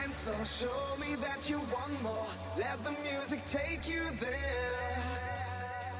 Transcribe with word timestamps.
Dance 0.00 0.20
floor. 0.24 0.44
Show 0.44 0.96
me 1.00 1.14
that 1.16 1.48
you 1.48 1.58
want 1.72 2.02
more. 2.02 2.26
Let 2.58 2.82
the 2.82 2.94
music 3.08 3.44
take 3.44 3.88
you 3.88 4.02
there. 4.18 4.98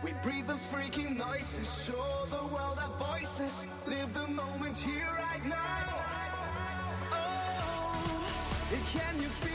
We 0.02 0.12
breathe 0.20 0.48
those 0.48 0.66
freaking 0.66 1.16
noises. 1.16 1.68
Show 1.86 2.26
the 2.28 2.44
world 2.52 2.78
our 2.84 2.94
voices. 2.98 3.66
Live 3.86 4.12
the 4.12 4.26
moment 4.26 4.76
here 4.76 5.12
right 5.16 5.44
now. 5.46 5.86
Oh, 7.12 8.28
can 8.92 9.14
you 9.22 9.28
feel 9.28 9.53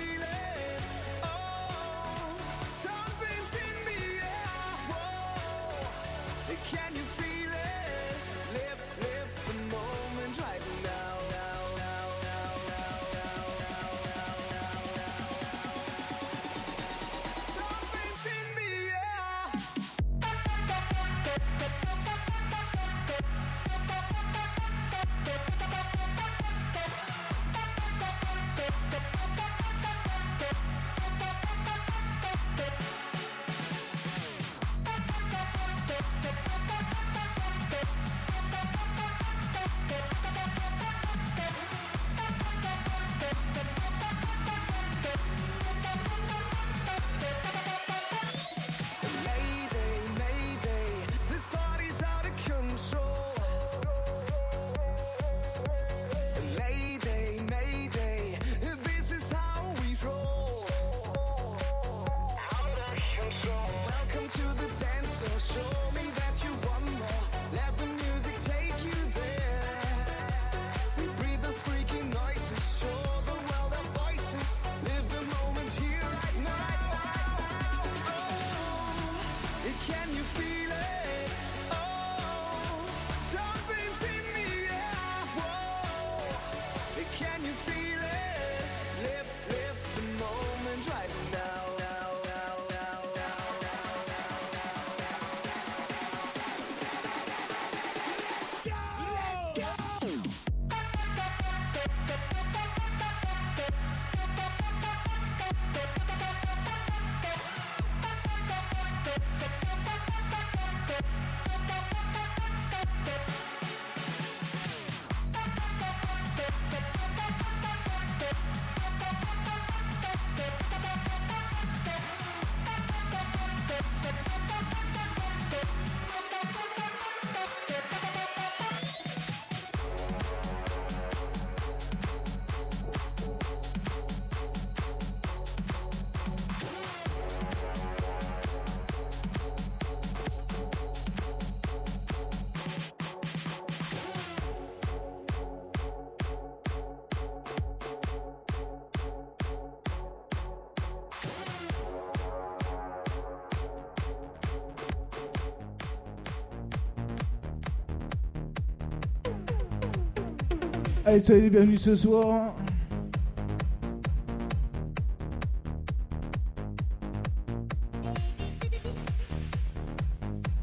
Allez, 161.06 161.22
soyez 161.22 161.44
les 161.44 161.50
bienvenus 161.50 161.82
ce 161.82 161.96
soir. 161.96 162.54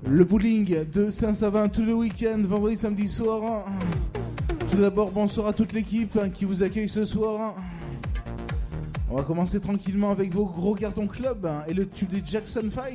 Le 0.07 0.25
bowling 0.25 0.85
de 0.93 1.09
Saint-Savin 1.09 1.69
tous 1.69 1.85
les 1.85 1.95
week-ends, 1.95 2.43
vendredi, 2.43 2.77
samedi 2.77 3.09
soir. 3.09 3.65
Tout 4.71 4.77
d'abord, 4.77 5.11
bonsoir 5.11 5.49
à 5.49 5.53
toute 5.55 5.73
l'équipe 5.73 6.19
qui 6.35 6.45
vous 6.45 6.63
accueille 6.63 6.89
ce 6.89 7.07
soir. 7.07 7.55
On 9.11 9.17
va 9.17 9.23
commencer 9.23 9.59
tranquillement 9.59 10.11
avec 10.11 10.35
vos 10.35 10.47
gros 10.47 10.75
cartons 10.75 11.07
club 11.07 11.49
et 11.67 11.73
le 11.73 11.89
tube 11.89 12.11
des 12.11 12.23
Jackson 12.25 12.69
5. 12.73 12.93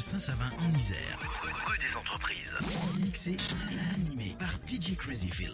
Saint-Savin 0.00 0.50
en 0.58 0.78
Isère, 0.78 1.18
rue 1.66 1.78
des 1.78 1.94
Entreprises. 1.94 2.54
Mixé 3.00 3.32
et 3.32 3.94
animé 3.94 4.34
par 4.38 4.52
DJ 4.66 4.96
Crazyfield. 4.96 5.52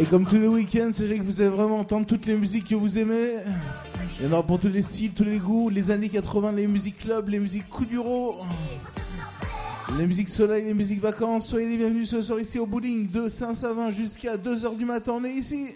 Et 0.00 0.04
comme 0.04 0.24
tous 0.24 0.38
les 0.38 0.48
week-ends, 0.48 0.92
sachez 0.94 1.18
que 1.18 1.22
vous 1.22 1.42
allez 1.42 1.50
vraiment 1.50 1.80
entendre 1.80 2.06
toutes 2.06 2.24
les 2.24 2.34
musiques 2.34 2.68
que 2.68 2.74
vous 2.74 2.96
aimez. 2.96 3.34
Il 4.18 4.24
y 4.24 4.28
en 4.28 4.32
aura 4.32 4.42
pour 4.42 4.58
tous 4.58 4.68
les 4.68 4.80
styles, 4.80 5.12
tous 5.12 5.24
les 5.24 5.36
goûts, 5.36 5.68
les 5.68 5.90
années 5.90 6.08
80, 6.08 6.52
les 6.52 6.66
musiques 6.66 7.00
club, 7.00 7.28
les 7.28 7.38
musiques 7.38 7.68
coup 7.68 7.84
d'uro, 7.84 8.36
les 9.98 10.06
musiques 10.06 10.30
soleil, 10.30 10.64
les 10.64 10.72
musiques 10.72 11.02
vacances. 11.02 11.46
Soyez 11.46 11.68
les 11.68 11.76
bienvenus 11.76 12.08
ce 12.08 12.22
soir 12.22 12.40
ici 12.40 12.58
au 12.58 12.64
bowling 12.64 13.10
de 13.10 13.28
Saint-Savin 13.28 13.90
jusqu'à 13.90 14.38
2h 14.38 14.74
du 14.78 14.86
matin. 14.86 15.12
On 15.16 15.24
est 15.24 15.34
ici. 15.34 15.74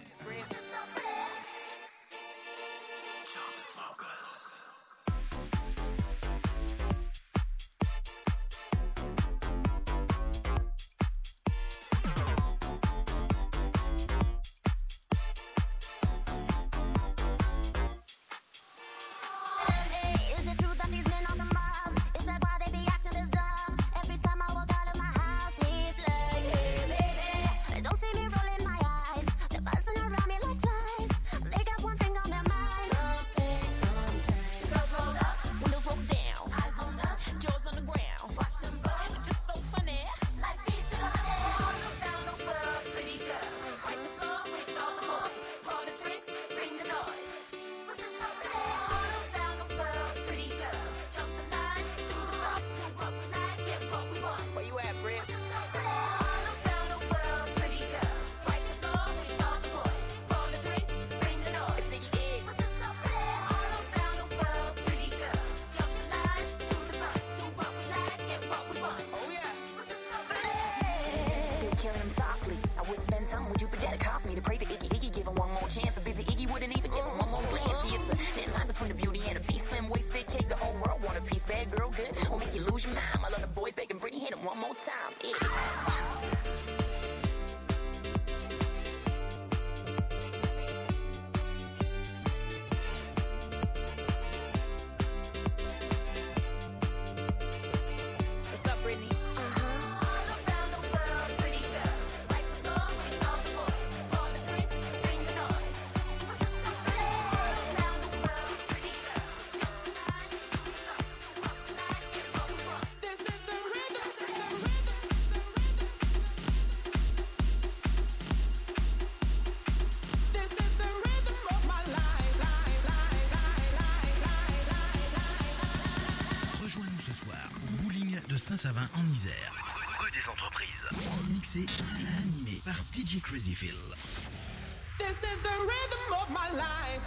This 133.34 133.48
is 133.48 135.42
the 135.42 135.56
rhythm 135.58 136.06
of 136.22 136.30
my 136.30 136.48
life. 136.56 137.02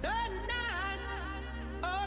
The 0.00 0.08
oh, 1.82 2.06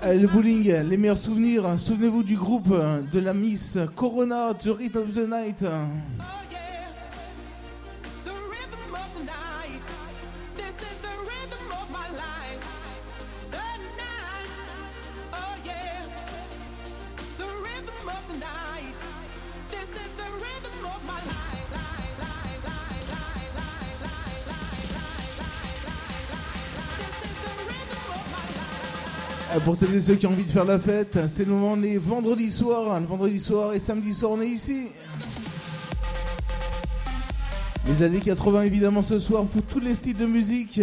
The 0.00 0.14
Le 0.14 0.26
bowling, 0.26 0.62
les 0.88 0.96
meilleurs 0.96 1.18
souvenirs. 1.18 1.78
Souvenez-vous 1.78 2.22
du 2.22 2.36
groupe 2.36 2.72
hein, 2.72 3.02
de 3.12 3.20
la 3.20 3.34
Miss 3.34 3.76
Corona, 3.94 4.54
The 4.54 4.68
Rhythm 4.68 5.00
of 5.00 5.12
the 5.12 5.28
Night. 5.28 5.62
Oh, 5.64 6.33
pour 29.64 29.76
celles 29.76 29.94
et 29.94 30.00
ceux 30.00 30.16
qui 30.16 30.26
ont 30.26 30.30
envie 30.30 30.44
de 30.44 30.50
faire 30.50 30.66
la 30.66 30.78
fête, 30.78 31.18
c'est 31.26 31.46
le 31.46 31.52
moment, 31.52 31.72
on 31.72 31.82
est 31.82 31.96
vendredi 31.96 32.50
soir. 32.50 32.92
Hein, 32.92 33.00
le 33.00 33.06
vendredi 33.06 33.38
soir 33.38 33.72
et 33.72 33.78
samedi 33.78 34.12
soir, 34.12 34.32
on 34.32 34.42
est 34.42 34.48
ici. 34.48 34.88
Les 37.88 38.02
années 38.02 38.20
80, 38.20 38.62
évidemment, 38.62 39.02
ce 39.02 39.18
soir, 39.18 39.44
pour 39.44 39.62
tous 39.62 39.80
les 39.80 39.94
styles 39.94 40.18
de 40.18 40.26
musique. 40.26 40.80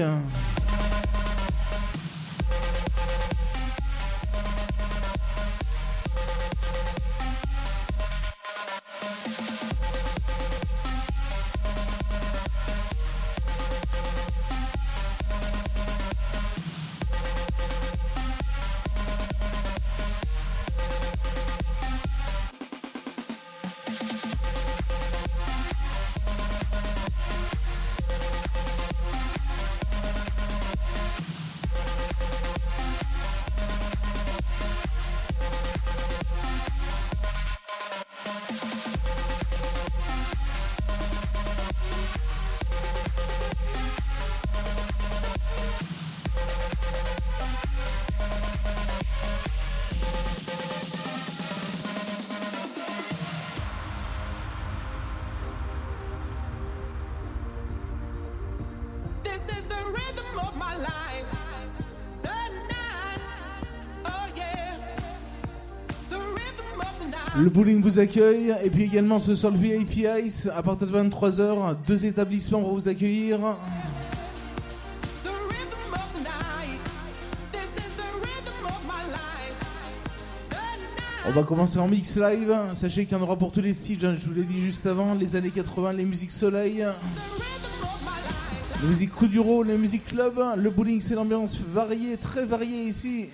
vous 67.92 68.00
accueille. 68.00 68.56
Et 68.64 68.70
puis 68.70 68.84
également 68.84 69.20
ce 69.20 69.36
soir 69.36 69.52
le 69.52 69.58
VIP 69.58 70.06
Ice, 70.24 70.50
à 70.56 70.64
partir 70.64 70.88
de 70.88 70.94
23h, 70.94 71.76
deux 71.86 72.06
établissements 72.06 72.62
vont 72.62 72.74
vous 72.74 72.88
accueillir. 72.88 73.40
On 81.28 81.32
va 81.32 81.44
commencer 81.44 81.80
en 81.80 81.88
mix 81.88 82.18
live. 82.18 82.56
Sachez 82.74 83.06
qu'il 83.06 83.18
y 83.18 83.20
en 83.20 83.24
aura 83.24 83.36
pour 83.36 83.52
tous 83.52 83.62
les 83.62 83.74
styles, 83.74 84.06
hein, 84.06 84.16
je 84.16 84.26
vous 84.28 84.34
l'ai 84.34 84.44
dit 84.44 84.62
juste 84.62 84.86
avant, 84.86 85.14
les 85.14 85.36
années 85.36 85.52
80, 85.52 85.94
les 85.94 86.06
musiques 86.06 86.32
soleil. 86.32 86.86
Les 88.82 88.88
musiques 88.88 89.12
coup 89.12 89.28
du 89.28 89.40
les 89.66 89.78
musiques 89.78 90.06
club, 90.06 90.42
le 90.56 90.70
bowling 90.70 91.02
c'est 91.02 91.14
l'ambiance 91.14 91.58
variée, 91.58 92.18
très 92.18 92.46
variée 92.46 92.86
ici. 92.86 93.28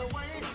away. 0.00 0.49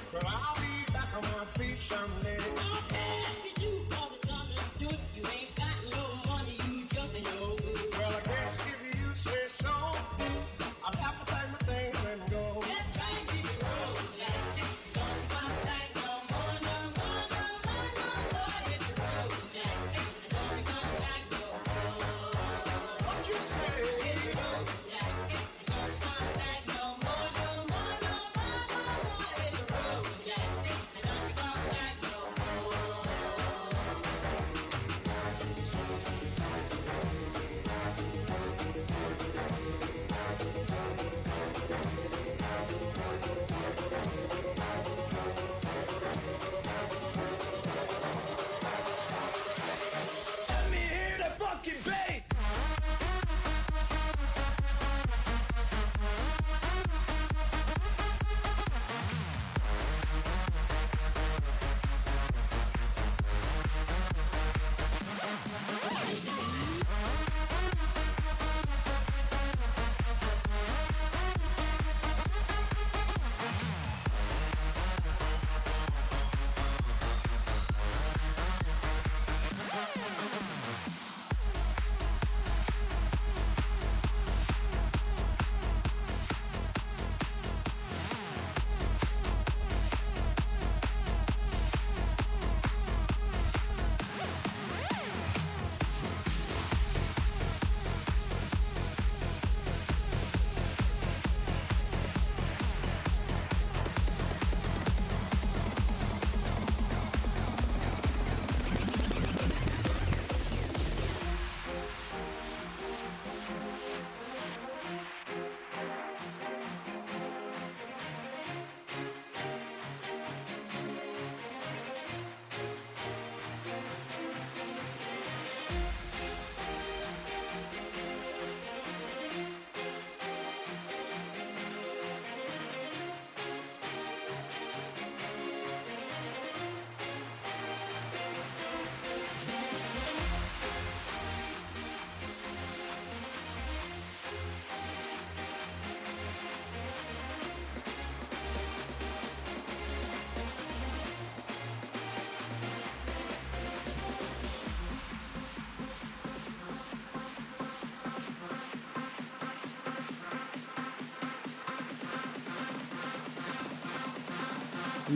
fucking 51.66 51.82
bed! 51.84 52.05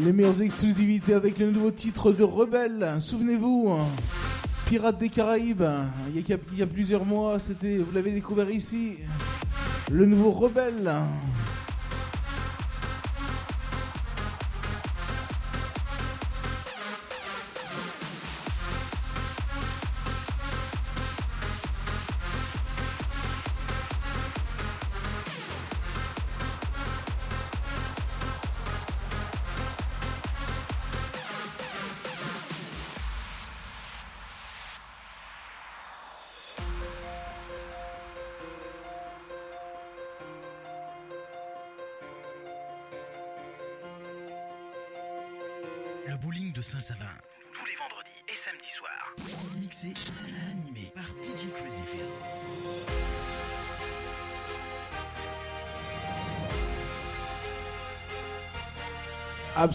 Les 0.06 0.14
meilleures 0.14 0.42
exclusivités 0.42 1.14
avec 1.14 1.40
le 1.40 1.52
nouveau 1.52 1.72
titre 1.72 2.12
de 2.12 2.24
Rebelle. 2.24 2.96
Souvenez-vous, 3.00 3.76
Pirates 4.66 4.98
des 4.98 5.10
Caraïbes. 5.10 5.64
Il 6.16 6.24
y 6.58 6.62
a, 6.62 6.68
plusieurs 6.68 7.04
mois, 7.04 7.40
c'était, 7.40 7.78
vous 7.78 7.92
l'avez 7.94 8.12
découvert 8.12 8.50
ici. 8.50 8.98
Le 9.92 10.06
nouveau 10.06 10.32
Rebelle. 10.32 10.92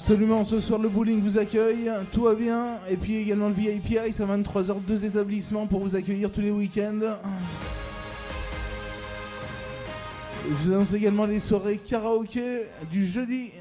Absolument, 0.07 0.45
ce 0.45 0.61
soir 0.61 0.79
le 0.79 0.91
bowling 0.91 1.23
vous 1.23 1.39
accueille, 1.39 1.91
tout 2.13 2.25
va 2.25 2.35
bien. 2.35 2.77
Et 2.91 2.99
puis 2.99 3.17
également 3.17 3.49
le 3.49 3.55
VIP 3.55 3.99
Ice 4.07 4.21
à 4.21 4.27
23h, 4.27 4.83
deux 4.87 5.07
établissements 5.07 5.67
pour 5.67 5.81
vous 5.81 5.97
accueillir 5.97 6.31
tous 6.31 6.43
les 6.43 6.51
week-ends. 6.51 7.17
Je 10.47 10.53
vous 10.53 10.73
annonce 10.75 10.93
également 10.93 11.25
les 11.25 11.41
soirées 11.41 11.79
karaoké 11.79 12.65
du 12.91 13.07
jeudi. 13.07 13.53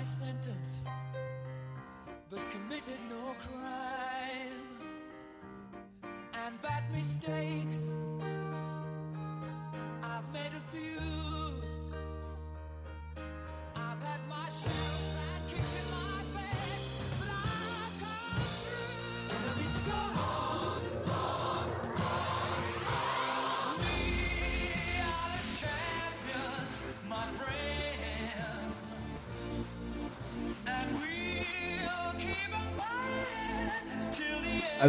My 0.00 0.06
sentence, 0.06 0.80
but 2.30 2.40
committed 2.50 2.98
no 3.10 3.34
crime. 3.38 4.64
And 6.32 6.62
bad 6.62 6.90
mistakes, 6.90 7.84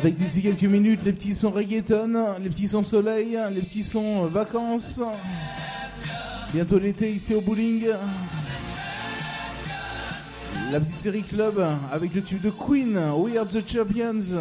Avec 0.01 0.17
d'ici 0.17 0.41
quelques 0.41 0.63
minutes 0.63 1.01
les 1.05 1.13
petits 1.13 1.35
sons 1.35 1.51
reggaeton, 1.51 2.39
les 2.41 2.49
petits 2.49 2.67
sons 2.67 2.83
soleil, 2.83 3.37
les 3.53 3.61
petits 3.61 3.83
sons 3.83 4.25
euh, 4.25 4.27
vacances. 4.29 4.99
Bientôt 6.51 6.79
l'été 6.79 7.11
ici 7.11 7.35
au 7.35 7.41
bowling. 7.41 7.85
La 10.71 10.79
petite 10.79 10.99
série 10.99 11.21
club 11.21 11.63
avec 11.91 12.15
le 12.15 12.23
tube 12.23 12.41
de 12.41 12.49
Queen, 12.49 12.99
We 13.15 13.37
Are 13.37 13.45
the 13.45 13.61
Champions. 13.63 14.33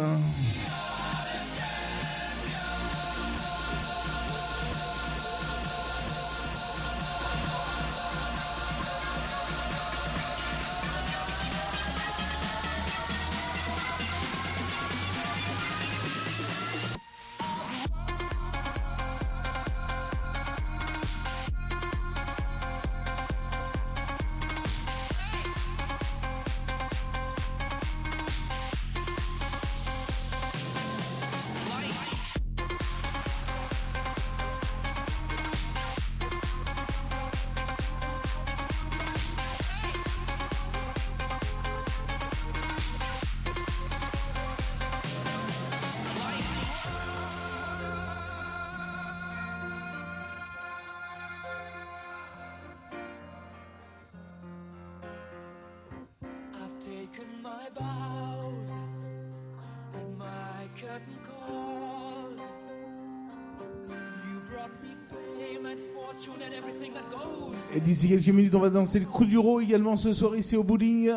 D'ici 68.01 68.13
quelques 68.15 68.35
minutes, 68.35 68.55
on 68.55 68.59
va 68.59 68.71
danser 68.71 68.97
le 68.97 69.05
coup 69.05 69.25
du 69.25 69.37
roi 69.37 69.61
également 69.61 69.95
ce 69.95 70.11
soir 70.11 70.35
ici 70.35 70.57
au 70.57 70.63
bowling. 70.63 71.11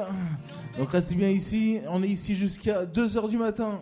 Donc 0.76 0.90
restez 0.90 1.14
bien 1.14 1.30
ici. 1.30 1.78
On 1.88 2.02
est 2.02 2.08
ici 2.08 2.34
jusqu'à 2.34 2.84
2h 2.84 3.30
du 3.30 3.38
matin. 3.38 3.80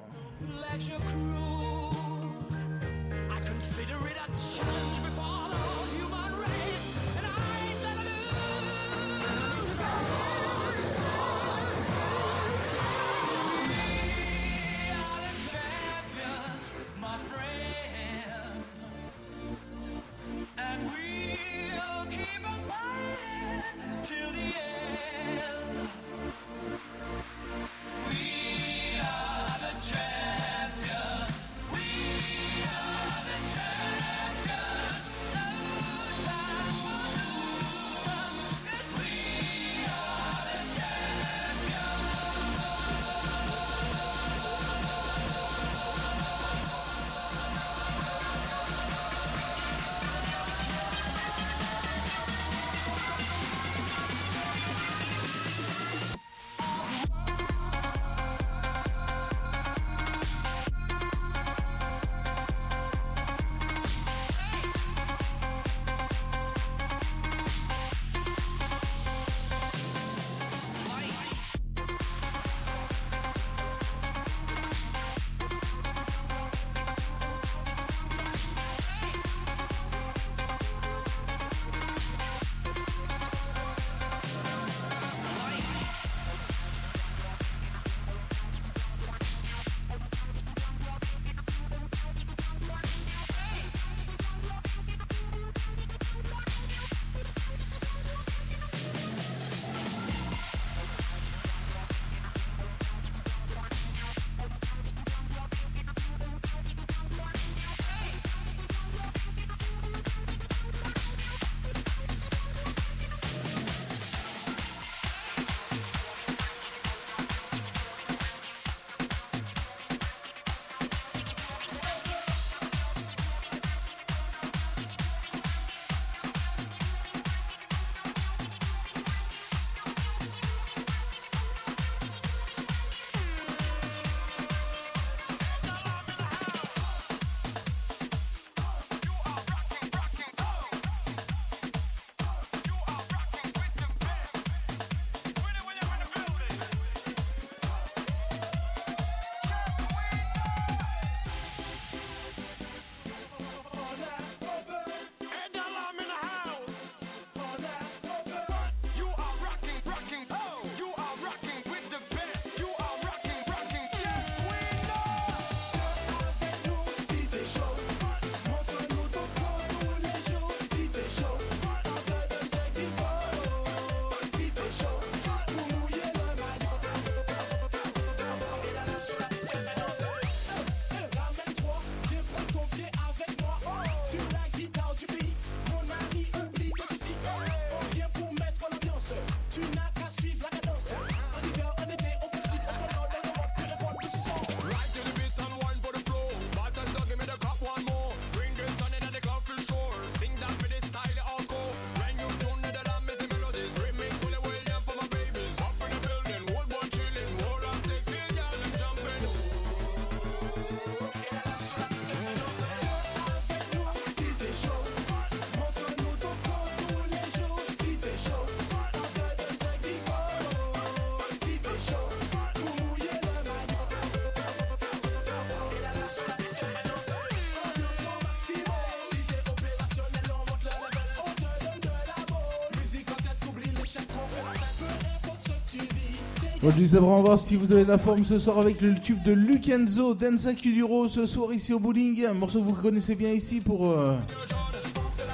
Aujourd'hui, 236.72 236.88
c'est 236.88 236.96
vraiment 236.96 237.20
voir 237.20 237.38
si 237.38 237.54
vous 237.54 237.70
avez 237.70 237.85
la 237.85 237.98
forme 237.98 238.24
ce 238.24 238.38
soir 238.38 238.58
avec 238.58 238.80
le 238.80 238.94
tube 238.94 239.22
de 239.24 239.32
Lukenzo, 239.32 240.14
Danza 240.14 240.54
Kuduro, 240.54 241.06
ce 241.06 241.26
soir 241.26 241.52
ici 241.52 241.74
au 241.74 241.78
bowling. 241.78 242.24
Un 242.24 242.32
morceau 242.32 242.61
que 242.61 242.64
vous 242.64 242.72
connaissez 242.72 243.14
bien 243.14 243.30
ici 243.30 243.61
pour 243.61 243.90
euh, 243.90 244.16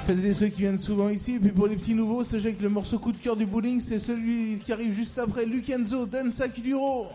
celles 0.01 0.25
et 0.25 0.33
ceux 0.33 0.47
qui 0.47 0.59
viennent 0.59 0.77
souvent 0.77 1.07
ici. 1.07 1.35
Et 1.35 1.39
puis 1.39 1.51
pour 1.51 1.67
les 1.67 1.77
petits 1.77 1.95
nouveaux, 1.95 2.25
sachez 2.25 2.51
que 2.51 2.61
le 2.61 2.67
morceau 2.67 2.99
coup 2.99 3.13
de 3.13 3.19
cœur 3.19 3.37
du 3.37 3.45
bowling, 3.45 3.79
c'est 3.79 3.99
celui 3.99 4.59
qui 4.59 4.73
arrive 4.73 4.91
juste 4.91 5.17
après 5.17 5.45
Lukenzo, 5.45 6.05
Danza 6.05 6.49
Kuduro. 6.49 7.07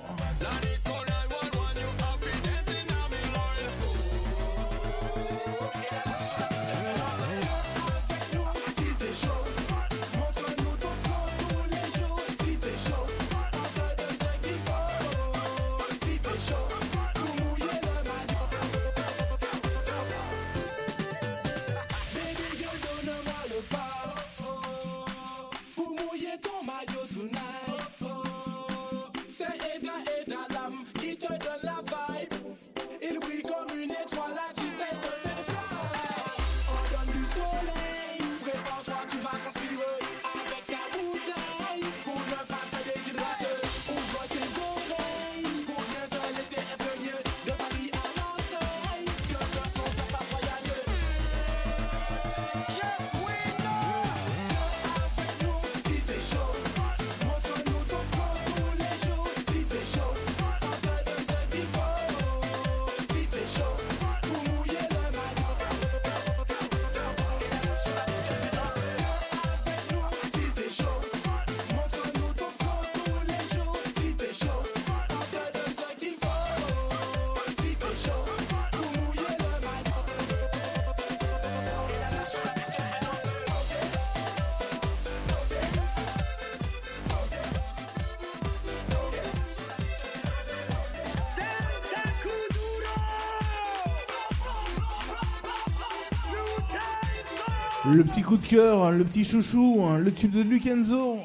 Le 97.87 98.03
petit 98.03 98.23
coup 98.23 98.39
de 98.39 98.47
cœur, 98.47 98.85
hein, 98.85 98.91
le 98.93 99.05
petit 99.05 99.25
chouchou, 99.25 99.85
hein, 99.85 99.99
le 99.99 100.11
tube 100.11 100.33
de 100.33 100.41
Lukenzo, 100.41 101.19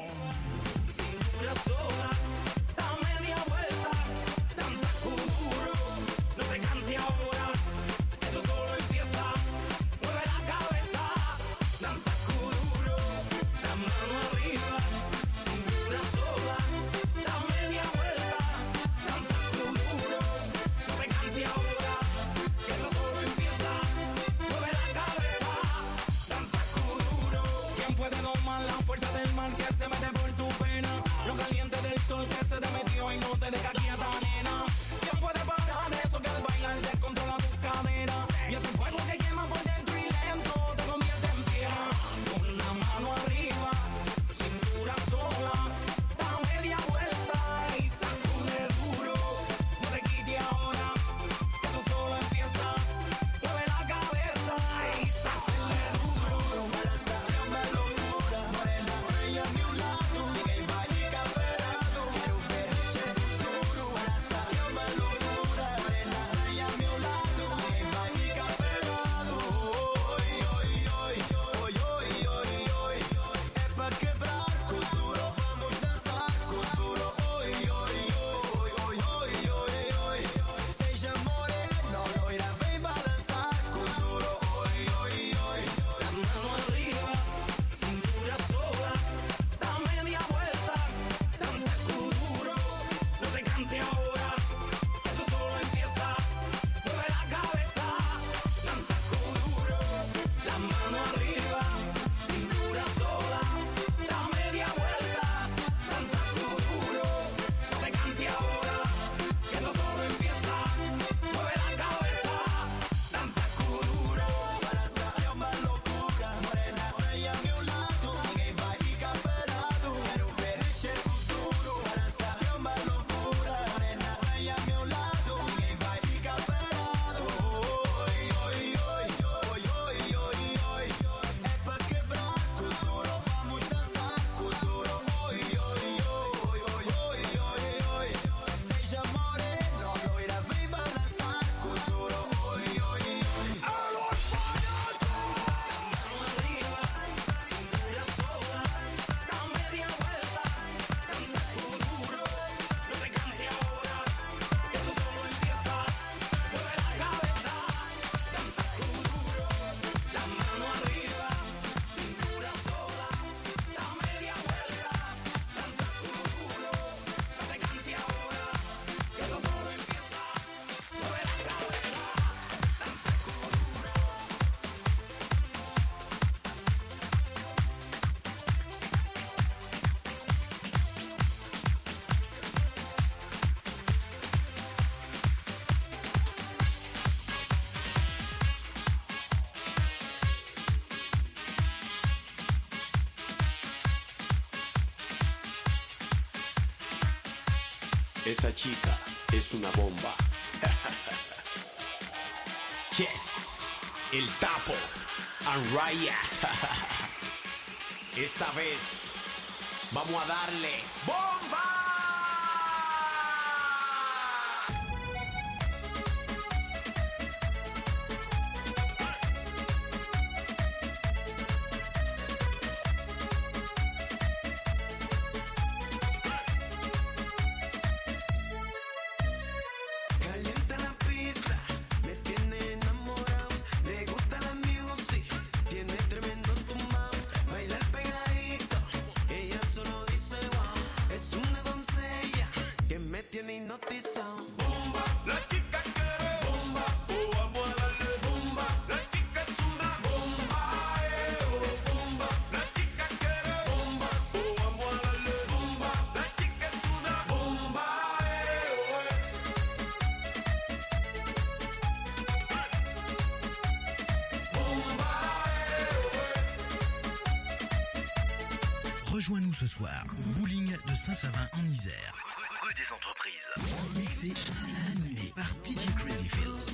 Saint-Savin 271.14 271.48
en 271.54 271.72
Isère. 271.72 272.14
Rue 272.62 272.74
des 272.74 272.92
entreprises. 272.94 273.96
Mixé 273.96 274.28
et 274.28 274.92
animé 274.92 275.32
par 275.34 275.48
TJ 275.64 275.92
Crazy 275.96 276.28
Fields. 276.28 276.70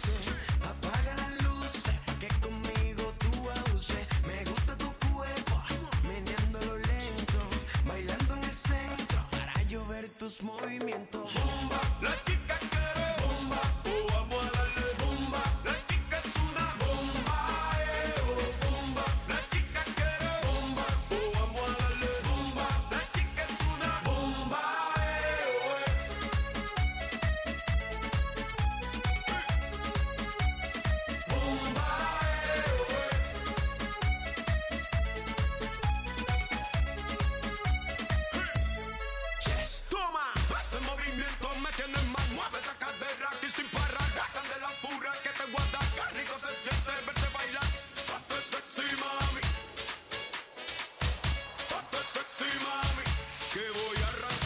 Apaga 0.63 1.15
la 1.17 1.31
luz, 1.43 1.85
que 2.21 2.29
conmigo 2.47 3.15
tú 3.19 3.49
abuses. 3.49 4.07
Me 4.27 4.45
gusta 4.51 4.77
tu 4.77 4.93
cuerpo, 5.09 5.63
meneándolo 6.03 6.77
lento, 6.77 7.49
bailando 7.87 8.37
en 8.37 8.45
el 8.45 8.55
centro. 8.55 9.19
Para 9.31 9.63
yo 9.63 9.87
ver 9.87 10.07
tus 10.19 10.43
movimientos. 10.43 11.36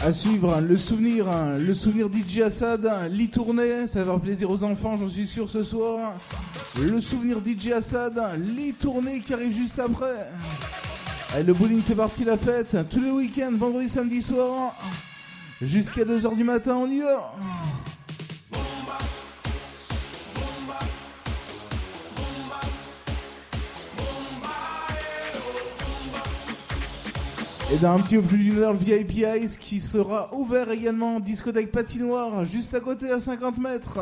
À 0.03 0.11
suivre, 0.11 0.55
hein, 0.55 0.61
le 0.61 0.77
souvenir, 0.77 1.29
hein, 1.29 1.59
le 1.59 1.75
souvenir 1.75 2.07
DJ 2.07 2.39
Assad, 2.39 2.87
hein, 2.87 3.07
l'y 3.07 3.29
ça 3.85 3.99
va 3.99 4.13
faire 4.13 4.19
plaisir 4.19 4.49
aux 4.49 4.63
enfants, 4.63 4.97
j'en 4.97 5.07
suis 5.07 5.27
sûr 5.27 5.47
ce 5.47 5.63
soir. 5.63 6.13
Le 6.81 6.99
souvenir 6.99 7.37
DJ 7.37 7.73
Assad, 7.73 8.19
l'y 8.39 8.73
qui 9.21 9.33
arrive 9.33 9.55
juste 9.55 9.77
après. 9.77 10.27
Allez, 11.35 11.43
le 11.43 11.53
bowling, 11.53 11.81
c'est 11.83 11.93
parti 11.93 12.23
la 12.23 12.35
fête, 12.35 12.75
tous 12.89 12.99
les 12.99 13.11
week-ends, 13.11 13.51
vendredi, 13.55 13.87
samedi 13.87 14.23
soir, 14.23 14.75
jusqu'à 15.61 16.03
2h 16.03 16.35
du 16.35 16.43
matin, 16.43 16.77
on 16.77 16.87
y 16.87 17.01
va. 17.01 17.33
d'un 27.81 27.99
petit 27.99 28.15
peu 28.17 28.21
plus 28.21 28.37
d'une 28.37 28.59
heure, 28.59 28.75
VIP 28.75 29.25
Ice 29.41 29.57
qui 29.57 29.79
sera 29.79 30.29
ouvert 30.35 30.69
également 30.69 31.15
en 31.15 31.19
discothèque 31.19 31.71
patinoire 31.71 32.45
juste 32.45 32.75
à 32.75 32.79
côté 32.79 33.09
à 33.09 33.19
50 33.19 33.57
mètres. 33.57 33.97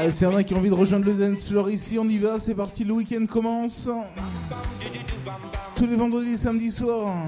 Allez, 0.00 0.12
s'il 0.12 0.26
y 0.26 0.30
en 0.30 0.34
a 0.34 0.42
qui 0.42 0.54
ont 0.54 0.56
envie 0.56 0.70
de 0.70 0.74
rejoindre 0.74 1.04
le 1.04 1.12
dance 1.12 1.52
ici, 1.70 1.98
on 1.98 2.08
y 2.08 2.16
va, 2.16 2.38
c'est 2.38 2.54
parti, 2.54 2.84
le 2.84 2.94
week-end 2.94 3.26
commence. 3.26 3.86
Tous 5.74 5.86
les 5.86 5.94
vendredis 5.94 6.32
et 6.32 6.36
samedis 6.38 6.70
soirs. 6.70 7.26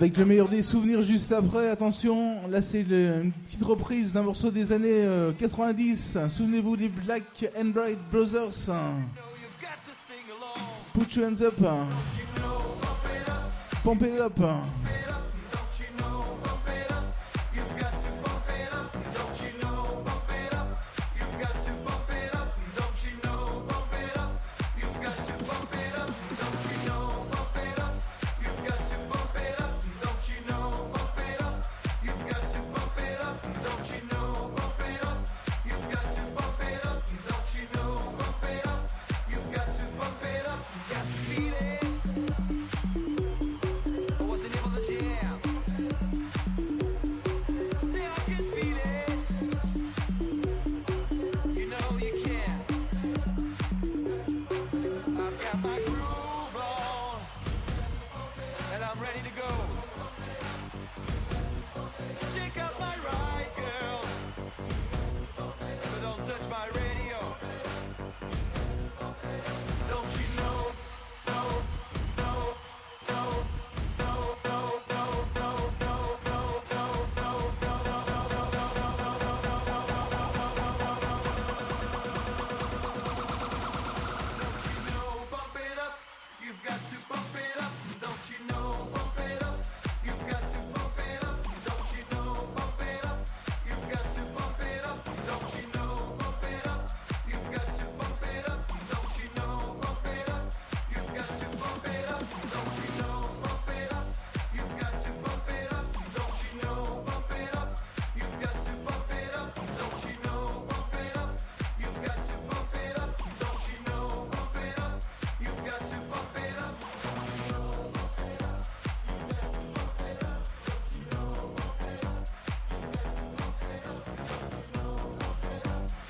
Avec 0.00 0.16
le 0.16 0.24
meilleur 0.24 0.48
des 0.48 0.62
souvenirs 0.62 1.02
juste 1.02 1.32
après, 1.32 1.70
attention, 1.70 2.36
là 2.48 2.62
c'est 2.62 2.82
une 2.82 3.32
petite 3.32 3.64
reprise 3.64 4.12
d'un 4.12 4.22
morceau 4.22 4.48
des 4.48 4.70
années 4.70 4.92
euh, 4.92 5.32
90. 5.32 6.18
Souvenez-vous 6.28 6.76
des 6.76 6.86
Black 6.86 7.24
and 7.60 7.70
Bright 7.70 7.98
Brothers. 8.12 8.70
Put 10.94 11.16
your 11.16 11.26
hands 11.26 11.42
up. 11.42 11.56
Pump 13.82 14.02
it 14.02 14.20
up. 14.20 14.38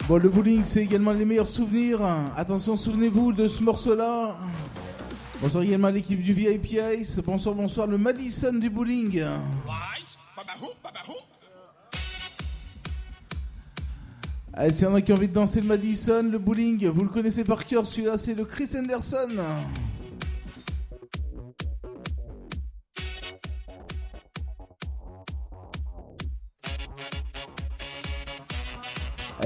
Bon, 0.09 0.17
le 0.17 0.31
bowling, 0.31 0.65
c'est 0.65 0.85
également 0.85 1.13
les 1.13 1.27
meilleurs 1.27 1.49
souvenirs. 1.49 2.01
Attention, 2.35 2.79
souvenez-vous 2.79 3.35
de 3.35 3.47
ce 3.47 3.63
morceau-là. 3.63 4.37
Bonsoir 5.39 5.63
également 5.63 5.89
à 5.89 5.91
l'équipe 5.91 6.23
du 6.23 6.33
VIP 6.33 6.79
Ice. 6.99 7.21
Bonsoir, 7.23 7.55
bonsoir, 7.55 7.87
le 7.87 7.99
Madison 7.99 8.55
du 8.55 8.71
bowling. 8.71 9.23
Allez, 14.55 14.73
s'il 14.73 14.85
y 14.85 14.87
en 14.87 14.95
a 14.95 15.03
qui 15.03 15.13
ont 15.13 15.17
envie 15.17 15.29
de 15.29 15.35
danser 15.35 15.61
le 15.61 15.67
Madison, 15.67 16.23
le 16.23 16.39
bowling, 16.39 16.87
vous 16.89 17.03
le 17.03 17.11
connaissez 17.11 17.45
par 17.45 17.67
cœur, 17.67 17.87
celui-là, 17.87 18.17
c'est 18.17 18.33
le 18.33 18.47
Chris 18.47 18.71
Anderson. 18.79 19.29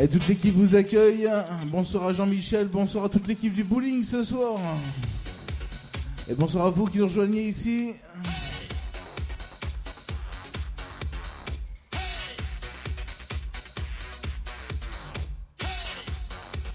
Allez, 0.03 0.11
toute 0.11 0.27
l'équipe 0.27 0.57
vous 0.57 0.75
accueille. 0.75 1.31
Bonsoir 1.67 2.09
à 2.09 2.13
Jean-Michel, 2.13 2.67
bonsoir 2.67 3.05
à 3.05 3.09
toute 3.09 3.29
l'équipe 3.29 3.55
du 3.55 3.63
bowling 3.63 4.03
ce 4.03 4.25
soir. 4.25 4.59
Et 6.29 6.35
bonsoir 6.35 6.67
à 6.67 6.71
vous 6.71 6.87
qui 6.87 6.99
nous 6.99 7.05
rejoignez 7.05 7.45
ici. 7.45 7.93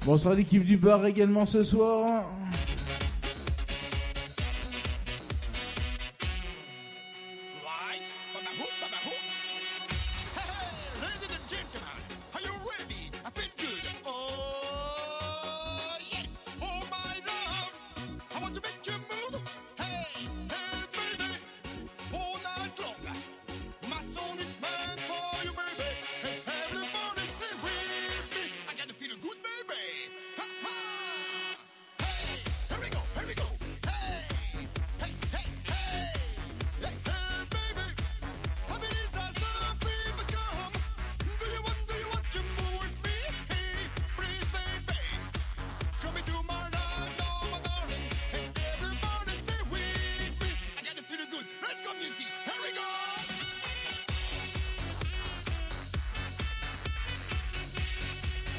Bonsoir 0.06 0.34
à 0.34 0.38
l'équipe 0.38 0.64
du 0.64 0.78
bar 0.78 1.06
également 1.06 1.46
ce 1.46 1.64
soir. 1.64 2.24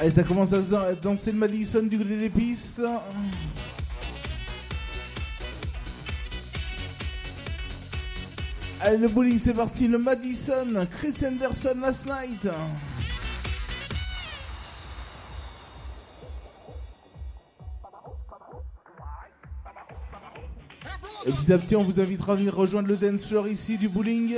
Allez, 0.08 0.14
ça 0.14 0.22
commence 0.22 0.54
à 0.54 0.62
se- 0.62 0.94
danser 1.02 1.32
le 1.32 1.36
Madison 1.38 1.82
du 1.82 1.98
gré 1.98 2.16
des 2.16 2.30
pistes. 2.30 2.80
Allez, 8.80 8.96
le 8.98 9.08
bowling, 9.08 9.38
c'est 9.38 9.54
parti. 9.54 9.88
Le 9.88 9.98
Madison, 9.98 10.86
Chris 10.90 11.14
Anderson 11.26 11.76
last 11.80 12.06
night. 12.06 12.48
Et 21.26 21.32
petit 21.32 21.52
à 21.52 21.58
petit, 21.58 21.76
on 21.76 21.82
vous 21.82 22.00
invitera 22.00 22.32
à 22.32 22.36
venir 22.36 22.54
rejoindre 22.54 22.88
le 22.88 22.96
dance 22.96 23.26
floor 23.26 23.48
ici 23.48 23.76
du 23.76 23.88
bowling. 23.88 24.36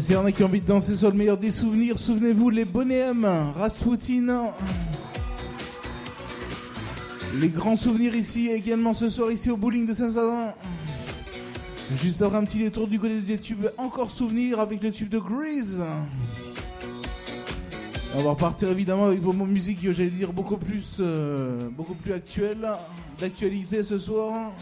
S'il 0.00 0.14
y 0.14 0.16
en 0.16 0.24
a 0.24 0.32
qui 0.32 0.42
ont 0.42 0.46
envie 0.46 0.62
de 0.62 0.66
danser 0.66 0.96
sur 0.96 1.10
le 1.10 1.16
meilleur 1.16 1.36
des 1.36 1.50
souvenirs, 1.50 1.98
souvenez-vous, 1.98 2.48
les 2.48 2.64
bonhommes, 2.64 3.26
Rasputin. 3.54 4.46
Les 7.38 7.48
grands 7.48 7.76
souvenirs 7.76 8.14
ici, 8.14 8.48
également 8.48 8.94
ce 8.94 9.10
soir 9.10 9.30
ici 9.30 9.50
au 9.50 9.58
bowling 9.58 9.86
de 9.86 9.92
Saint-Savin. 9.92 10.54
Juste 11.96 12.22
après 12.22 12.38
un 12.38 12.44
petit 12.44 12.58
détour 12.58 12.88
du 12.88 12.98
côté 12.98 13.20
des 13.20 13.36
tubes, 13.36 13.66
encore 13.76 14.10
souvenirs 14.10 14.58
avec 14.58 14.82
le 14.82 14.90
tube 14.90 15.10
de 15.10 15.18
Grease. 15.18 15.84
On 18.14 18.22
va 18.22 18.30
repartir 18.30 18.70
évidemment 18.70 19.06
avec 19.06 19.20
vos 19.20 19.34
mots 19.34 19.44
musiques, 19.44 19.82
que 19.82 19.92
j'allais 19.92 20.08
dire 20.08 20.32
beaucoup 20.32 20.56
plus, 20.56 20.96
euh, 21.00 21.68
beaucoup 21.76 21.94
plus 21.94 22.14
actuelles, 22.14 22.66
d'actualité 23.18 23.82
ce 23.82 23.98
soir. 23.98 24.52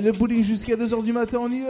Le 0.00 0.12
bowling 0.12 0.42
jusqu'à 0.42 0.76
2h 0.76 1.04
du 1.04 1.12
matin, 1.12 1.38
on 1.40 1.50
y. 1.50 1.64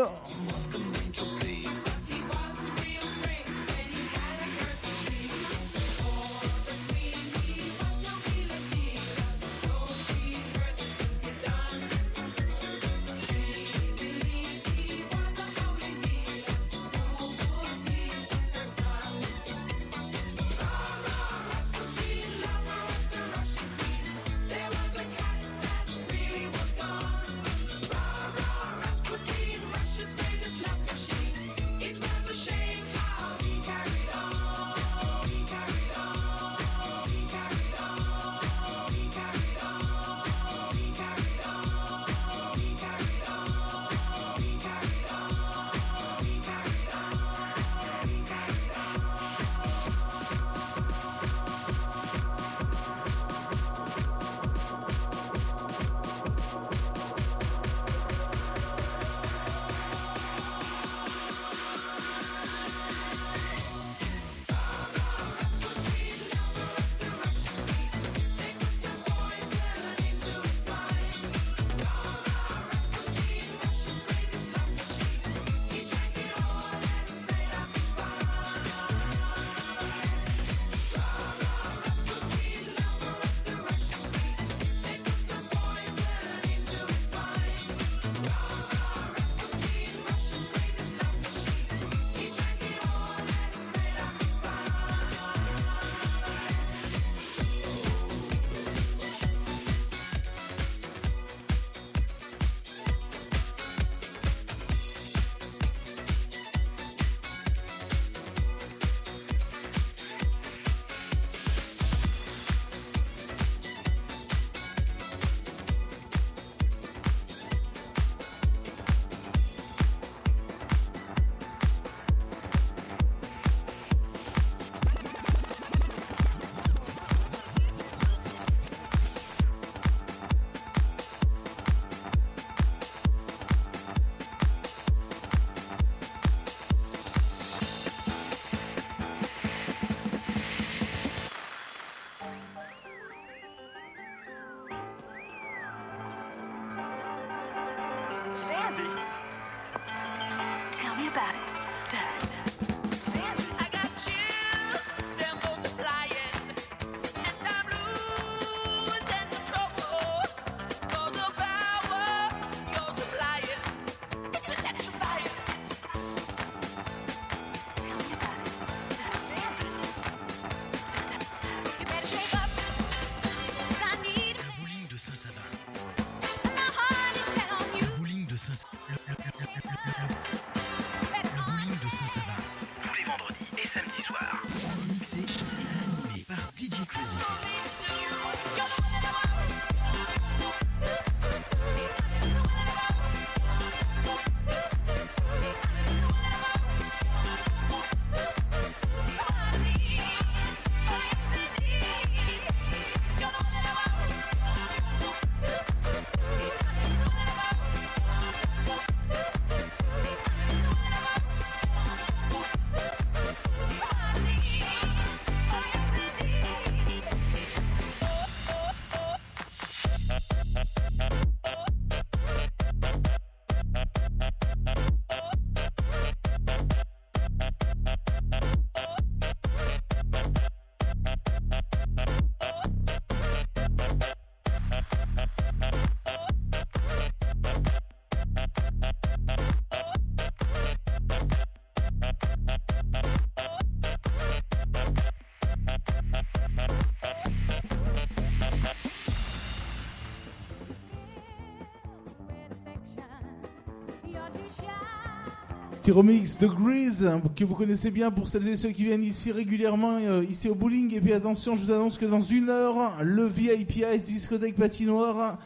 Petit 255.93 255.99
remix 255.99 256.39
de 256.39 256.47
Grease 256.47 257.11
que 257.37 257.45
vous 257.45 257.55
connaissez 257.55 257.91
bien 257.91 258.11
pour 258.11 258.27
celles 258.27 258.49
et 258.49 258.57
ceux 258.57 258.71
qui 258.71 258.85
viennent 258.85 259.05
ici 259.05 259.31
régulièrement, 259.31 259.99
euh, 260.01 260.25
ici 260.25 260.49
au 260.49 260.55
bowling. 260.55 260.95
Et 260.95 261.03
puis 261.03 261.13
attention, 261.13 261.55
je 261.55 261.65
vous 261.65 261.71
annonce 261.71 261.99
que 261.99 262.07
dans 262.07 262.23
une 262.23 262.49
heure, 262.49 263.03
le 263.03 263.27
VIP 263.27 263.85
Ice 263.95 264.05
Discothèque 264.05 264.57
Patinoire 264.57 265.37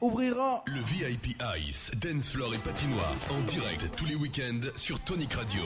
ouvrira. 0.00 0.62
Le 0.66 0.80
VIP 0.80 1.36
Ice, 1.66 1.90
Dance 2.00 2.30
Floor 2.30 2.54
et 2.54 2.58
Patinoire 2.58 3.16
en 3.28 3.40
direct 3.42 3.90
tous 3.96 4.06
les 4.06 4.14
week-ends 4.14 4.68
sur 4.76 5.00
Tonic 5.00 5.32
Radio. 5.32 5.62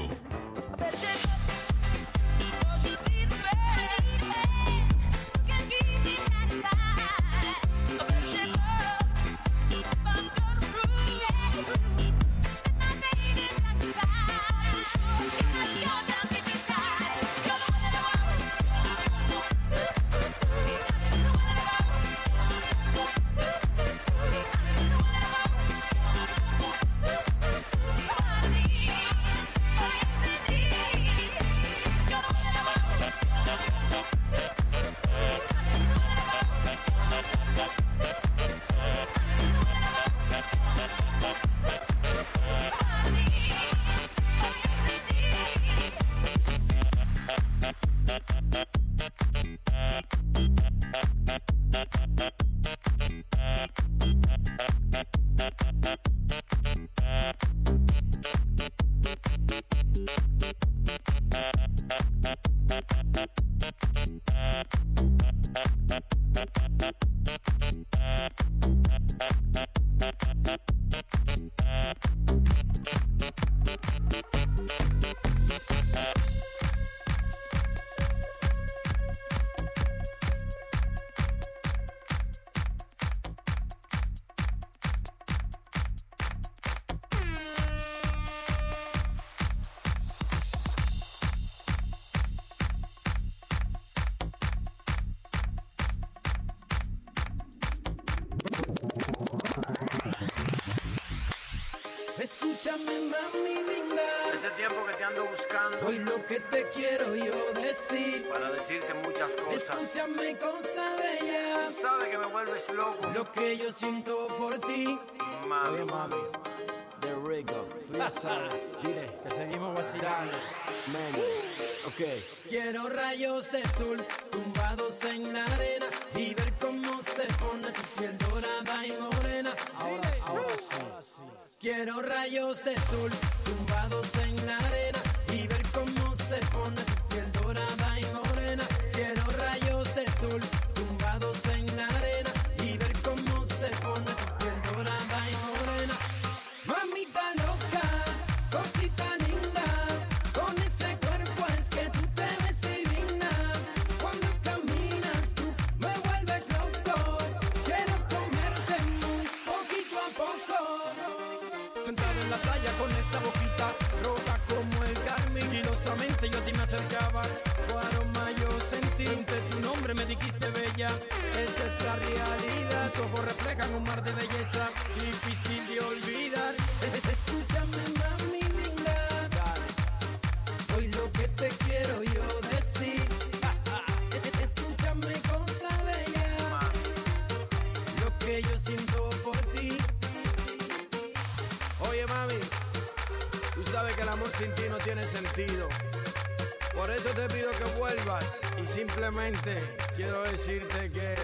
Simplemente 199.02 199.60
quiero 199.96 200.22
decirte 200.22 200.90
que... 200.92 201.14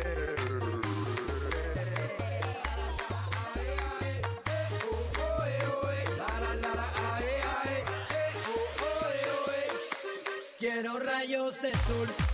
Quiero 10.59 10.99
rayos 10.99 11.62
de 11.62 11.70
sol 11.70 12.28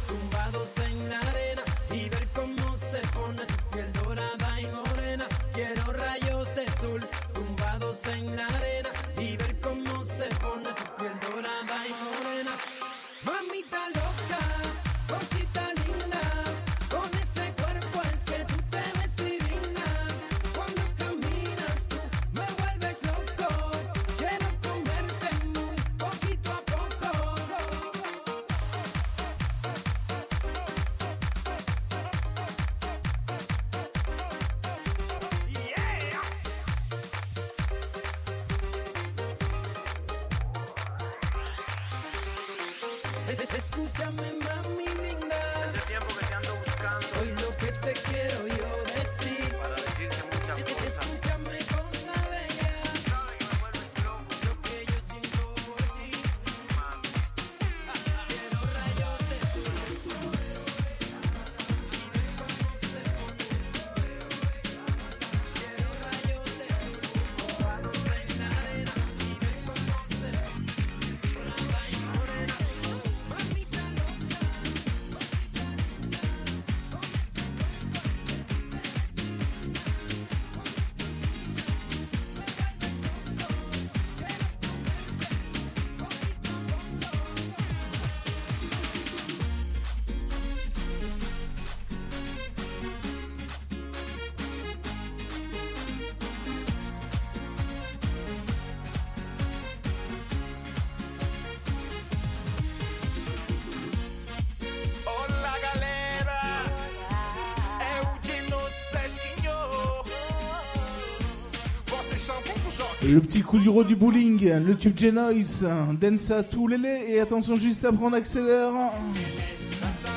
Le 113.07 113.21
petit 113.21 113.43
coup 113.43 113.59
du 113.59 113.69
du 113.85 113.97
bowling, 113.97 114.51
le 114.65 114.77
tube 114.77 114.99
Genoise, 114.99 115.67
Densa 116.01 116.43
tout 116.43 116.67
lélé 116.67 117.05
et 117.09 117.21
attention 117.21 117.55
juste 117.55 117.85
après 117.85 118.05
on 118.05 118.13
accélère. 118.13 118.73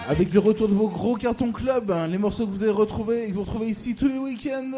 Avec 0.08 0.34
le 0.34 0.40
retour 0.40 0.70
de 0.70 0.74
vos 0.74 0.88
gros 0.88 1.16
cartons 1.16 1.52
club, 1.52 1.94
les 2.10 2.18
morceaux 2.18 2.46
que 2.46 2.52
vous 2.52 2.64
avez 2.64 2.72
retrouvés 2.72 3.26
et 3.26 3.30
que 3.30 3.34
vous 3.34 3.42
retrouvez 3.42 3.68
ici 3.68 3.96
tous 3.96 4.08
les 4.08 4.18
week-ends. 4.18 4.72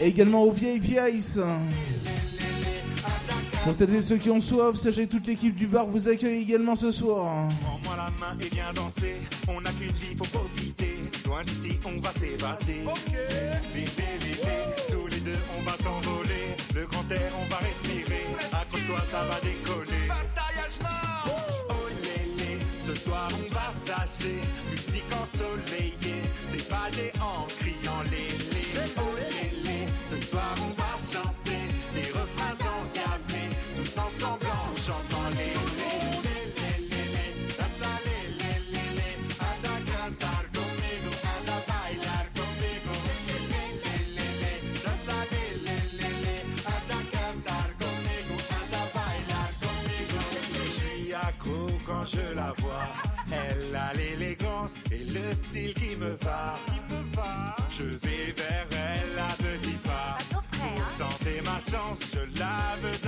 Et 0.00 0.08
également 0.08 0.42
au 0.44 0.50
VIP 0.50 0.98
Ice. 1.12 1.38
Pour 3.64 3.74
celles 3.74 3.94
et 3.94 4.00
ceux 4.00 4.16
qui 4.16 4.30
ont 4.30 4.40
soif, 4.40 4.76
sachez 4.76 5.06
que 5.06 5.12
toute 5.12 5.26
l'équipe 5.26 5.54
du 5.54 5.66
bar 5.66 5.86
vous 5.86 6.08
accueille 6.08 6.40
également 6.42 6.74
ce 6.74 6.90
soir. 6.90 7.48
Prends-moi 7.60 7.96
la 7.96 8.10
main 8.18 8.34
et 8.40 8.48
viens 8.54 8.72
danser. 8.74 9.16
On 9.46 9.60
n'a 9.60 9.70
qu'une 9.72 9.88
vie, 9.88 10.16
faut 10.16 10.38
profiter. 10.38 10.98
Loin 11.26 11.44
d'ici, 11.44 11.78
on 11.84 12.00
va 12.00 12.12
s'évader. 12.18 12.80
Ok. 12.86 13.14
Vivez, 13.74 14.18
vivez. 14.20 14.90
Tous 14.90 15.06
les 15.08 15.20
deux, 15.20 15.38
on 15.58 15.62
va 15.64 15.76
s'envoler. 15.76 16.19
On 17.12 17.44
va 17.50 17.56
respirer. 17.56 18.24
Accroche-toi, 18.52 19.00
ça 19.10 19.24
va 19.24 19.40
décoller. 19.40 20.06
Oh 21.68 21.88
lélé, 22.04 22.58
ce 22.86 22.94
soir 22.94 23.28
on 23.34 23.52
va 23.52 23.72
se 23.74 23.90
lâcher. 23.90 24.40
Je 52.12 52.34
la 52.34 52.52
vois. 52.58 52.88
Elle 53.30 53.74
a 53.76 53.92
l'élégance 53.94 54.74
et 54.90 55.04
le 55.04 55.32
style 55.34 55.74
qui 55.74 55.96
me 55.96 56.10
va. 56.24 56.54
Je 57.70 57.84
vais 57.84 58.32
vers 58.36 58.66
elle 58.72 59.18
à 59.18 59.32
petits 59.36 59.78
pas. 59.84 60.18
Pour 60.30 60.84
tenter 60.98 61.40
ma 61.44 61.58
chance, 61.70 61.98
je 62.12 62.38
la 62.38 62.76
veux 62.82 62.99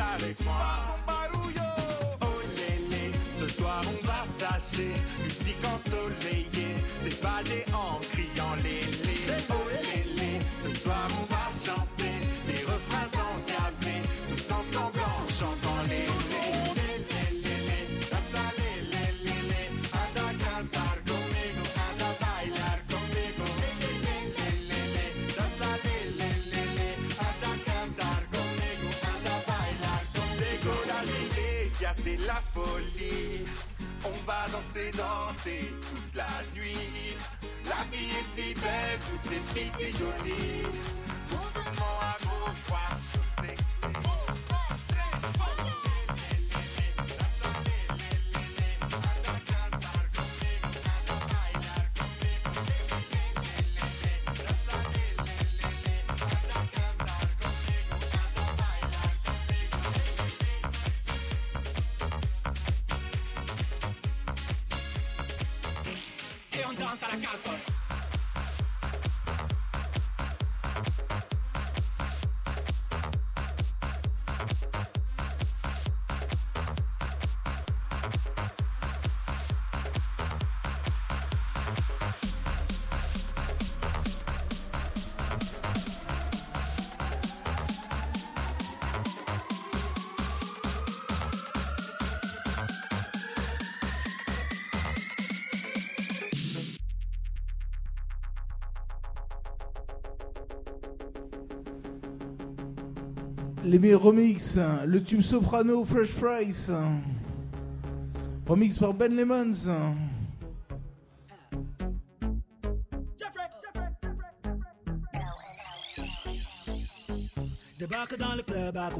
danser 35.42 35.74
toute 35.90 36.14
la 36.14 36.26
nuit. 36.54 37.16
La 37.64 37.84
vie 37.90 38.10
est 38.10 38.40
si 38.40 38.54
belle, 38.54 38.98
tous 39.10 39.30
les 39.30 39.60
filles 39.60 39.72
si 39.78 39.98
jolies. 39.98 40.66
Mouvement 41.30 42.00
à 42.00 42.16
gauche, 42.22 42.64
droite, 42.66 43.21
Remix, 103.90 104.58
le 104.86 105.02
tube 105.02 105.22
soprano 105.22 105.84
Fresh 105.84 106.14
Price. 106.14 106.70
Remix 108.46 108.78
par 108.78 108.94
Ben 108.94 109.14
Lemons. 109.14 109.68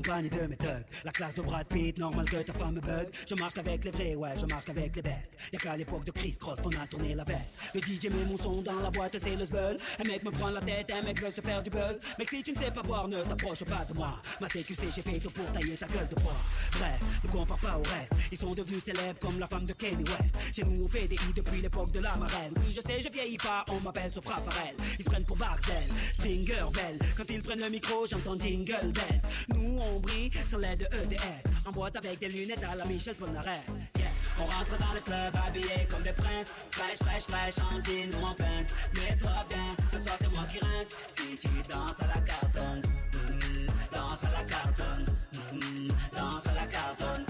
De 0.00 0.46
mes 0.46 0.56
thugs. 0.56 0.84
La 1.04 1.12
classe 1.12 1.34
de 1.34 1.42
Brad 1.42 1.66
Pitt, 1.66 1.98
normal 1.98 2.28
que 2.28 2.36
ta 2.36 2.52
femme 2.52 2.74
me 2.74 2.80
bug. 2.80 3.08
Je 3.28 3.34
marche 3.34 3.58
avec 3.58 3.84
les 3.84 3.90
vrais, 3.90 4.14
ouais, 4.14 4.30
je 4.40 4.46
marche 4.46 4.68
avec 4.68 4.96
les 4.96 5.02
bestes. 5.02 5.36
Y'a 5.52 5.58
qu'à 5.58 5.76
l'époque 5.76 6.04
de 6.04 6.10
Chris 6.10 6.36
Cross 6.40 6.60
qu'on 6.60 6.70
a 6.70 6.86
tourné 6.86 7.14
la 7.14 7.24
veste. 7.24 7.52
Le 7.74 7.80
DJ 7.80 8.10
met 8.10 8.24
mon 8.24 8.36
son 8.36 8.62
dans 8.62 8.74
la 8.74 8.90
boîte, 8.90 9.16
c'est 9.18 9.36
le 9.36 9.44
zbeul. 9.44 9.76
Un 9.98 10.08
mec 10.08 10.22
me 10.24 10.30
prend 10.30 10.50
la 10.50 10.60
tête, 10.60 10.90
un 10.92 11.02
mec 11.02 11.20
veut 11.20 11.30
se 11.30 11.40
faire 11.40 11.62
du 11.62 11.70
buzz. 11.70 12.00
Mec, 12.18 12.28
si 12.28 12.42
tu 12.42 12.52
ne 12.52 12.56
sais 12.58 12.70
pas 12.70 12.82
boire, 12.82 13.08
ne 13.08 13.22
t'approche 13.22 13.64
pas 13.64 13.84
de 13.84 13.94
moi. 13.94 14.18
Ma 14.40 14.48
CQC, 14.48 14.82
j'ai 14.94 15.02
fait 15.02 15.18
tout 15.18 15.30
pour 15.30 15.50
tailler 15.52 15.76
ta 15.76 15.86
gueule 15.86 16.08
de 16.08 16.14
bois. 16.16 16.36
Bref, 16.72 17.00
ne 17.24 17.30
compare 17.30 17.60
pas 17.60 17.78
au 17.78 17.82
reste. 17.82 18.12
Ils 18.30 18.38
sont 18.38 18.54
devenus 18.54 18.82
célèbres 18.84 19.18
comme 19.20 19.38
la 19.38 19.46
femme 19.46 19.66
de 19.66 19.72
Kanye 19.72 20.04
West. 20.04 20.54
Chez 20.54 20.64
nous, 20.64 20.84
on 20.84 20.88
fait 20.88 21.08
des 21.08 21.16
hits 21.16 21.34
depuis 21.36 21.60
l'époque 21.60 21.92
de 21.92 22.00
la 22.00 22.16
marelle. 22.16 22.52
Oui, 22.56 22.72
je 22.72 22.80
sais, 22.80 23.00
je 23.02 23.10
vieillis 23.10 23.38
pas, 23.38 23.64
on 23.68 23.80
m'appelle 23.80 24.12
Sopra 24.12 24.40
Farel. 24.40 24.74
Ils 24.98 25.04
se 25.04 25.10
prennent 25.10 25.24
pour 25.26 25.36
Barcel, 25.36 25.88
Stinger 26.14 26.64
Bell. 26.72 26.98
Quand 27.16 27.28
ils 27.28 27.42
prennent 27.42 27.60
le 27.60 27.70
micro, 27.70 28.06
j'entends 28.06 28.38
Jingle 28.38 28.92
Bells. 28.92 29.20
Nous, 29.54 29.81
on 29.82 29.98
brille 30.00 30.30
sans 30.50 30.58
l'aide 30.58 30.78
de 30.78 30.96
EDF. 31.04 31.66
En 31.66 31.72
boîte 31.72 31.96
avec 31.96 32.18
des 32.18 32.28
lunettes 32.28 32.64
à 32.64 32.74
la 32.74 32.84
Michel 32.84 33.14
Polnareff. 33.14 33.62
Yeah. 33.96 34.06
On 34.40 34.44
rentre 34.44 34.78
dans 34.78 34.92
le 34.94 35.00
club 35.00 35.36
habillé 35.46 35.86
comme 35.90 36.02
des 36.02 36.12
princes. 36.12 36.52
Fraîche, 36.70 36.98
fraîche, 36.98 37.24
fraîche, 37.24 37.54
en 37.58 37.82
jean 37.82 38.10
ou 38.20 38.24
en 38.24 38.34
pince. 38.34 38.74
Mets-toi 38.94 39.30
bien, 39.48 39.76
ce 39.92 39.98
soir 39.98 40.16
c'est 40.18 40.34
moi 40.34 40.44
qui 40.50 40.58
rince. 40.58 40.92
Si 41.16 41.38
tu 41.38 41.48
danses 41.68 42.00
à 42.00 42.06
la 42.06 42.20
cartonne, 42.20 42.82
mm, 43.12 43.66
danse 43.92 44.24
à 44.24 44.30
la 44.38 44.44
cartonne, 44.44 45.06
mm, 45.52 45.88
danse 46.16 46.46
à 46.46 46.54
la 46.54 46.66
cartonne, 46.66 47.26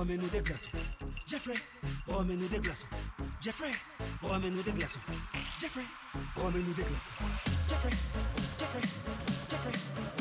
remets-nous 0.00 0.28
des 0.30 0.40
glaçons. 0.40 0.68
Jeffrey, 1.26 1.54
remets-nous 2.06 2.48
des 2.48 2.58
glaçons. 2.58 2.86
Jeffrey, 3.38 3.70
remets-nous 4.22 4.62
des 4.62 4.72
glaçons. 4.72 4.98
Jeffrey, 5.60 5.84
remets-nous 6.36 6.72
des 6.72 6.82
glaçons. 6.82 7.12
Jeffrey, 7.68 7.90
Jeffrey, 8.58 8.80
Jeffrey, 9.50 10.19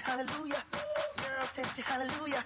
hallelujah. 0.00 0.62
Girl, 1.16 1.44
said 1.44 1.66
you 1.76 1.84
hallelujah. 1.84 2.44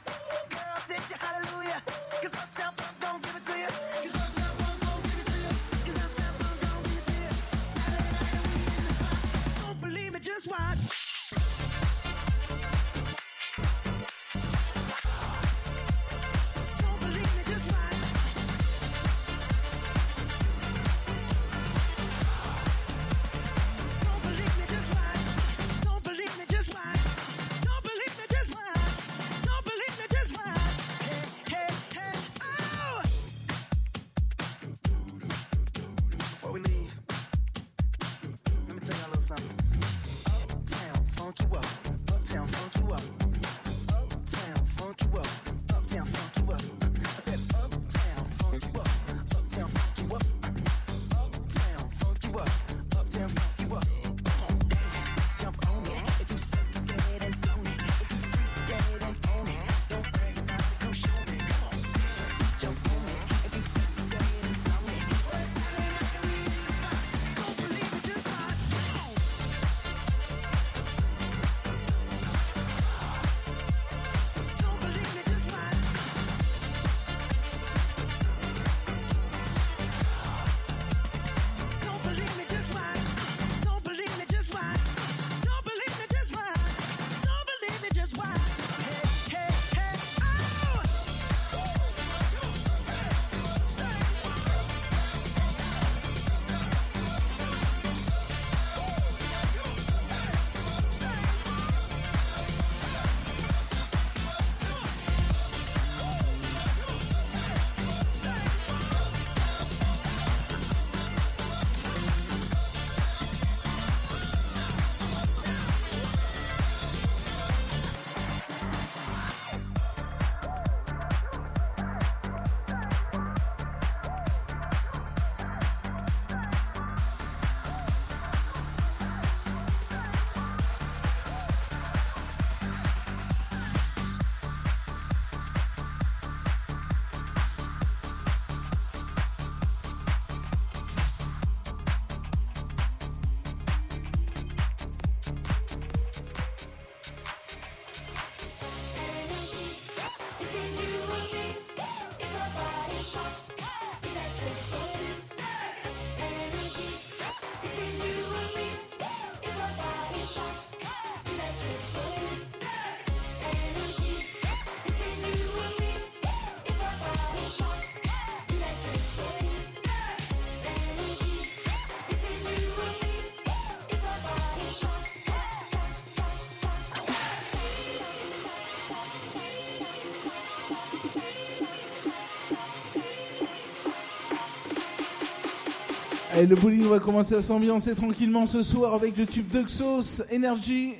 Et 186.38 186.44
le 186.44 186.54
bowling 186.54 186.86
va 186.86 186.98
commencer 186.98 187.34
à 187.34 187.40
s'ambiancer 187.40 187.94
tranquillement 187.94 188.46
ce 188.46 188.62
soir 188.62 188.92
avec 188.92 189.16
le 189.16 189.24
tube 189.24 189.48
d'Uxos, 189.48 190.22
Energy. 190.30 190.92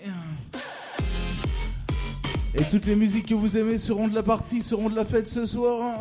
Et 2.55 2.63
toutes 2.71 2.87
les 2.87 2.97
musiques 2.97 3.27
que 3.27 3.35
vous 3.35 3.59
aimez 3.59 3.77
seront 3.77 4.09
de 4.09 4.15
la 4.15 4.23
partie, 4.23 4.63
seront 4.63 4.89
de 4.89 4.97
la 4.97 5.05
fête 5.05 5.29
ce 5.29 5.45
soir. 5.45 5.99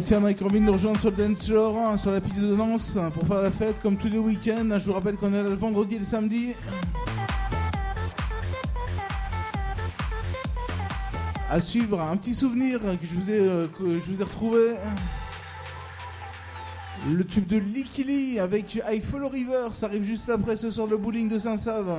Qui 0.00 0.14
ont 0.14 0.46
envie 0.46 0.60
de 0.60 0.64
nous 0.64 0.72
rejoindre 0.72 0.98
sur 0.98 1.10
le 1.10 1.16
dance 1.16 1.46
floor, 1.46 1.76
hein, 1.76 1.96
sur 1.98 2.10
la 2.10 2.22
piste 2.22 2.40
de 2.40 2.56
danse, 2.56 2.96
hein, 2.96 3.10
pour 3.10 3.26
faire 3.26 3.42
la 3.42 3.50
fête 3.50 3.80
comme 3.82 3.98
tous 3.98 4.08
les 4.08 4.18
week-ends, 4.18 4.78
je 4.78 4.86
vous 4.86 4.94
rappelle 4.94 5.16
qu'on 5.16 5.32
est 5.34 5.42
là 5.42 5.50
le 5.50 5.54
vendredi 5.54 5.96
et 5.96 5.98
le 5.98 6.04
samedi. 6.04 6.54
À 11.50 11.60
suivre, 11.60 12.00
un 12.00 12.16
petit 12.16 12.32
souvenir 12.34 12.80
que 12.80 13.06
je 13.06 13.14
vous 13.14 13.30
ai, 13.30 13.40
euh, 13.40 13.66
que 13.78 13.98
je 13.98 14.04
vous 14.06 14.20
ai 14.22 14.24
retrouvé. 14.24 14.70
Le 17.12 17.24
tube 17.24 17.46
de 17.46 17.58
Licky 17.58 18.02
Lee 18.02 18.38
avec 18.38 18.76
I 18.90 19.02
Follow 19.02 19.28
River, 19.28 19.68
ça 19.74 19.86
arrive 19.86 20.04
juste 20.04 20.30
après 20.30 20.56
ce 20.56 20.70
soir 20.70 20.86
le 20.86 20.96
bowling 20.96 21.28
de 21.28 21.38
Saint-Save. 21.38 21.94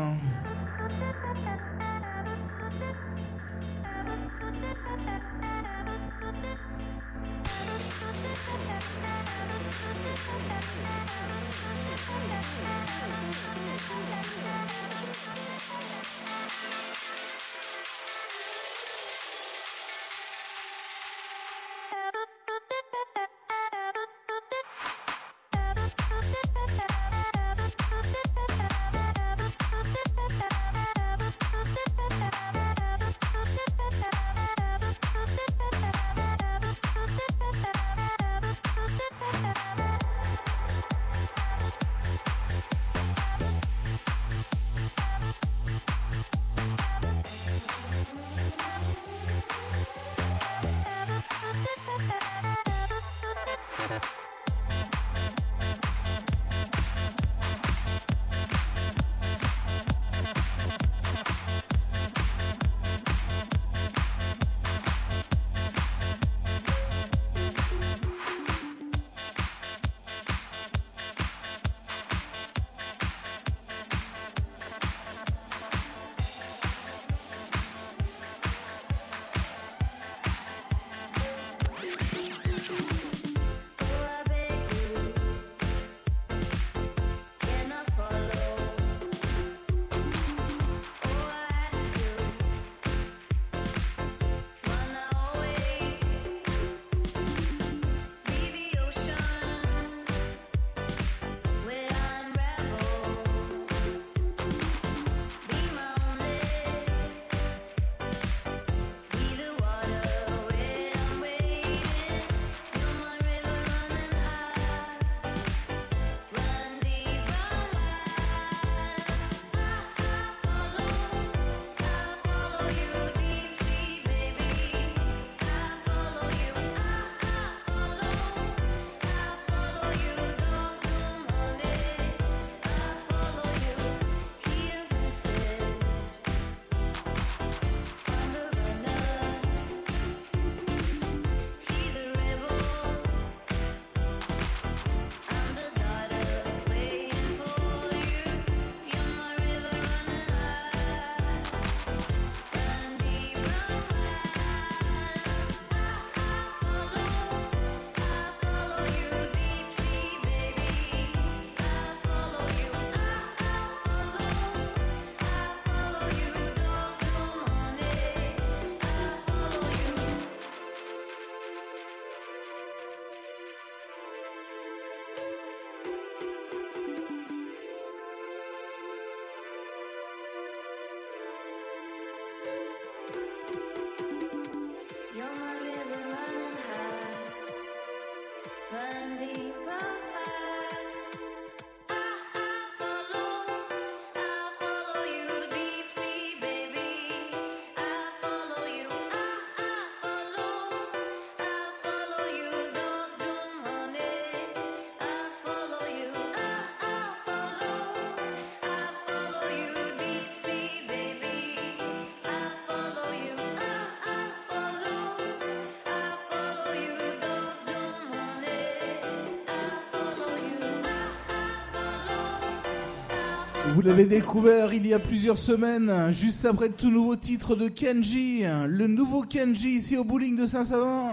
Vous 223.81 223.87
l'avez 223.87 224.05
découvert 224.05 224.75
il 224.75 224.85
y 224.85 224.93
a 224.93 224.99
plusieurs 224.99 225.39
semaines, 225.39 226.11
juste 226.11 226.45
après 226.45 226.67
le 226.67 226.73
tout 226.75 226.91
nouveau 226.91 227.15
titre 227.15 227.55
de 227.55 227.67
Kenji, 227.67 228.43
le 228.67 228.85
nouveau 228.85 229.23
Kenji 229.23 229.69
ici 229.69 229.97
au 229.97 230.03
bowling 230.03 230.37
de 230.37 230.45
Saint-Savin. 230.45 231.07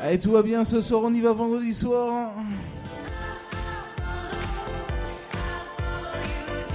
Allez, 0.00 0.20
tout 0.20 0.30
va 0.30 0.42
bien 0.42 0.62
ce 0.62 0.80
soir, 0.80 1.00
on 1.04 1.12
y 1.12 1.20
va 1.20 1.32
vendredi 1.32 1.74
soir. 1.74 2.30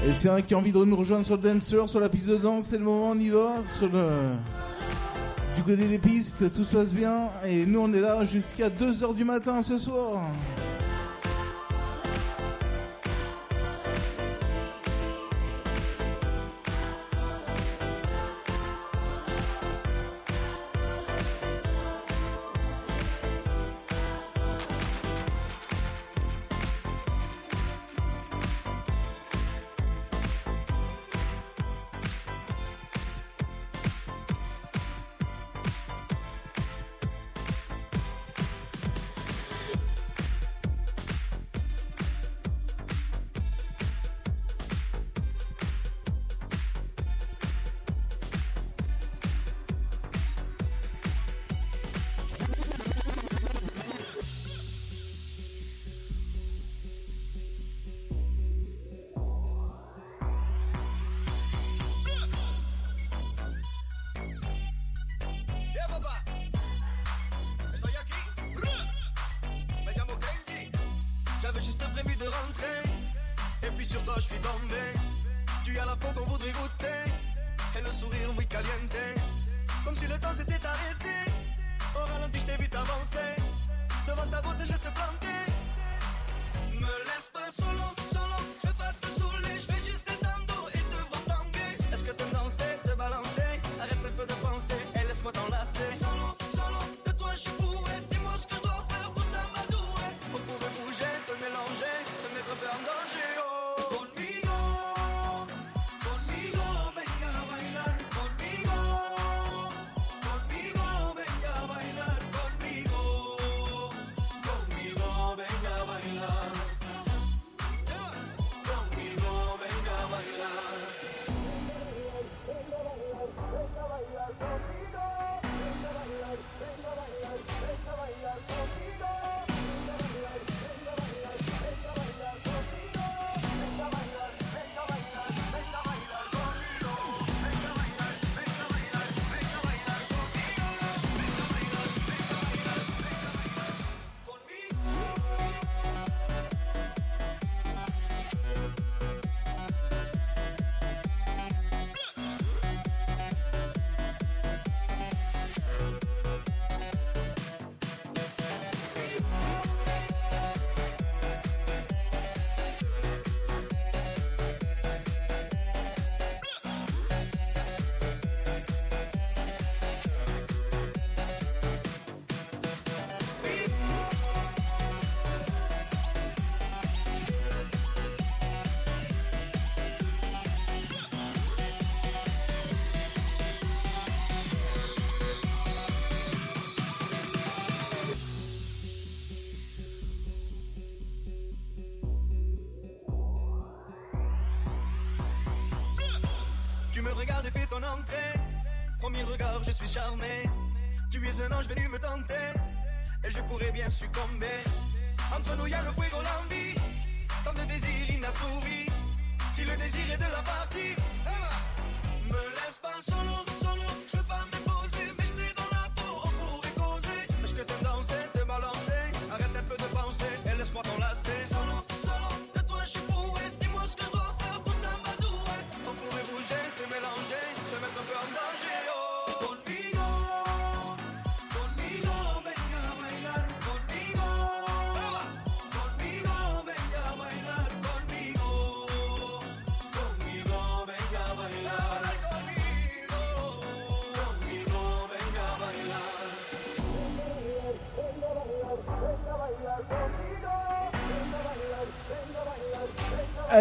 Et 0.05 0.11
c'est 0.11 0.27
un 0.27 0.41
qui 0.41 0.53
a 0.53 0.57
envie 0.57 0.73
de 0.73 0.84
nous 0.84 0.97
rejoindre 0.97 1.26
sur 1.26 1.38
le 1.38 1.53
dancer, 1.53 1.88
sur 1.88 2.01
la 2.01 2.10
piste 2.10 2.27
de 2.27 2.35
danse, 2.35 2.65
c'est 2.65 2.77
le 2.77 2.84
moment, 2.84 3.11
on 3.11 3.18
y 3.18 3.30
va. 3.30 3.51
Sur 3.77 3.88
le... 3.88 4.05
Du 5.55 5.61
côté 5.61 5.88
des 5.88 5.97
pistes, 5.97 6.53
tout 6.53 6.65
se 6.65 6.76
passe 6.76 6.91
bien. 6.91 7.30
Et 7.47 7.65
nous, 7.65 7.80
on 7.80 7.93
est 7.93 8.01
là 8.01 8.26
jusqu'à 8.26 8.68
2h 8.68 9.15
du 9.15 9.23
matin 9.23 9.64
ce 9.64 9.77
soir. 9.77 10.23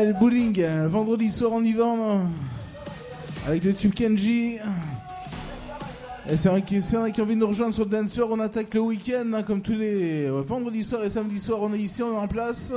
Le 0.04 0.12
bowling, 0.12 0.60
euh, 0.60 0.88
vendredi 0.88 1.30
soir 1.30 1.52
en 1.52 1.62
hiverne, 1.62 2.28
avec 3.46 3.62
le 3.62 3.72
tube 3.72 3.94
Kenji. 3.94 4.56
C'est 6.34 6.48
vrai 6.48 6.62
qu'il 6.62 6.78
y 6.78 6.96
en 6.96 7.04
a 7.04 7.10
qui 7.12 7.20
ont 7.20 7.24
envie 7.24 7.36
de 7.36 7.40
nous 7.40 7.46
rejoindre 7.46 7.72
sur 7.72 7.84
le 7.84 7.90
dancer, 7.90 8.22
on 8.28 8.40
attaque 8.40 8.74
le 8.74 8.80
week-end, 8.80 9.24
hein, 9.32 9.44
comme 9.44 9.62
tous 9.62 9.74
les 9.74 10.26
euh, 10.26 10.42
vendredis 10.44 10.82
soir 10.82 11.04
et 11.04 11.08
samedi 11.08 11.38
soir, 11.38 11.60
on 11.62 11.72
est 11.72 11.78
ici, 11.78 12.02
on 12.02 12.14
est 12.14 12.18
en 12.18 12.26
place. 12.26 12.74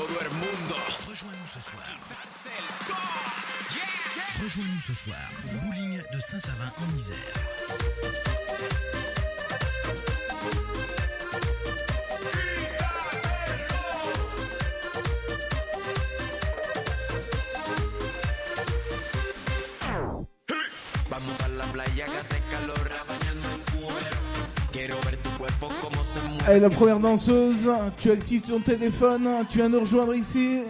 todo 0.00 0.20
el 0.20 0.30
mundo. 0.30 0.76
Rejoins-nous 1.08 1.46
ce 1.46 1.60
soir. 1.60 1.84
Rejoins-nous 4.42 4.80
ce 4.80 4.94
soir, 4.94 5.30
Bouligne 5.62 6.02
de 6.12 6.20
Saint-Savin 6.20 6.72
en 6.78 6.96
Isère. 6.96 7.16
La 26.58 26.68
première 26.68 26.98
danseuse, 26.98 27.70
tu 27.96 28.10
actives 28.10 28.42
ton 28.42 28.58
téléphone, 28.58 29.28
tu 29.48 29.58
viens 29.58 29.68
nous 29.68 29.78
rejoindre 29.78 30.16
ici. 30.16 30.62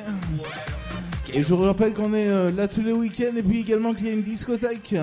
Et 1.32 1.42
je 1.42 1.54
vous 1.54 1.62
rappelle 1.62 1.94
qu'on 1.94 2.12
est 2.12 2.28
euh, 2.28 2.50
là 2.50 2.68
tous 2.68 2.82
les 2.82 2.92
week-ends 2.92 3.34
et 3.34 3.42
puis 3.42 3.60
également 3.60 3.94
qu'il 3.94 4.06
y 4.06 4.10
a 4.10 4.12
une 4.12 4.22
discothèque. 4.22 4.94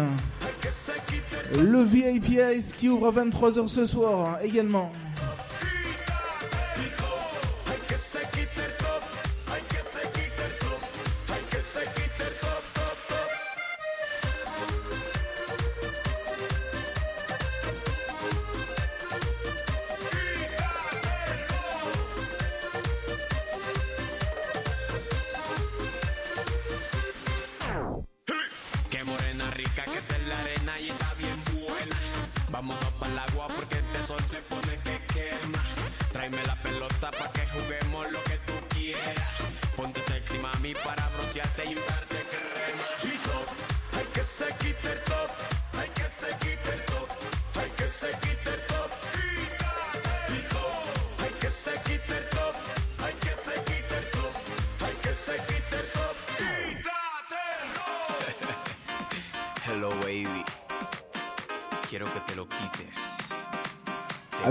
Le 1.58 1.82
VIP 1.82 2.38
Ice 2.56 2.74
qui 2.74 2.90
ouvre 2.90 3.08
à 3.08 3.24
23h 3.24 3.68
ce 3.68 3.88
soir 3.88 4.38
également. 4.44 4.92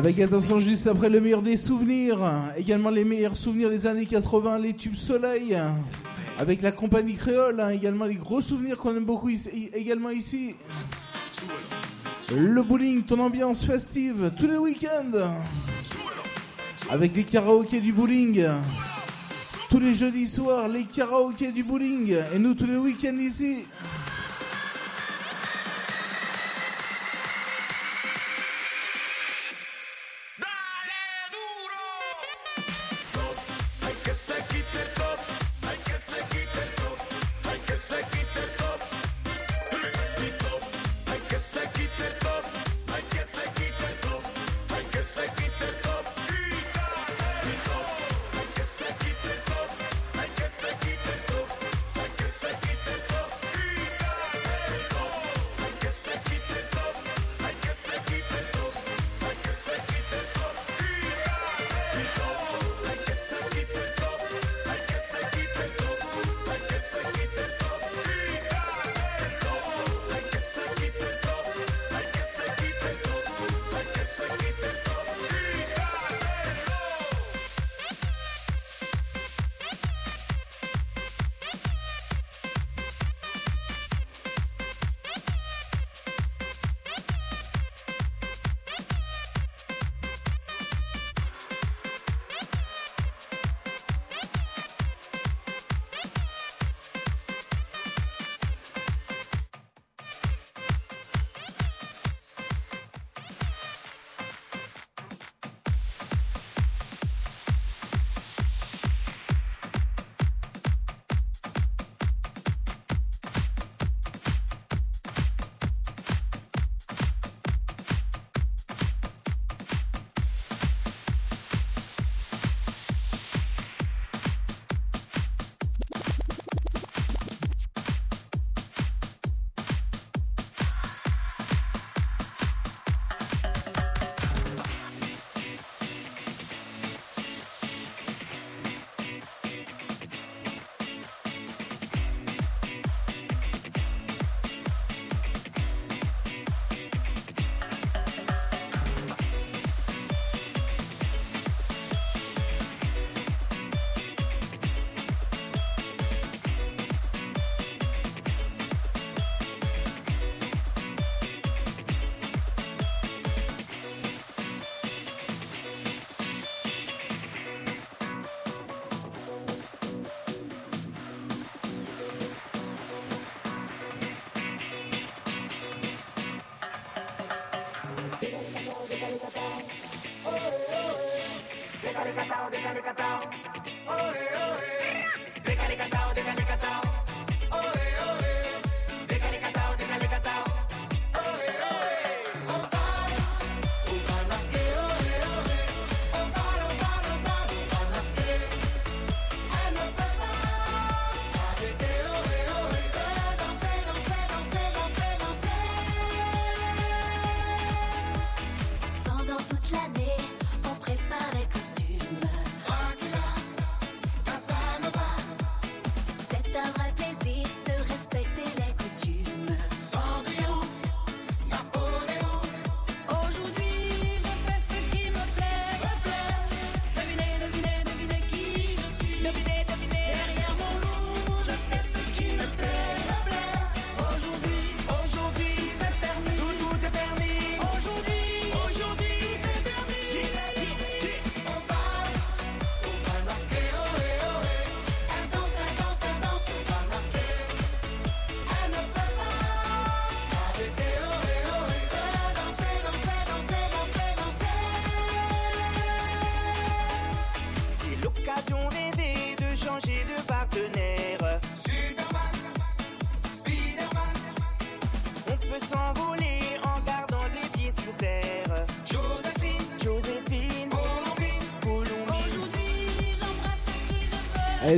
Avec 0.06 0.20
attention 0.20 0.60
juste 0.60 0.86
après 0.86 1.08
le 1.08 1.20
meilleur 1.20 1.42
des 1.42 1.56
souvenirs, 1.56 2.20
également 2.56 2.90
les 2.90 3.04
meilleurs 3.04 3.36
souvenirs 3.36 3.70
des 3.70 3.88
années 3.88 4.06
80, 4.06 4.60
les 4.60 4.72
tubes 4.72 4.94
soleil, 4.94 5.58
avec 6.38 6.62
la 6.62 6.70
compagnie 6.70 7.16
créole, 7.16 7.58
hein, 7.58 7.70
également 7.70 8.04
les 8.04 8.14
gros 8.14 8.40
souvenirs 8.40 8.76
qu'on 8.76 8.96
aime 8.96 9.04
beaucoup 9.04 9.30
ici, 9.30 9.68
également 9.74 10.10
ici. 10.10 10.54
Le 12.32 12.62
bowling, 12.62 13.02
ton 13.02 13.18
ambiance 13.18 13.64
festive 13.64 14.30
tous 14.38 14.46
les 14.46 14.58
week-ends, 14.58 15.34
avec 16.88 17.16
les 17.16 17.24
karaokés 17.24 17.80
du 17.80 17.92
bowling. 17.92 18.46
Tous 19.68 19.80
les 19.80 19.92
jeudis 19.92 20.26
soirs, 20.26 20.68
les 20.68 20.84
karaokés 20.84 21.50
du 21.50 21.64
bowling, 21.64 22.14
et 22.32 22.38
nous 22.38 22.54
tous 22.54 22.66
les 22.66 22.76
week-ends 22.76 23.18
ici. 23.18 23.64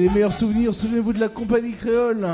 les 0.00 0.08
meilleurs 0.08 0.32
souvenirs, 0.32 0.74
souvenez-vous 0.74 1.12
de 1.12 1.20
la 1.20 1.28
compagnie 1.28 1.72
créole. 1.72 2.26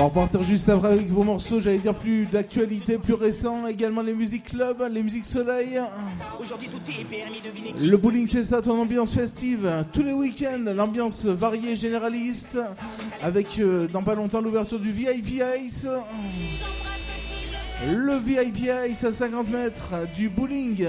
On 0.00 0.04
va 0.04 0.08
repartir 0.08 0.42
juste 0.42 0.66
après 0.70 0.92
avec 0.92 1.08
vos 1.10 1.24
morceaux, 1.24 1.60
j'allais 1.60 1.76
dire 1.76 1.94
plus 1.94 2.24
d'actualité, 2.24 2.96
plus 2.96 3.12
récent, 3.12 3.66
également 3.66 4.00
les 4.00 4.14
musiques 4.14 4.46
club, 4.46 4.82
les 4.90 5.02
musiques 5.02 5.26
soleil. 5.26 5.78
Le 7.78 7.96
bowling 7.98 8.26
c'est 8.26 8.44
ça, 8.44 8.62
ton 8.62 8.80
ambiance 8.80 9.12
festive, 9.12 9.70
tous 9.92 10.02
les 10.02 10.14
week-ends, 10.14 10.72
l'ambiance 10.74 11.26
variée, 11.26 11.76
généraliste, 11.76 12.58
avec 13.20 13.58
euh, 13.58 13.88
dans 13.88 14.02
pas 14.02 14.14
longtemps 14.14 14.40
l'ouverture 14.40 14.80
du 14.80 14.90
VIP 14.90 15.42
Ice. 15.62 15.86
Le 17.86 18.14
VIP 18.14 18.70
Ice 18.88 19.04
à 19.04 19.12
50 19.12 19.50
mètres 19.50 19.92
du 20.14 20.30
bowling. 20.30 20.86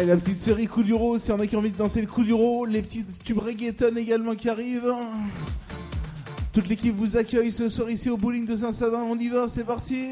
Et 0.00 0.06
la 0.06 0.16
petite 0.16 0.38
série 0.38 0.66
Coup 0.66 0.82
d'Uro, 0.82 1.18
si 1.18 1.30
on 1.30 1.38
a 1.40 1.46
qui 1.46 1.56
envie 1.56 1.72
de 1.72 1.76
danser 1.76 2.00
le 2.00 2.06
Coup 2.06 2.24
d'Uro, 2.24 2.64
les 2.64 2.80
petites 2.80 3.22
tubes 3.22 3.38
reggaeton 3.38 3.94
également 3.96 4.34
qui 4.34 4.48
arrivent. 4.48 4.94
Toute 6.54 6.68
l'équipe 6.68 6.96
vous 6.96 7.18
accueille 7.18 7.52
ce 7.52 7.68
soir 7.68 7.90
ici 7.90 8.08
au 8.08 8.16
bowling 8.16 8.46
de 8.46 8.54
Saint-Savin. 8.54 9.02
On 9.02 9.18
y 9.18 9.28
va, 9.28 9.46
c'est 9.46 9.64
parti. 9.64 10.06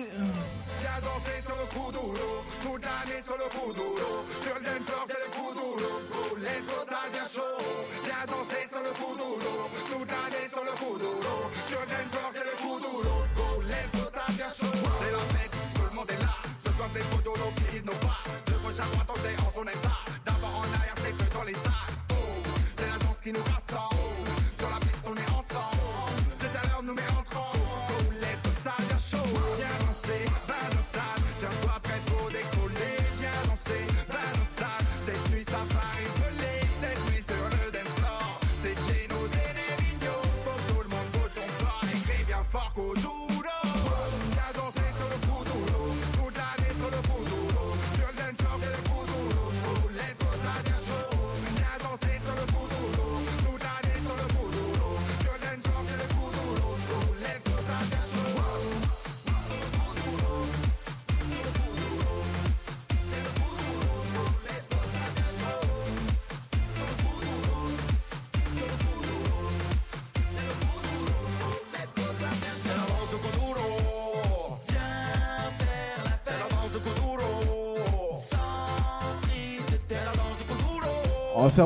they 19.28 19.44
also 19.44 19.62
named 19.62 19.98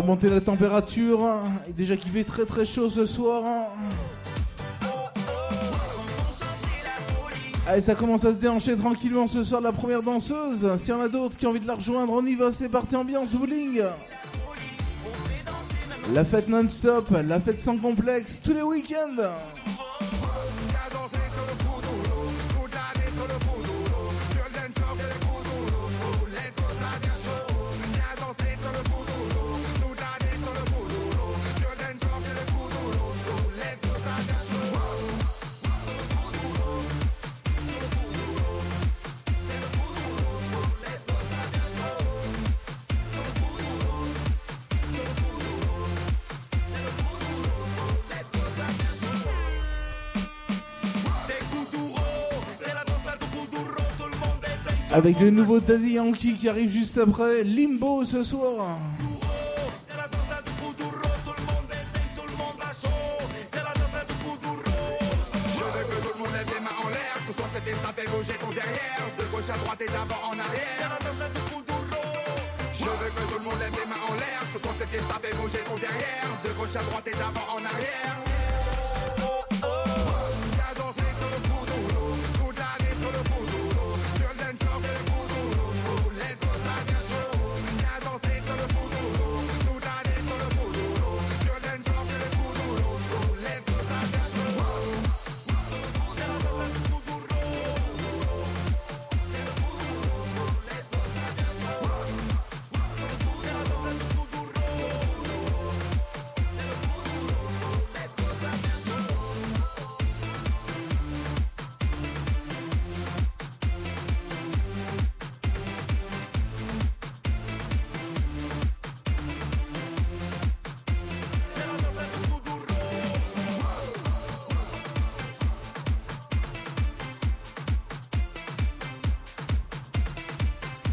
remonter 0.03 0.29
la 0.29 0.41
température. 0.41 1.21
Déjà 1.77 1.97
qu'il 1.97 2.11
fait 2.11 2.25
très 2.25 2.45
très 2.45 2.65
chaud 2.65 2.89
ce 2.89 3.07
soir. 3.07 3.43
Allez, 7.69 7.81
ça 7.81 7.95
commence 7.95 8.25
à 8.25 8.35
se 8.35 8.39
déhancher 8.39 8.77
tranquillement 8.77 9.29
ce 9.29 9.45
soir 9.45 9.61
la 9.61 9.73
première 9.73 10.03
danseuse. 10.03 10.77
S'il 10.77 10.91
y 10.91 10.93
en 10.93 11.01
a 11.01 11.09
d'autres 11.09 11.39
qui 11.39 11.47
ont 11.47 11.51
envie 11.51 11.61
de 11.61 11.67
la 11.67 11.77
rejoindre, 11.77 12.13
on 12.13 12.27
y 12.27 12.35
va, 12.35 12.51
c'est 12.51 12.69
parti 12.69 12.97
ambiance 12.97 13.33
bowling. 13.33 13.83
La 16.13 16.25
fête 16.25 16.49
non-stop, 16.49 17.09
la 17.25 17.39
fête 17.39 17.61
sans 17.61 17.79
complexe, 17.79 18.41
tous 18.45 18.53
les 18.53 18.63
week-ends. 18.63 19.23
Avec 54.95 55.21
le 55.21 55.31
nouveau 55.31 55.59
Daddy 55.59 55.93
Yankee 55.93 56.35
qui 56.35 56.51
arrive 56.51 56.69
juste 56.71 56.99
après, 56.99 57.45
Limbo 57.45 58.05
ce 58.05 58.23
soir. 58.23 58.79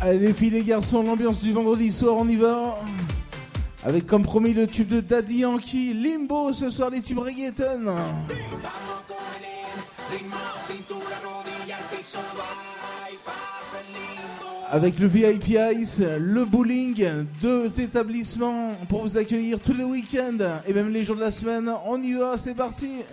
Allez 0.10 0.18
les 0.18 0.34
filles, 0.34 0.50
les 0.50 0.64
garçons, 0.64 1.04
l'ambiance 1.04 1.40
du 1.40 1.54
vendredi 1.54 1.92
soir, 1.92 2.16
on 2.18 2.28
y 2.28 2.36
va. 2.36 2.80
Avec 3.84 4.08
comme 4.08 4.24
promis 4.24 4.56
le 4.56 4.66
tube 4.66 4.88
de 4.88 5.02
Daddy 5.02 5.42
Yankee, 5.42 5.94
Limbo, 5.94 6.52
ce 6.52 6.72
soir 6.72 6.90
les 6.90 7.02
tubes 7.02 7.20
reggaeton. 7.20 7.96
Avec 14.72 14.98
le 14.98 15.06
VIP 15.06 15.60
Ice, 15.76 16.02
le 16.18 16.44
bowling, 16.44 17.06
deux 17.44 17.80
établissements 17.80 18.72
pour 18.90 19.04
vous 19.04 19.16
accueillir 19.16 19.60
tous 19.60 19.74
les 19.74 19.84
week-ends 19.84 20.60
et 20.68 20.74
même 20.74 20.92
les 20.92 21.04
jours 21.04 21.18
de 21.18 21.22
la 21.22 21.30
semaine. 21.30 21.72
On 21.86 22.02
y 22.02 22.14
va, 22.14 22.36
c'est 22.40 22.56
parti. 22.56 23.04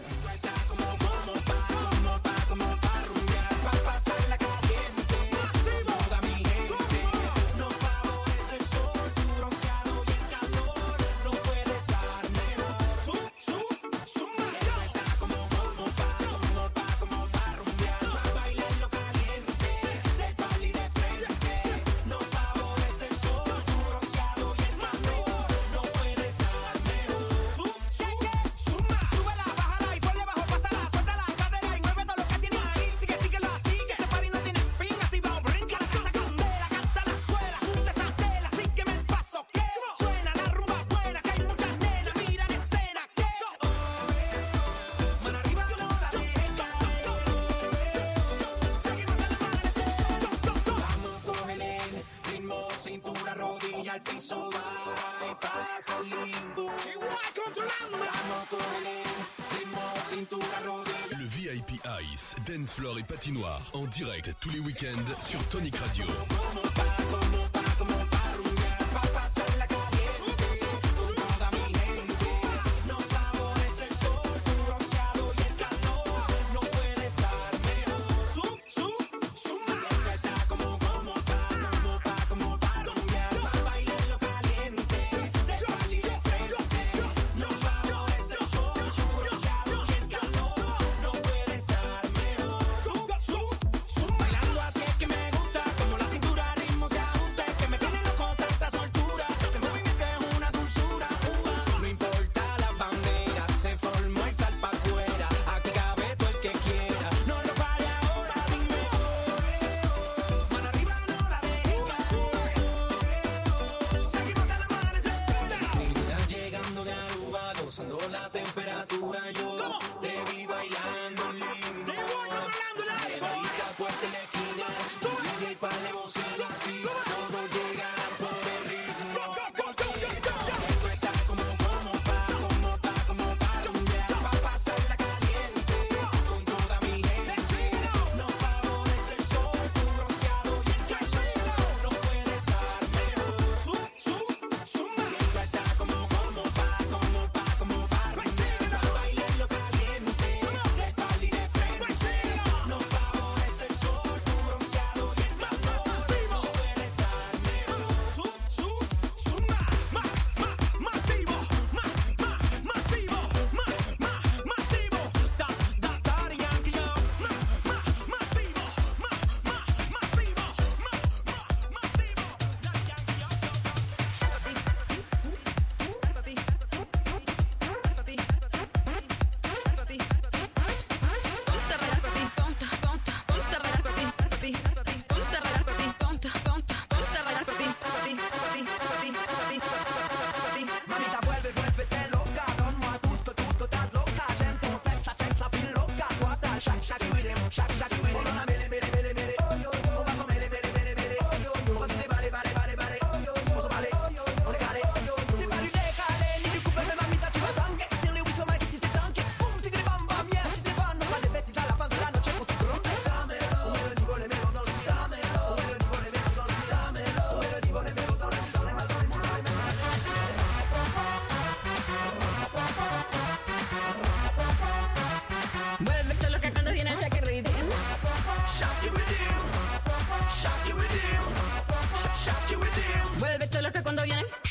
pasando 117.77 117.99
la 118.09 118.26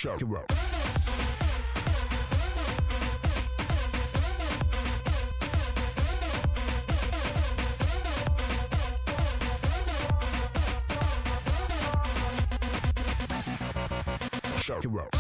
show. 0.06 0.45
Show. 14.82 15.15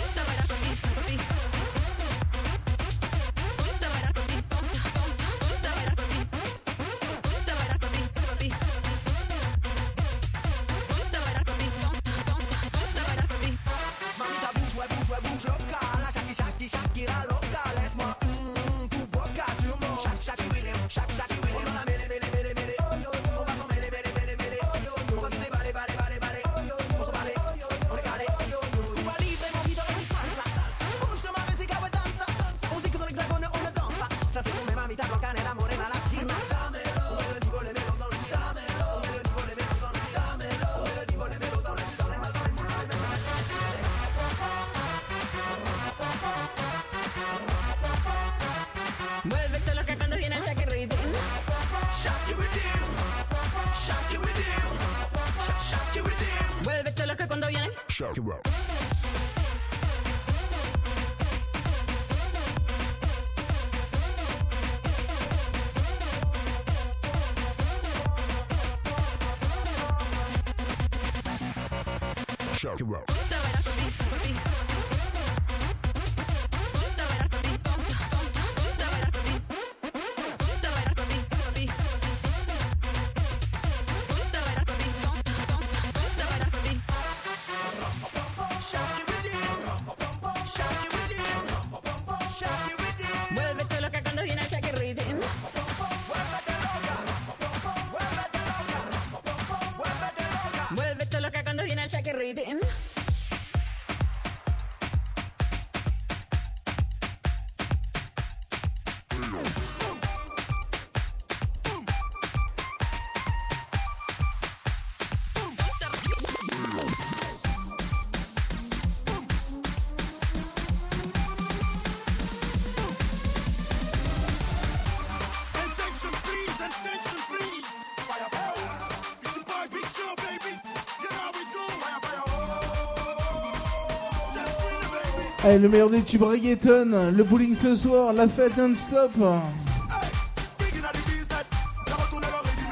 Allez, 135.45 135.59
le 135.59 135.69
meilleur 135.69 135.91
des 135.91 136.01
tubes 136.01 136.23
reggaeton, 136.23 137.11
le 137.15 137.23
bowling 137.23 137.53
ce 137.53 137.75
soir, 137.75 138.13
la 138.13 138.27
fête 138.27 138.57
non-stop. 138.57 139.11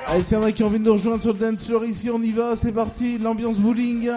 Allez, 0.08 0.24
c'est 0.24 0.34
y 0.34 0.38
en 0.40 0.42
a 0.42 0.52
qui 0.52 0.64
ont 0.64 0.68
envie 0.68 0.80
de 0.80 0.84
nous 0.84 0.94
rejoindre 0.94 1.22
sur 1.22 1.34
le 1.34 1.40
dance 1.40 1.68
floor 1.68 1.86
ici, 1.86 2.10
on 2.10 2.20
y 2.24 2.32
va, 2.32 2.56
c'est 2.56 2.72
parti, 2.72 3.20
l'ambiance 3.20 3.60
bowling. 3.60 4.10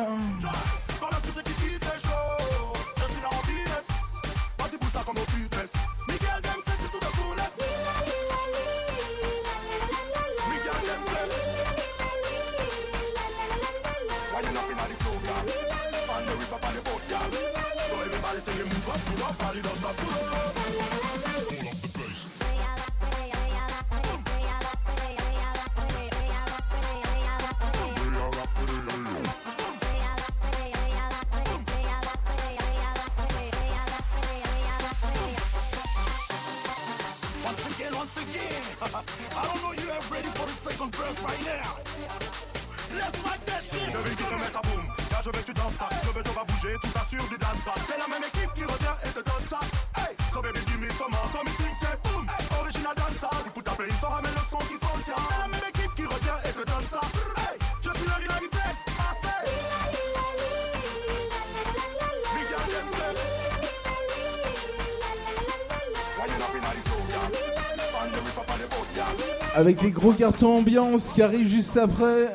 avec 69.67 69.83
les 69.83 69.91
gros 69.91 70.13
cartons 70.13 70.59
ambiance 70.59 71.13
qui 71.13 71.23
arrivent 71.23 71.49
juste 71.49 71.77
après. 71.77 72.29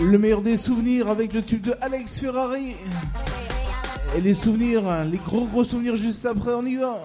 Le 0.00 0.16
meilleur 0.16 0.42
des 0.42 0.56
souvenirs 0.56 1.08
avec 1.08 1.32
le 1.32 1.42
tube 1.42 1.62
de 1.62 1.74
Alex 1.80 2.20
Ferrari. 2.20 2.76
Et 4.16 4.20
les 4.20 4.32
souvenirs, 4.32 4.88
hein, 4.88 5.04
les 5.06 5.18
gros 5.18 5.44
gros 5.46 5.64
souvenirs 5.64 5.96
juste 5.96 6.24
après, 6.24 6.52
on 6.52 6.64
y 6.64 6.76
va. 6.76 7.02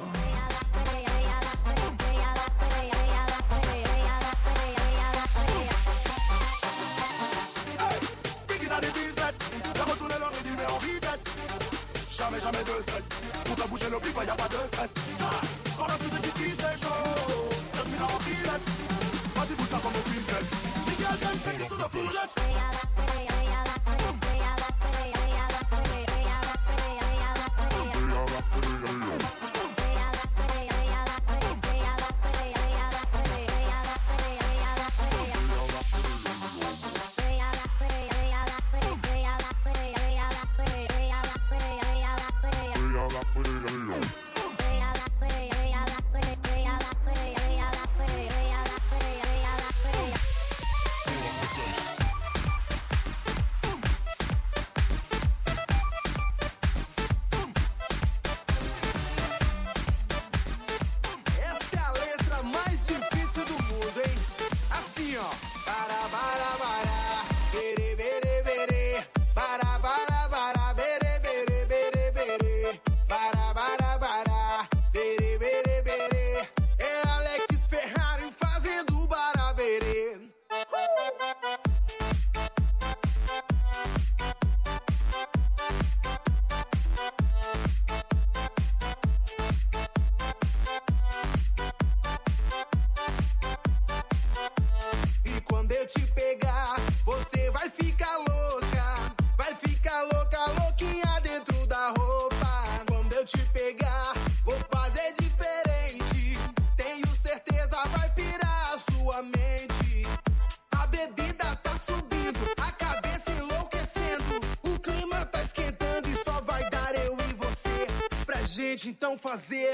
Então 119.14 119.18
fazer. 119.18 119.72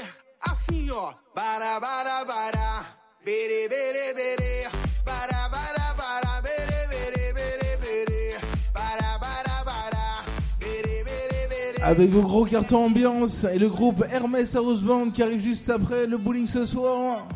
Bara, 1.34 1.80
bara, 1.80 2.24
bara. 2.24 2.84
Bara, 3.24 3.58
bara, 5.04 5.48
bara. 5.48 6.32
Bara, 8.74 9.18
bara, 9.18 9.64
bara. 9.64 9.90
Avec 11.82 12.10
vos 12.10 12.22
gros 12.22 12.44
cartons 12.44 12.84
ambiance 12.84 13.44
et 13.44 13.58
le 13.58 13.68
groupe 13.68 14.04
Hermès 14.12 14.54
House 14.54 14.82
Band 14.82 15.10
qui 15.10 15.22
arrive 15.22 15.40
juste 15.40 15.68
après 15.70 16.06
le 16.06 16.18
bowling 16.18 16.46
ce 16.46 16.64
soir. 16.64 17.26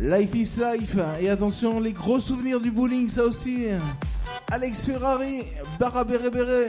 Life 0.00 0.34
is 0.34 0.56
life. 0.58 0.96
Et 1.20 1.28
attention, 1.28 1.78
les 1.78 1.92
gros 1.92 2.20
souvenirs 2.20 2.60
du 2.60 2.70
bowling, 2.70 3.08
ça 3.08 3.24
aussi. 3.24 3.66
Alex 4.50 4.86
Ferrari, 4.86 5.44
Barra 5.78 6.04
Bere 6.04 6.30
Bere. 6.30 6.68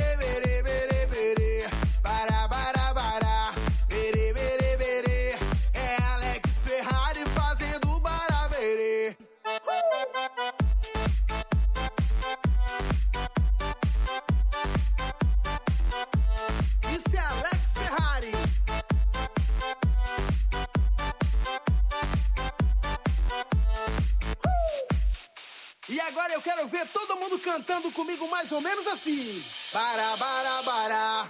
ver 26.81 26.87
todo 26.87 27.15
mundo 27.15 27.37
cantando 27.39 27.91
comigo 27.91 28.27
mais 28.27 28.51
ou 28.51 28.61
menos 28.61 28.87
assim. 28.87 29.43
Bara, 29.73 30.17
bara, 30.17 30.61
bara. 30.63 31.27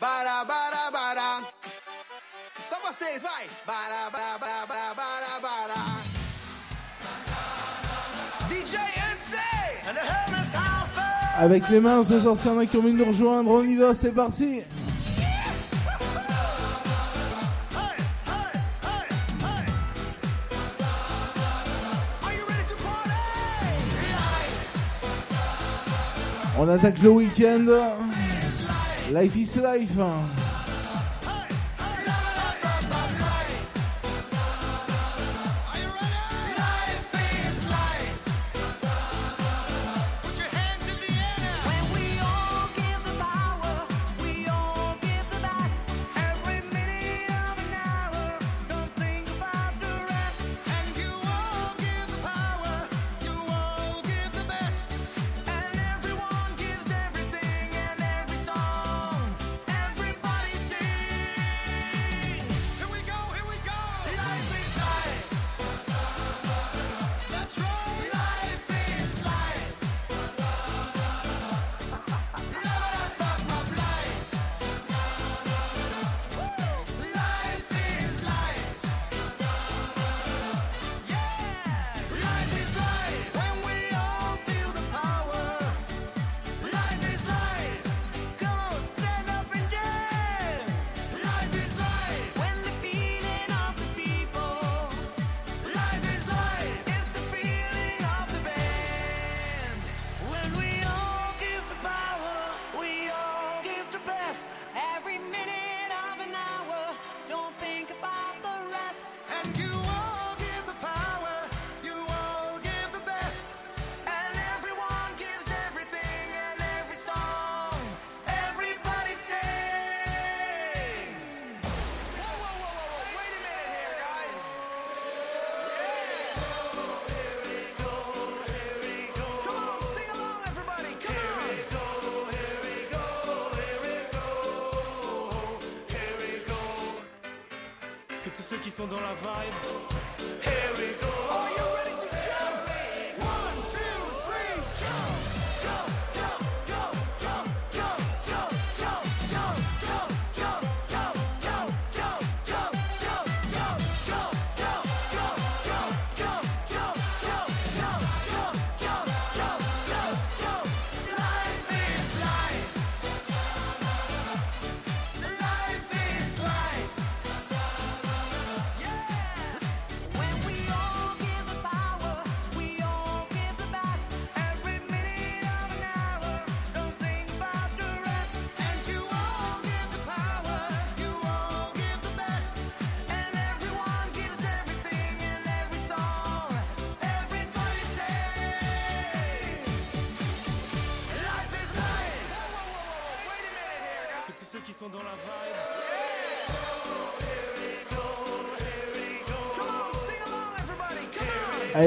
Bara, 0.00 0.44
bara, 0.44 0.90
bara. 0.90 1.42
Só 2.68 2.76
vocês, 2.86 3.22
vai. 3.22 3.46
Bara, 3.64 4.10
bara, 4.10 4.38
bara, 4.38 4.66
bara, 4.66 4.94
bara, 4.94 5.40
bara. 5.40 5.74
DJ 8.48 8.76
NC 9.14 9.36
and 9.88 9.94
the 9.94 10.00
Hermes 10.00 10.54
House. 10.54 10.88
Avec 11.36 11.68
les 11.68 11.80
mains, 11.80 12.02
ce 12.02 12.18
soir, 12.18 12.36
s'il 12.36 12.50
y 12.50 12.54
en 12.54 12.58
a 12.58 12.66
qui 12.66 12.76
ont 12.76 12.80
envie 12.80 12.92
de 12.92 12.98
nous 12.98 13.04
rejoindre, 13.04 13.50
on 13.50 13.62
y 13.62 13.76
va, 13.76 13.94
c'est 13.94 14.12
parti. 14.12 14.62
On 26.60 26.68
attaque 26.68 27.00
le 27.02 27.10
week-end. 27.10 27.66
Life 29.12 29.36
is 29.36 29.60
life. 29.60 30.37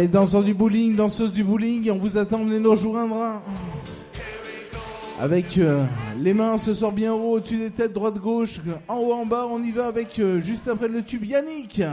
Allez, 0.02 0.08
danseurs 0.08 0.42
du 0.42 0.56
bowling, 0.56 0.96
danseuses 0.96 1.32
du 1.32 1.44
bowling, 1.44 1.92
on 1.92 1.98
vous 1.98 2.18
attend, 2.18 2.40
venez 2.40 2.58
nous 2.58 2.72
rejoindre. 2.72 3.40
Avec 5.20 5.60
euh, 5.60 5.86
les 6.18 6.34
mains 6.34 6.58
ce 6.58 6.74
soir 6.74 6.92
bien 6.92 7.14
haut, 7.14 7.34
au-dessus 7.34 7.58
des 7.58 7.70
têtes, 7.70 7.94
droite, 7.94 8.18
gauche, 8.18 8.62
en 8.88 8.96
haut, 8.96 9.14
en 9.14 9.28
bas, 9.28 9.46
on 9.48 9.62
y 9.62 9.70
va 9.70 9.86
avec 9.86 10.18
euh, 10.18 10.40
juste 10.40 10.68
après 10.68 10.88
le 10.88 11.04
tube 11.04 11.24
Yannick. 11.24 11.84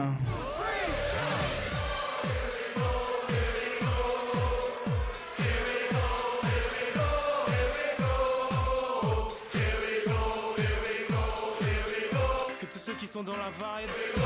Que 12.59 12.67
tous 12.73 12.79
ceux 12.87 12.95
qui 12.95 13.07
sont 13.07 13.23
dans 13.23 13.33
la 13.33 13.51
vibe. 13.51 14.18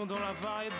Sont 0.00 0.06
dans 0.06 0.14
la 0.14 0.32
vibe. 0.32 0.72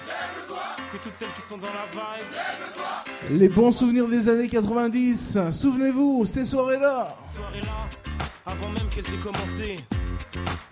Que 0.93 0.97
toutes 0.97 1.15
celles 1.15 1.33
qui 1.35 1.43
sont 1.43 1.59
dans 1.59 1.67
la 1.67 1.87
vibe. 1.93 3.39
Les 3.39 3.49
bons 3.49 3.73
souvenirs 3.73 4.09
des 4.09 4.29
années 4.29 4.49
90, 4.49 5.39
souvenez-vous, 5.51 6.25
ces 6.25 6.45
soirées-là. 6.45 7.15
soirée 7.35 7.61
là, 7.61 7.89
avant 8.47 8.71
même 8.71 8.89
qu'elle 8.89 9.05
s'ait 9.05 9.19
commencé. 9.19 9.81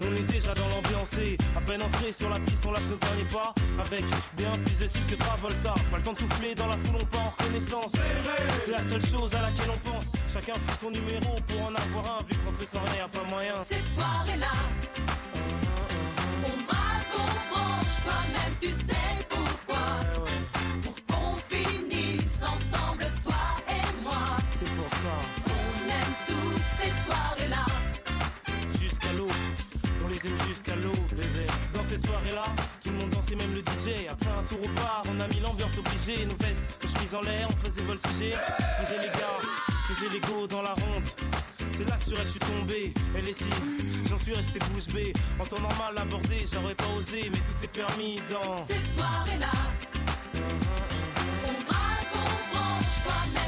On 0.01 0.15
est 0.15 0.33
déjà 0.33 0.55
dans 0.55 0.69
l'ambiance 0.69 1.13
et 1.19 1.37
à 1.57 1.61
peine 1.61 1.83
entré 1.83 2.13
sur 2.13 2.31
la 2.31 2.39
piste, 2.41 2.65
on 2.65 2.73
lâche 2.73 2.89
nos 2.89 2.97
derniers 2.97 3.27
pas 3.31 3.53
avec 3.85 4.05
bien 4.37 4.57
plus 4.65 4.79
de 4.79 4.87
style 4.87 5.07
que 5.07 5.17
Travolta. 5.17 5.75
Pas 5.91 5.97
le 5.97 6.03
temps 6.03 6.13
de 6.13 6.19
souffler 6.19 6.55
dans 6.55 6.69
la 6.69 6.79
foule, 6.79 7.01
on 7.03 7.07
part 7.07 7.27
en 7.27 7.31
reconnaissance. 7.31 7.93
C'est 8.61 8.71
la 8.71 8.83
seule 8.83 9.05
chose 9.05 9.35
à 9.35 9.43
laquelle 9.43 9.71
on 9.71 9.91
pense. 9.91 10.13
Chacun 10.33 10.55
fait 10.55 10.81
son 10.81 10.91
numéro 10.91 11.37
pour 11.49 11.63
en 11.63 11.75
avoir 11.75 12.21
un, 12.21 12.23
vu 12.23 12.35
que 12.35 12.47
rentrer 12.47 12.67
sans 12.67 12.81
rien, 12.81 12.97
y 12.97 13.01
a 13.01 13.09
pas 13.09 13.25
moyen. 13.29 13.65
Ces 13.65 13.95
soirées-là, 13.95 14.53
on 16.45 16.63
branche, 16.63 17.58
toi-même 18.09 18.55
tu 18.61 18.69
sais 18.69 19.27
pourquoi. 19.29 19.85
Pour 20.83 20.95
qu'on 21.09 21.37
finisse 21.51 22.43
ensemble, 22.43 23.05
toi 23.23 23.45
et 23.69 24.03
moi. 24.03 24.37
C'est 24.49 24.71
pour 24.77 24.91
ça. 25.03 25.15
On 25.47 25.89
aime 25.99 26.15
tous 26.27 26.59
ces 26.79 26.93
soirées-là. 27.05 27.65
Jusqu'à 28.81 29.13
l'eau, 29.13 29.29
on 30.05 30.09
les 30.09 30.27
aime 30.27 30.39
jusqu'à 30.49 30.77
l'eau, 30.77 30.99
bébé. 31.11 31.47
Dans 31.75 31.83
cette 31.83 32.05
soirée-là, 32.05 32.47
tout 32.83 32.91
le 32.91 32.97
monde 32.97 33.11
dansait, 33.11 33.37
même 33.37 33.55
le 33.55 33.61
DJ. 33.61 34.09
Après 34.11 34.31
un 34.31 34.43
tour 34.45 34.59
au 34.63 34.69
bar, 34.81 35.03
on 35.11 35.21
a 35.21 35.29
mis 35.29 35.41
l'ambiance 35.41 35.77
obligée. 35.79 36.25
Nos 36.27 36.37
vestes, 36.37 36.79
nos 36.83 36.89
chemises 36.89 37.15
en 37.15 37.21
l'air, 37.21 37.49
on 37.51 37.57
faisait 37.65 37.83
voltiger. 37.83 38.33
On 38.33 38.85
faisait 38.85 39.01
les 39.01 39.13
gars, 39.19 39.39
on 39.69 39.93
faisait 39.93 40.11
les 40.11 40.21
go 40.21 40.47
dans 40.47 40.63
la 40.63 40.73
ronde. 40.73 41.09
C'est 41.73 41.89
là 41.89 41.97
que 41.97 42.05
sur 42.05 42.19
elle 42.19 42.27
je 42.27 42.31
suis 42.33 42.41
tombé, 42.41 42.93
elle 43.17 43.29
est 43.29 43.33
si, 43.33 43.45
j'en 44.09 44.19
suis 44.19 44.35
resté 44.35 44.59
bouche 44.73 44.87
bée. 44.93 45.13
En 45.39 45.45
temps 45.45 45.61
normal 45.61 45.95
abordé, 45.97 46.45
j'aurais 46.53 46.75
pas 46.75 46.89
osé, 46.97 47.31
mais 47.31 47.39
tout 47.39 47.65
est 47.65 47.69
permis 47.69 48.21
dans 48.31 48.63
Ces 48.65 48.95
soirées-là, 48.95 49.53
on 50.35 51.63
braque, 51.67 52.13
on 52.15 52.57
branche, 52.57 52.97
toi-même 53.05 53.48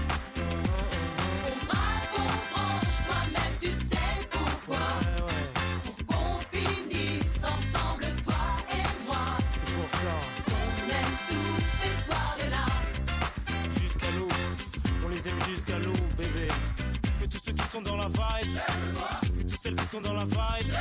dans 19.99 20.13
la 20.13 20.23
vibe, 20.23 20.73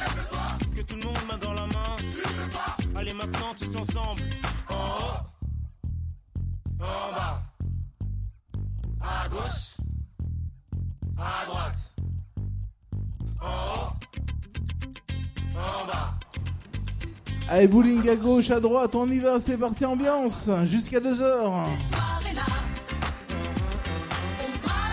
que 0.77 0.83
tout 0.83 0.95
le 0.95 1.03
monde 1.03 1.19
main 1.27 1.37
dans 1.39 1.53
la 1.53 1.67
main. 1.67 1.97
Allez 2.95 3.13
maintenant 3.13 3.55
tous 3.59 3.77
ensemble. 3.77 4.23
En 4.69 4.75
haut, 4.75 5.19
en 6.79 7.13
bas, 7.13 7.43
à 9.01 9.29
gauche, 9.29 9.77
à 11.19 11.45
droite. 11.47 11.93
En 13.41 13.47
haut, 13.47 13.91
en 15.57 15.87
bas. 15.87 16.15
Allez, 17.49 17.67
bowling 17.67 18.09
à 18.09 18.17
gauche, 18.17 18.51
à 18.53 18.61
droite, 18.61 18.95
on 18.95 19.11
y 19.11 19.19
va, 19.19 19.41
c'est 19.41 19.59
parti, 19.59 19.85
ambiance, 19.85 20.51
jusqu'à 20.65 21.01
2h. 21.01 21.15
Soirées-là, 21.19 22.47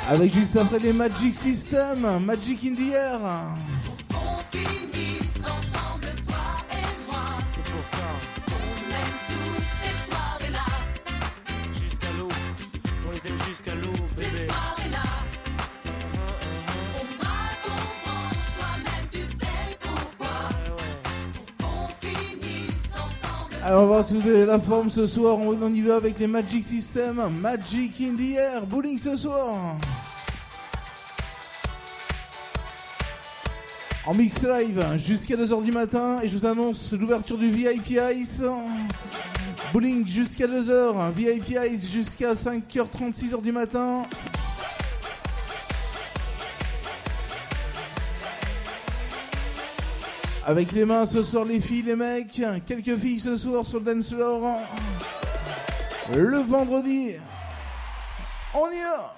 Avec 0.09 0.33
juste 0.33 0.55
après 0.55 0.79
les 0.79 0.93
Magic 0.93 1.35
System, 1.35 2.19
Magic 2.25 2.59
in 2.65 2.73
the 2.73 2.93
Air. 2.93 3.19
Alors, 23.67 23.83
on 23.83 23.87
va 23.87 23.93
voir 23.95 24.05
si 24.05 24.13
vous 24.13 24.25
avez 24.25 24.45
la 24.45 24.61
forme 24.61 24.89
ce 24.89 25.05
soir. 25.05 25.37
On 25.37 25.73
y 25.73 25.81
va 25.81 25.97
avec 25.97 26.17
les 26.19 26.27
Magic 26.27 26.63
System, 26.63 27.21
Magic 27.41 27.99
in 27.99 28.15
the 28.15 28.37
Air, 28.37 28.65
bowling 28.65 28.97
ce 28.97 29.17
soir. 29.17 29.75
En 34.05 34.13
mix 34.13 34.41
live 34.41 34.85
jusqu'à 34.95 35.35
2h 35.35 35.61
du 35.65 35.73
matin. 35.73 36.19
Et 36.23 36.29
je 36.29 36.37
vous 36.37 36.45
annonce 36.45 36.93
l'ouverture 36.93 37.37
du 37.37 37.51
VIP 37.51 37.99
Ice. 38.15 38.41
Bowling 39.73 40.07
jusqu'à 40.07 40.47
2h, 40.47 41.11
VIP 41.11 41.57
Ice 41.69 41.91
jusqu'à 41.91 42.35
5h30, 42.35 43.13
6h 43.13 43.41
du 43.41 43.51
matin. 43.51 44.03
Avec 50.47 50.71
les 50.71 50.85
mains 50.85 51.05
ce 51.05 51.23
soir 51.23 51.43
les 51.43 51.59
filles, 51.59 51.81
les 51.81 51.97
mecs. 51.97 52.41
Quelques 52.65 52.97
filles 52.97 53.19
ce 53.19 53.35
soir 53.35 53.65
sur 53.65 53.81
le 53.81 53.93
dance 53.93 54.13
floor. 54.13 54.61
Le 56.15 56.37
vendredi. 56.37 57.15
On 58.53 58.71
y 58.71 58.79
va 58.79 59.13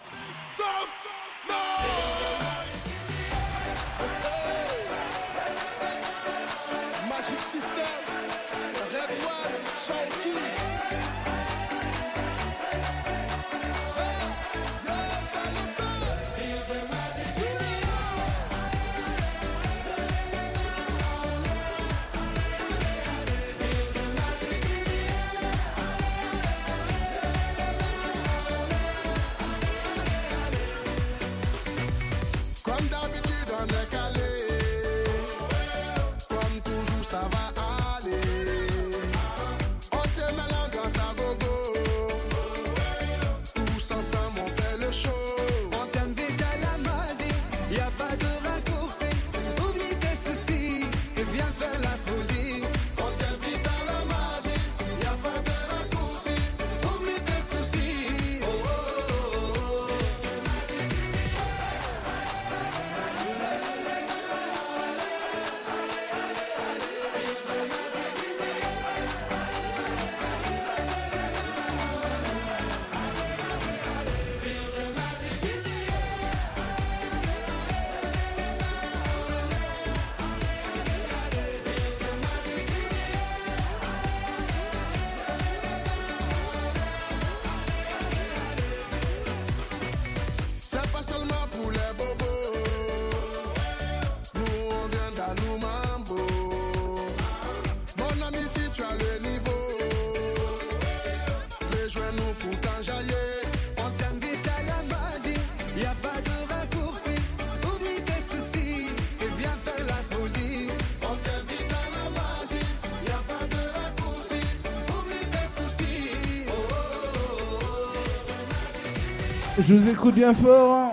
Je 119.70 119.76
vous 119.76 119.88
écoute 119.88 120.16
bien 120.16 120.34
fort. 120.34 120.76
Hein. 120.76 120.92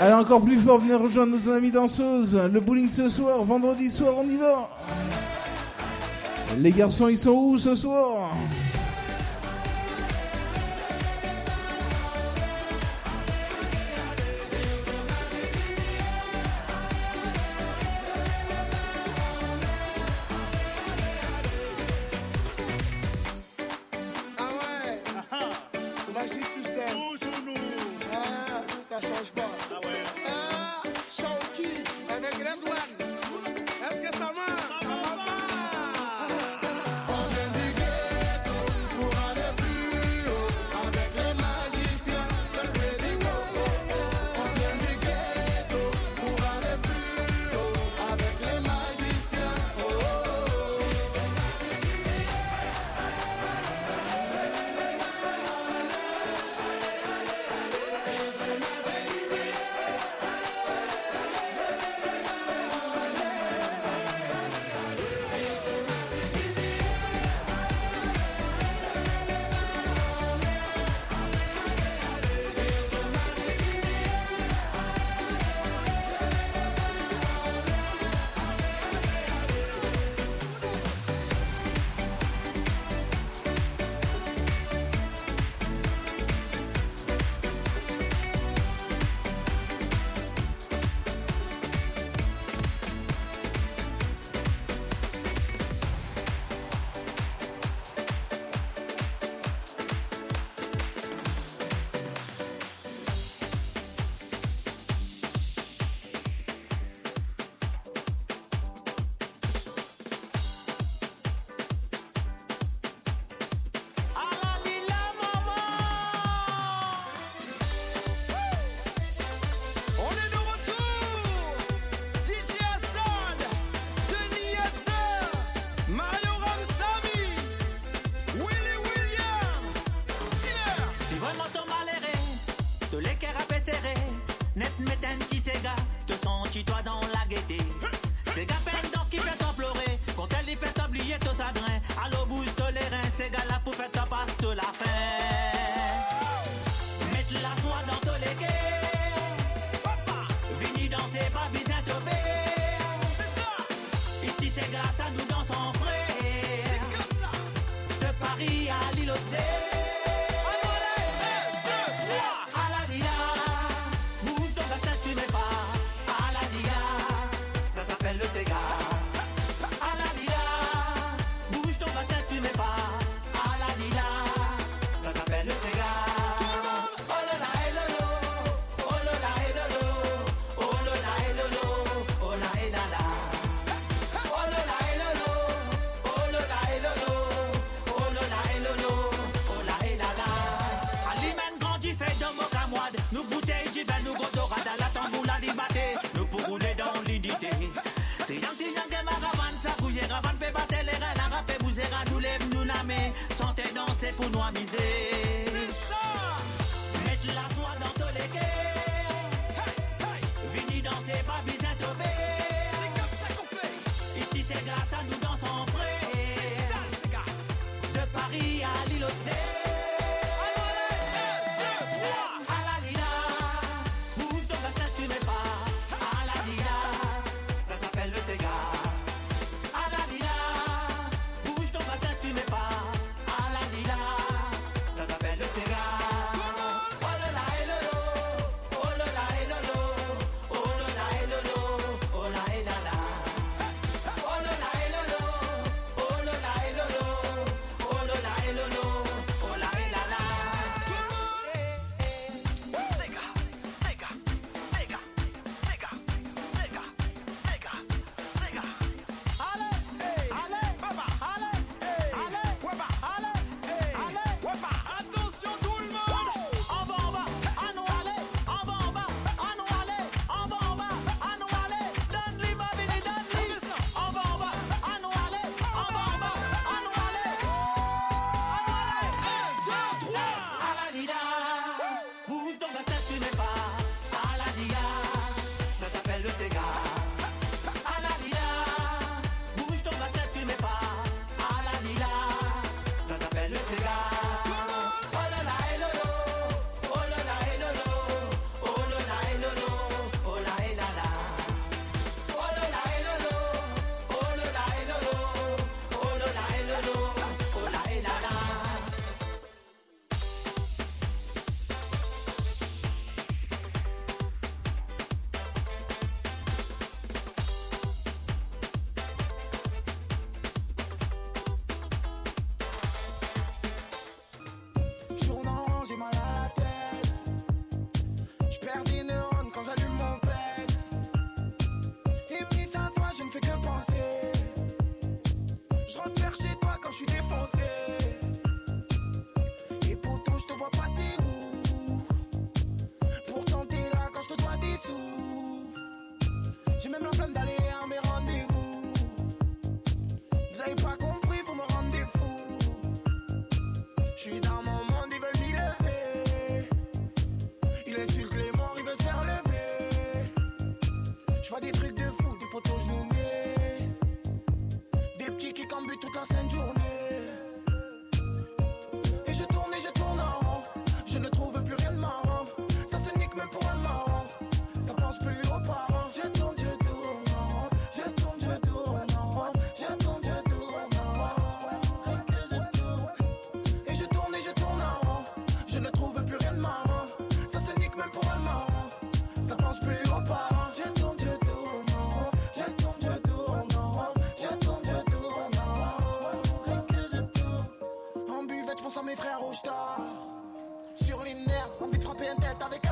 Allez, 0.00 0.12
encore 0.12 0.42
plus 0.42 0.58
fort, 0.58 0.80
venez 0.80 0.96
rejoindre 0.96 1.36
nos 1.36 1.52
amis 1.52 1.70
danseuses. 1.70 2.36
Le 2.52 2.58
bowling 2.58 2.88
ce 2.88 3.08
soir, 3.08 3.44
vendredi 3.44 3.88
soir, 3.88 4.14
on 4.18 4.28
y 4.28 4.36
va. 4.36 4.68
Les 6.58 6.72
garçons, 6.72 7.06
ils 7.06 7.16
sont 7.16 7.30
où 7.30 7.58
ce 7.58 7.76
soir? 7.76 8.32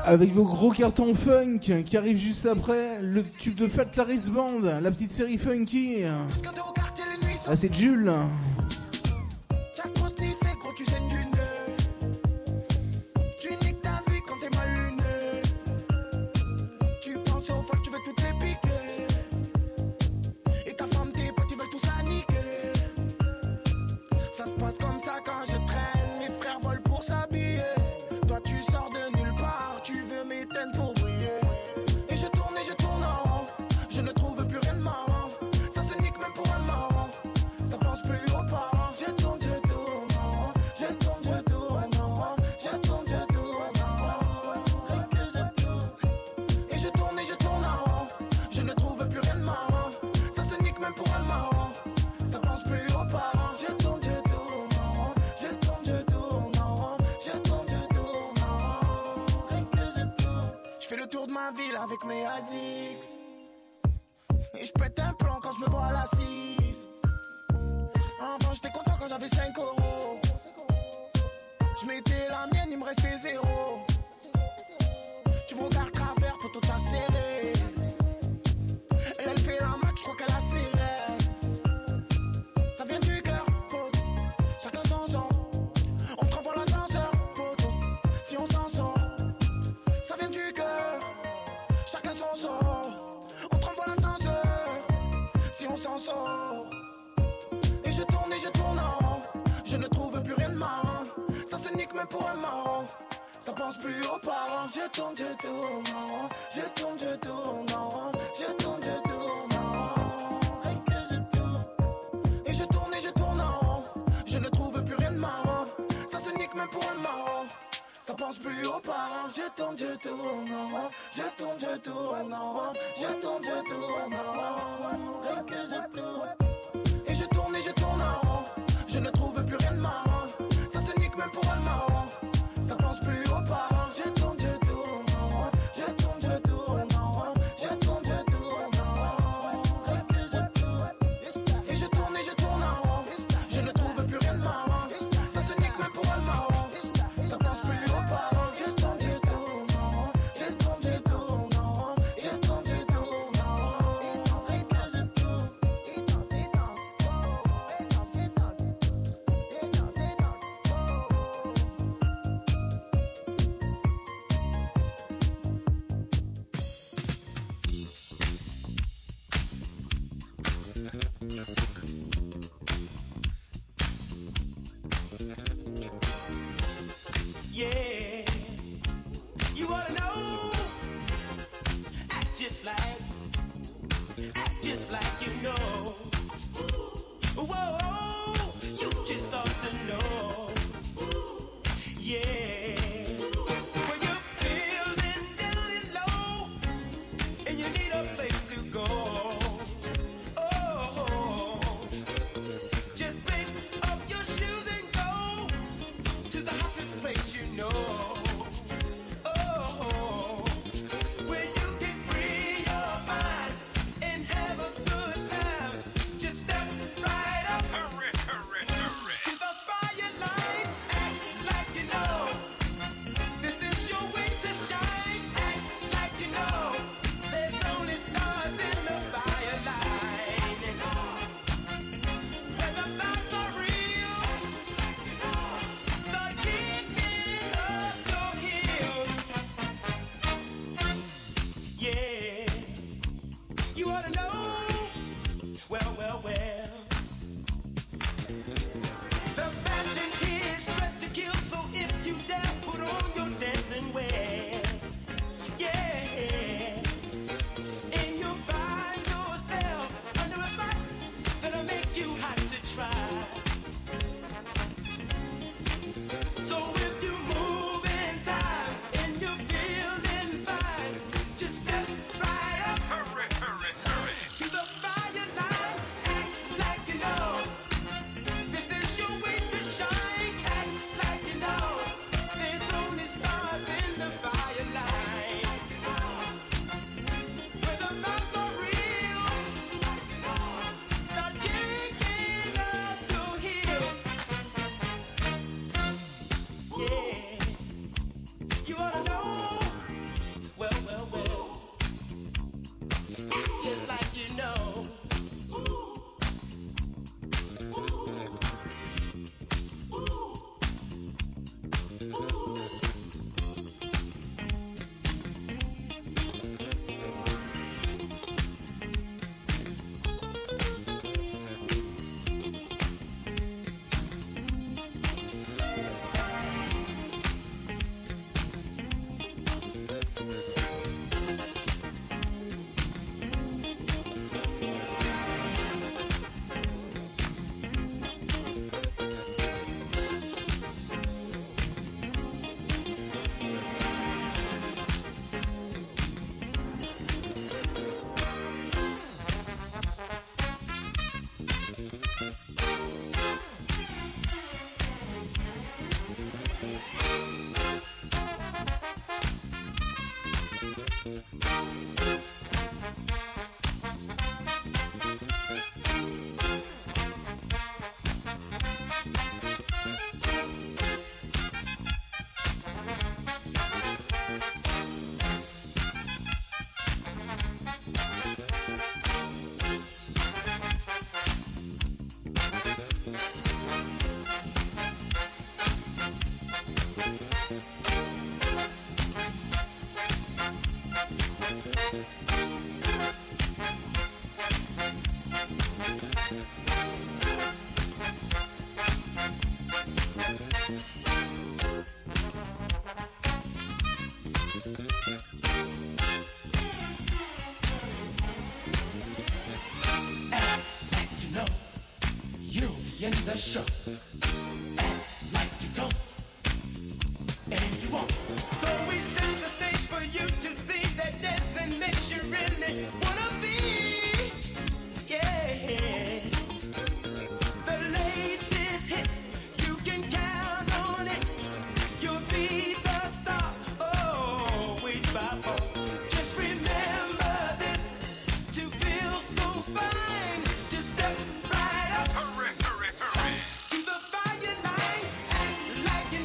Avec 0.05 0.33
vos 0.33 0.45
gros 0.45 0.71
cartons 0.71 1.15
funk 1.15 1.83
qui 1.85 1.97
arrivent 1.97 2.17
juste 2.17 2.47
après, 2.47 2.99
le 3.01 3.25
tube 3.25 3.57
de 3.57 3.69
Fat 3.69 3.87
Laris 3.97 4.31
Band, 4.31 4.61
la 4.81 4.91
petite 4.91 5.13
série 5.13 5.39
funky. 5.39 6.05
Ah, 7.47 7.57
c'est 7.57 7.73
Jules. 7.73 8.13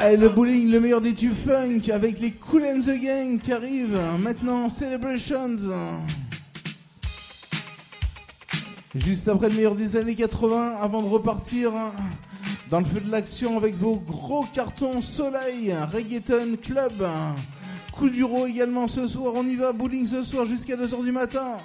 Eh, 0.06 0.18
le 0.18 0.28
bowling, 0.28 0.70
le 0.70 0.82
meilleur 0.82 1.00
des 1.00 1.14
tubes 1.14 1.34
funk 1.34 1.90
avec 1.94 2.20
les 2.20 2.32
Cool 2.32 2.64
and 2.64 2.80
the 2.82 3.00
Gang 3.02 3.40
qui 3.40 3.54
arrivent. 3.54 3.98
Maintenant, 4.20 4.68
Celebrations. 4.68 5.72
Juste 8.94 9.30
après 9.30 9.48
le 9.48 9.56
meilleur 9.56 9.76
des 9.76 9.96
années 9.96 10.16
80, 10.16 10.76
avant 10.82 11.02
de 11.04 11.08
repartir 11.08 11.72
dans 12.70 12.80
le 12.80 12.86
feu 12.86 13.00
de 13.00 13.10
l'action 13.10 13.56
avec 13.56 13.76
vos 13.76 13.96
gros 13.96 14.46
cartons 14.54 15.02
soleil, 15.02 15.74
reggaeton 15.94 16.58
club. 16.62 17.08
Coup 17.94 18.10
du 18.10 18.26
également 18.50 18.90
ce 18.90 19.08
soir, 19.08 19.34
on 19.36 19.48
y 19.48 19.56
va, 19.56 19.72
bowling 19.72 20.06
ce 20.06 20.22
soir 20.22 20.46
jusqu'à 20.46 20.76
2h 20.76 21.02
du 21.02 21.14
matin. 21.14 21.60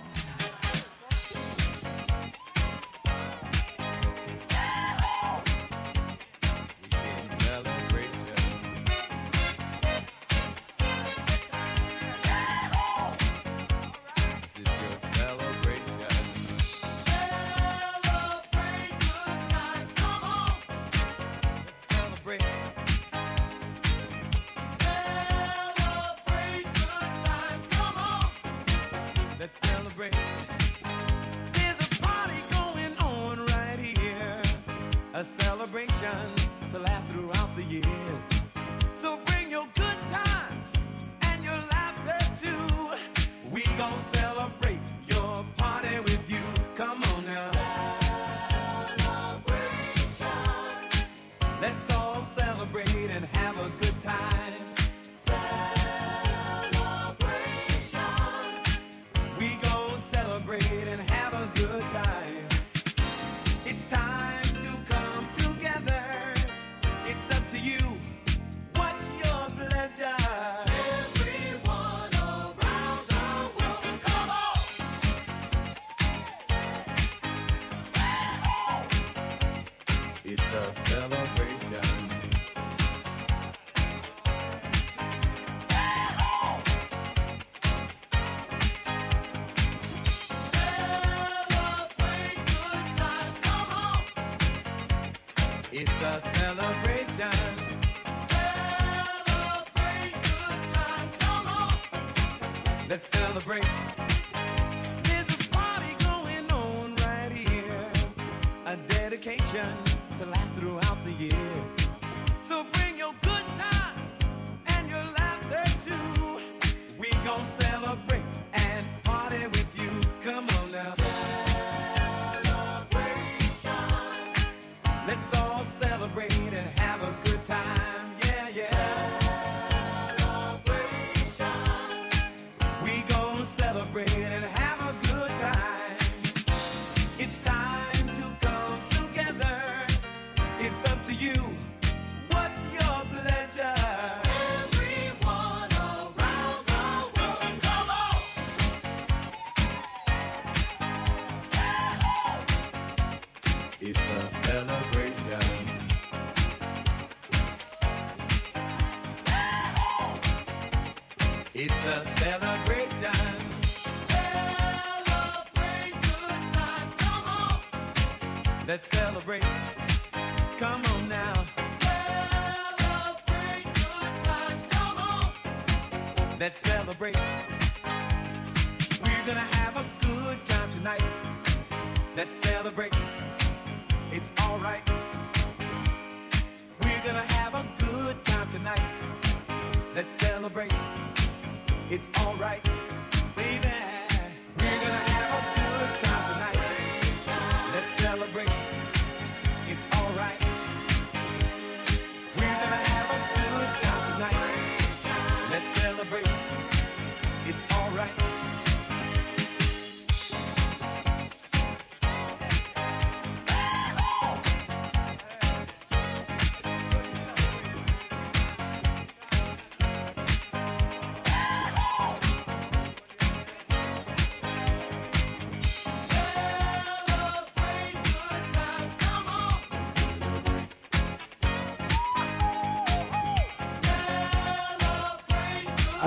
break. 169.29 169.68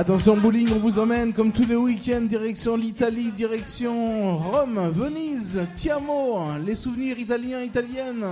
Attention 0.01 0.35
bowling, 0.35 0.67
on 0.73 0.79
vous 0.79 0.97
emmène 0.97 1.31
comme 1.31 1.51
tous 1.51 1.67
les 1.67 1.75
week-ends 1.75 2.23
direction 2.23 2.75
l'Italie, 2.75 3.31
direction 3.31 4.35
Rome, 4.35 4.89
Venise, 4.95 5.61
Tiamo, 5.75 6.39
les 6.65 6.73
souvenirs 6.73 7.19
italiens, 7.19 7.61
italiennes. 7.61 8.25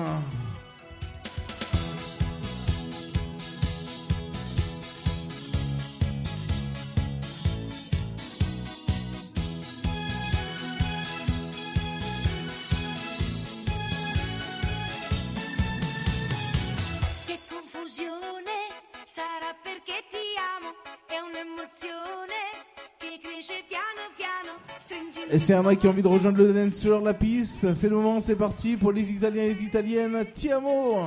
Et 25.31 25.39
c'est 25.39 25.53
un 25.53 25.63
mec 25.63 25.79
qui 25.79 25.87
a 25.87 25.89
envie 25.89 26.01
de 26.01 26.07
rejoindre 26.07 26.37
le 26.37 26.53
dance 26.53 26.81
floor, 26.81 27.01
la 27.03 27.13
piste. 27.13 27.73
C'est 27.73 27.89
le 27.89 27.95
moment, 27.95 28.19
c'est 28.19 28.35
parti 28.35 28.77
pour 28.77 28.91
les 28.91 29.11
Italiens 29.11 29.43
et 29.43 29.53
les 29.53 29.63
Italiennes. 29.63 30.25
Tiamo 30.33 30.97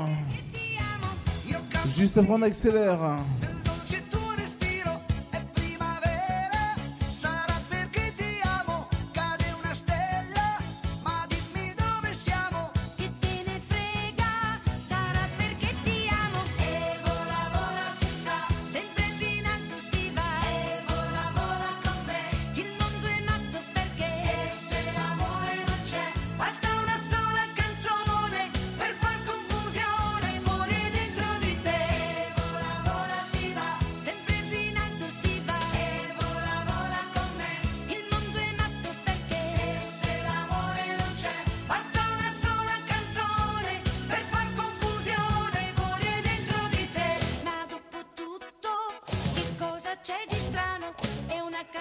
Juste 1.96 2.18
après, 2.18 2.32
on 2.32 2.42
accélère. 2.42 3.16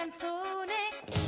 Canzone, 0.02 1.21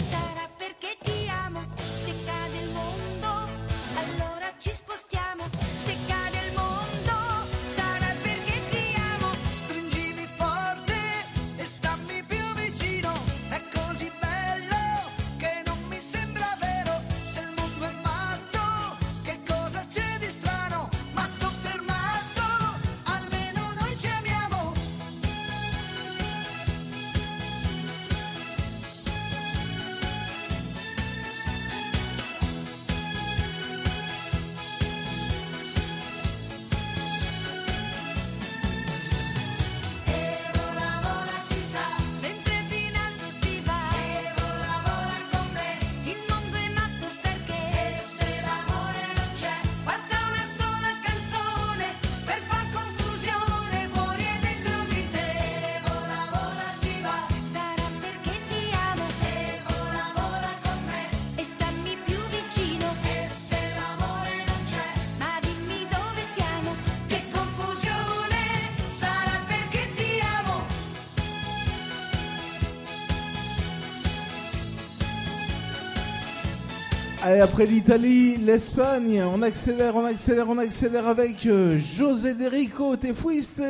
Allez, 77.35 77.43
après 77.43 77.67
l'Italie, 77.67 78.37
l'Espagne, 78.37 79.21
on 79.25 79.43
accélère, 79.43 79.97
on 79.97 80.05
accélère, 80.05 80.49
on 80.49 80.57
accélère 80.57 81.09
avec 81.09 81.47
euh, 81.47 81.77
José 81.81 82.33
Derico, 82.33 82.95
Te 82.95 83.13
fuiste. 83.13 83.61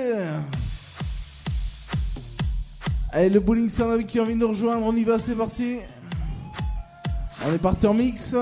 Allez, 3.10 3.30
le 3.30 3.40
bowling, 3.40 3.70
ami 3.80 4.04
qui 4.04 4.18
a 4.18 4.22
envie 4.22 4.34
de 4.34 4.40
nous 4.40 4.48
rejoindre, 4.48 4.84
on 4.84 4.94
y 4.94 5.02
va, 5.02 5.18
c'est 5.18 5.34
parti. 5.34 5.78
On 7.48 7.54
est 7.54 7.58
parti 7.58 7.86
en 7.86 7.94
mix. 7.94 8.36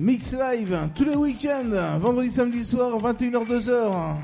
Mix 0.00 0.32
live, 0.32 0.78
tous 0.94 1.04
les 1.04 1.16
week-ends, 1.16 1.98
vendredi, 2.00 2.30
samedi 2.30 2.64
soir, 2.64 2.98
21h, 2.98 3.46
2h. 3.46 4.16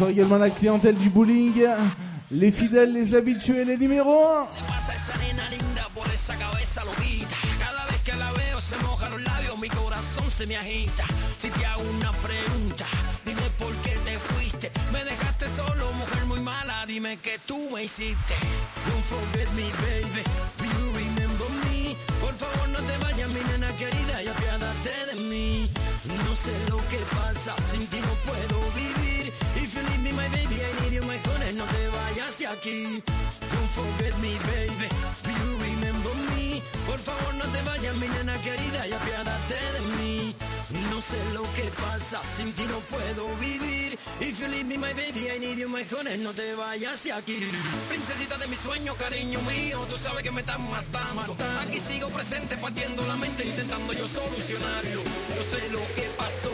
reçoit 0.00 0.12
également 0.12 0.38
la 0.38 0.50
clientèle 0.50 0.96
du 0.96 1.10
bowling, 1.10 1.52
les 2.30 2.50
fidèles, 2.50 2.92
les 2.92 3.14
habitués, 3.14 3.64
les 3.64 3.76
numéros 3.76 4.46
dime 16.90 17.16
que 17.22 17.38
tú 17.46 17.70
me 17.72 17.84
hiciste. 17.84 18.34
Don't 18.86 19.04
forget 19.04 19.48
me, 19.54 19.66
baby. 19.82 20.22
Do 20.58 20.64
you 20.64 20.86
remember 20.92 21.48
me? 21.62 21.94
Por 22.20 22.34
favor, 22.34 22.68
no 22.68 22.80
te 22.80 22.96
vayas, 23.04 23.28
mi 23.28 23.40
nena 23.50 23.70
querida, 23.76 24.22
y 24.24 24.28
apiádate 24.28 24.94
de 25.10 25.16
mí. 25.30 25.70
No 26.26 26.34
sé 26.34 26.52
lo 26.68 26.78
que 26.90 26.98
pasa, 27.16 27.54
sin 27.70 27.86
ti 27.86 28.00
no 28.00 28.14
puedo 28.26 28.58
vivir. 28.74 29.32
You 29.80 29.88
leave 29.88 30.02
me, 30.02 30.12
my 30.12 30.28
baby, 30.28 30.60
I 30.60 30.70
need 30.82 30.92
you, 30.92 31.02
my 31.08 31.16
honey, 31.16 31.56
no 31.56 31.64
te 31.64 31.88
vayas 31.88 32.36
de 32.36 32.46
aquí. 32.46 33.02
Don't 33.50 33.70
forget 33.72 34.12
me, 34.20 34.36
baby. 34.52 34.88
Do 35.24 35.30
you 35.40 35.56
remember 35.56 36.14
me? 36.28 36.62
Por 36.86 36.98
favor, 36.98 37.32
no 37.34 37.46
te 37.48 37.62
vayas, 37.62 37.96
mi 37.96 38.06
nena 38.08 38.36
querida, 38.42 38.86
y 38.86 38.92
apiádate 38.92 39.56
de 39.74 39.80
mí. 39.96 40.36
No 40.90 41.00
sé 41.00 41.16
lo 41.32 41.42
que 41.54 41.64
pasa, 41.80 42.20
sin 42.24 42.52
ti 42.52 42.64
no 42.68 42.78
puedo 42.92 43.24
vivir. 43.40 43.98
If 44.20 44.40
you 44.40 44.48
leave 44.48 44.66
me, 44.66 44.76
my 44.76 44.92
baby, 44.92 45.30
I 45.34 45.38
need 45.38 45.56
you, 45.56 45.68
my 45.68 45.84
honey, 45.84 46.18
no 46.18 46.34
te 46.34 46.54
vayas 46.54 47.02
de 47.02 47.12
aquí. 47.12 47.40
Princesita 47.88 48.36
de 48.36 48.48
mi 48.48 48.56
sueño, 48.56 48.94
cariño 48.96 49.40
mío, 49.42 49.86
tú 49.88 49.96
sabes 49.96 50.22
que 50.22 50.30
me 50.30 50.42
estás 50.42 50.60
matando. 50.60 51.36
Aquí 51.62 51.80
sigo 51.80 52.08
presente, 52.08 52.54
partiendo 52.58 53.06
la 53.06 53.16
mente, 53.16 53.46
intentando 53.46 53.94
yo 53.94 54.06
solucionarlo. 54.06 55.00
Yo 55.36 55.42
sé 55.42 55.70
lo 55.70 55.80
que 55.94 56.10
pasó 56.18 56.50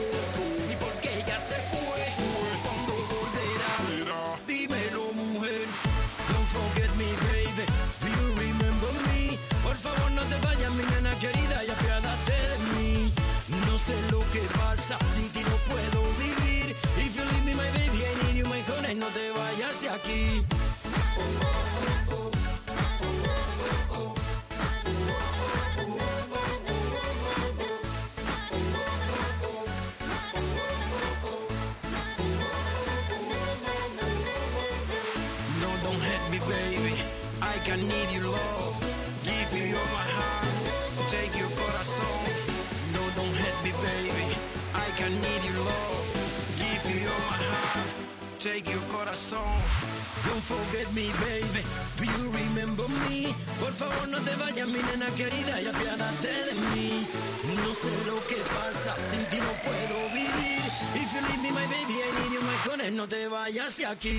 me, 50.93 51.09
baby. 51.25 51.63
Do 51.97 52.05
you 52.05 52.31
remember 52.31 52.87
me? 53.09 53.33
Por 53.61 53.73
favor, 53.73 54.09
no 54.09 54.19
te 54.19 54.35
vayas, 54.37 54.69
mi 54.69 54.81
nena 54.83 55.07
querida, 55.17 55.61
y 55.63 55.67
apiádate 55.67 56.29
de 56.29 56.55
mí. 56.75 57.07
No 57.57 57.75
sé 57.75 57.93
lo 58.07 58.19
que 58.27 58.37
pasa, 58.57 58.95
sin 58.99 59.25
ti 59.31 59.39
no 59.39 59.53
puedo 59.65 59.97
vivir. 60.13 60.63
If 60.95 61.09
you 61.15 61.21
leave 61.29 61.43
me, 61.43 61.51
my 61.51 61.67
baby, 61.67 61.95
I 62.05 62.11
need 62.19 62.33
you, 62.35 62.41
my 62.43 62.57
honey, 62.67 62.91
no 62.91 63.07
te 63.07 63.29
vayas 63.29 63.77
de 63.77 63.87
aquí. 63.87 64.19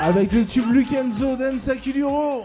Avec 0.00 0.32
le 0.32 0.44
tube 0.44 0.70
Lukenzo 0.70 1.36
d'Ensa 1.36 1.74
Kuluro. 1.76 2.44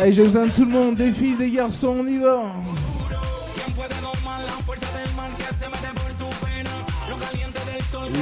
Allez, 0.00 0.14
j'ai 0.14 0.24
besoin 0.24 0.46
de 0.46 0.50
tout 0.50 0.64
le 0.64 0.70
monde, 0.70 0.96
Des 0.96 1.12
filles, 1.12 1.36
des 1.36 1.50
garçons, 1.50 1.96
on 2.00 2.06
y 2.06 2.16
va. 2.16 2.54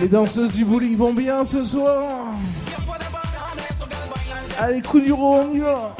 Les 0.01 0.09
danseuses 0.09 0.51
du 0.51 0.65
bowling 0.65 0.97
vont 0.97 1.15
bien 1.15 1.45
ce 1.45 1.63
soir. 1.63 2.35
Allez, 4.59 4.83
coup 4.83 4.99
du 4.99 5.13
on 5.13 5.53
y 5.53 5.61
va. 5.61 5.95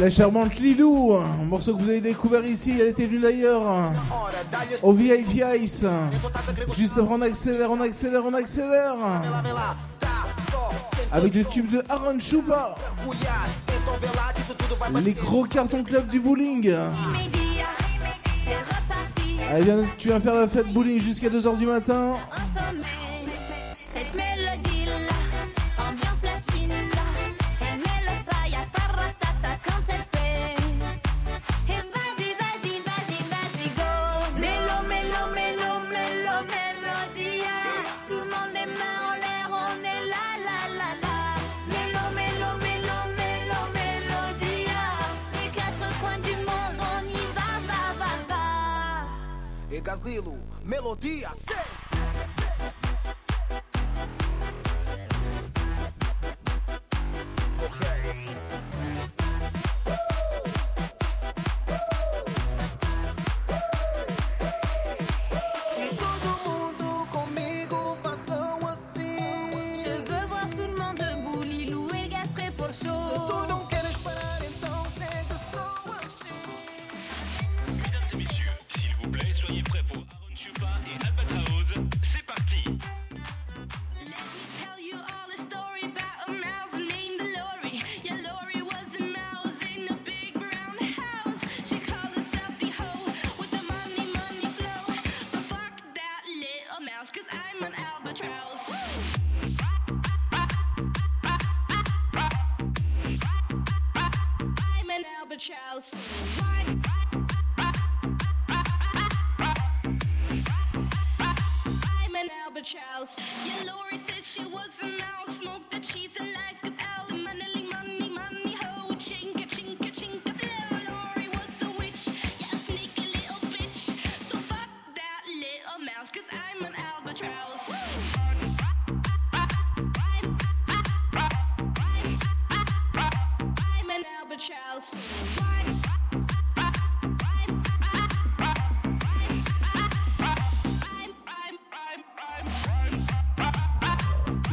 La 0.00 0.10
charmante 0.10 0.56
Lilou, 0.60 1.16
un 1.16 1.44
morceau 1.44 1.74
que 1.76 1.82
vous 1.82 1.88
avez 1.88 2.00
découvert 2.00 2.44
ici, 2.44 2.74
elle 2.80 2.88
était 2.88 3.06
venue 3.06 3.20
d'ailleurs, 3.20 3.92
au 4.82 4.92
VIP 4.92 5.42
Ice. 5.60 5.84
Juste 6.76 6.98
avant, 6.98 7.16
on 7.16 7.22
accélère, 7.22 7.70
on 7.70 7.80
accélère, 7.80 8.22
on 8.24 8.34
accélère. 8.34 8.94
Avec 11.10 11.34
le 11.34 11.44
tube 11.44 11.70
de 11.70 11.82
Aaron 11.88 12.18
Chupa. 12.20 12.76
Les 15.02 15.14
gros 15.14 15.44
cartons 15.44 15.82
club 15.82 16.08
du 16.08 16.20
bowling. 16.20 16.72
Tu 19.98 20.08
viens 20.08 20.20
faire 20.20 20.34
la 20.34 20.48
fête 20.48 20.72
bowling 20.72 21.00
jusqu'à 21.00 21.28
2h 21.28 21.56
du 21.56 21.66
matin. 21.66 22.14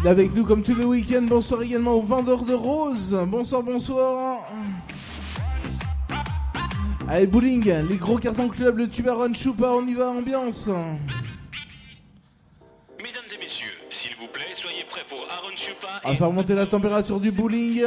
avec 0.08 0.36
nous 0.36 0.46
comme 0.46 0.62
tous 0.62 0.76
les 0.76 0.86
week-ends. 0.86 1.24
Bonsoir 1.24 1.62
également 1.64 1.94
aux 1.94 2.02
vendeurs 2.02 2.44
de 2.44 2.54
roses. 2.54 3.18
Bonsoir, 3.28 3.64
bonsoir. 3.64 4.40
Allez, 7.08 7.28
bowling, 7.28 7.72
les 7.90 7.98
gros 7.98 8.18
cartons 8.18 8.50
club, 8.50 8.78
le 8.78 8.90
tubaron 8.90 9.34
choupa, 9.34 9.70
on 9.70 9.86
y 9.86 9.94
va, 9.94 10.10
ambiance. 10.10 10.68
Mesdames 12.98 13.24
et 13.34 13.38
messieurs, 13.44 13.74
s'il 13.90 14.16
vous 14.18 14.28
plaît, 14.28 14.54
soyez 14.56 14.84
prêts 14.90 15.06
pour 15.08 15.20
Aaron 15.30 15.56
Chupa. 15.56 16.02
On 16.04 16.12
va 16.12 16.16
faire 16.16 16.32
monter 16.32 16.56
la 16.56 16.66
température 16.66 17.20
du 17.20 17.32
bowling. 17.32 17.84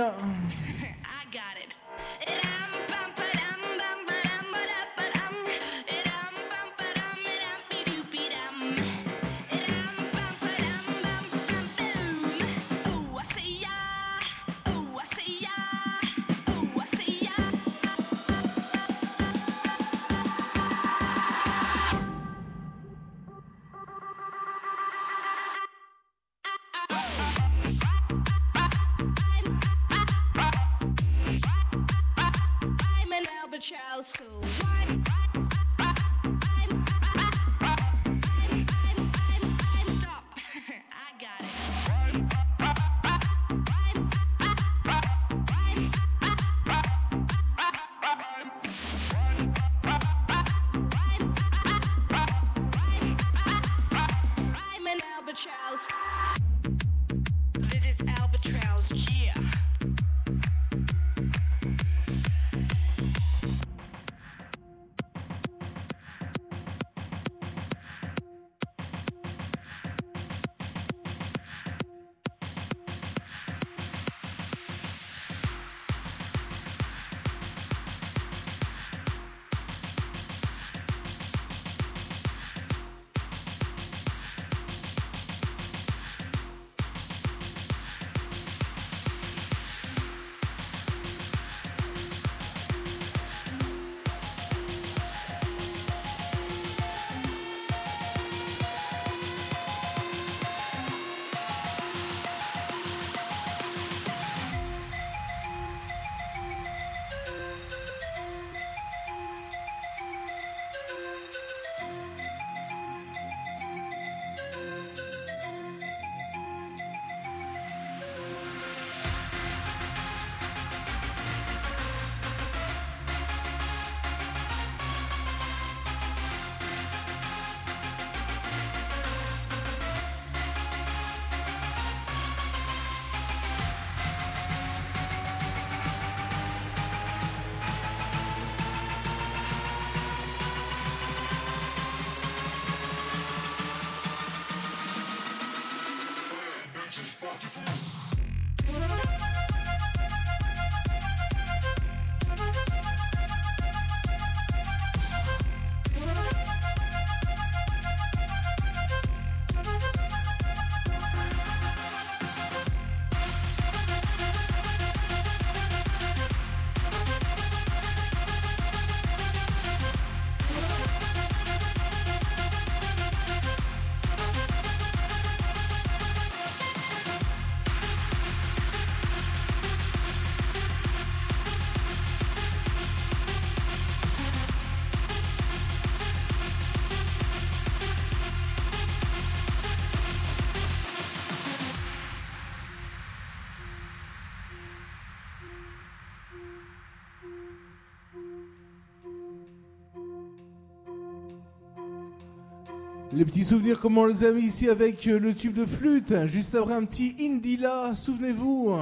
Les 203.12 203.24
petits 203.24 203.44
souvenirs, 203.44 203.80
comme 203.80 203.96
on 203.96 204.04
les 204.04 204.24
a 204.24 204.32
mis 204.32 204.44
ici 204.44 204.68
avec 204.68 205.06
euh, 205.06 205.18
le 205.18 205.34
tube 205.34 205.54
de 205.54 205.64
flûte. 205.64 206.14
Juste 206.26 206.54
après 206.54 206.74
un 206.74 206.84
petit 206.84 207.16
Indila, 207.18 207.94
souvenez-vous. 207.94 208.76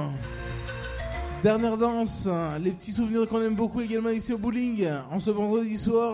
Dernière 1.43 1.77
danse, 1.77 2.27
les 2.61 2.71
petits 2.71 2.91
souvenirs 2.91 3.27
qu'on 3.27 3.41
aime 3.41 3.55
beaucoup 3.55 3.79
également 3.79 4.09
ici 4.09 4.33
au 4.33 4.37
bowling, 4.37 4.87
en 5.11 5.19
ce 5.19 5.29
vendredi 5.29 5.77
soir. 5.77 6.13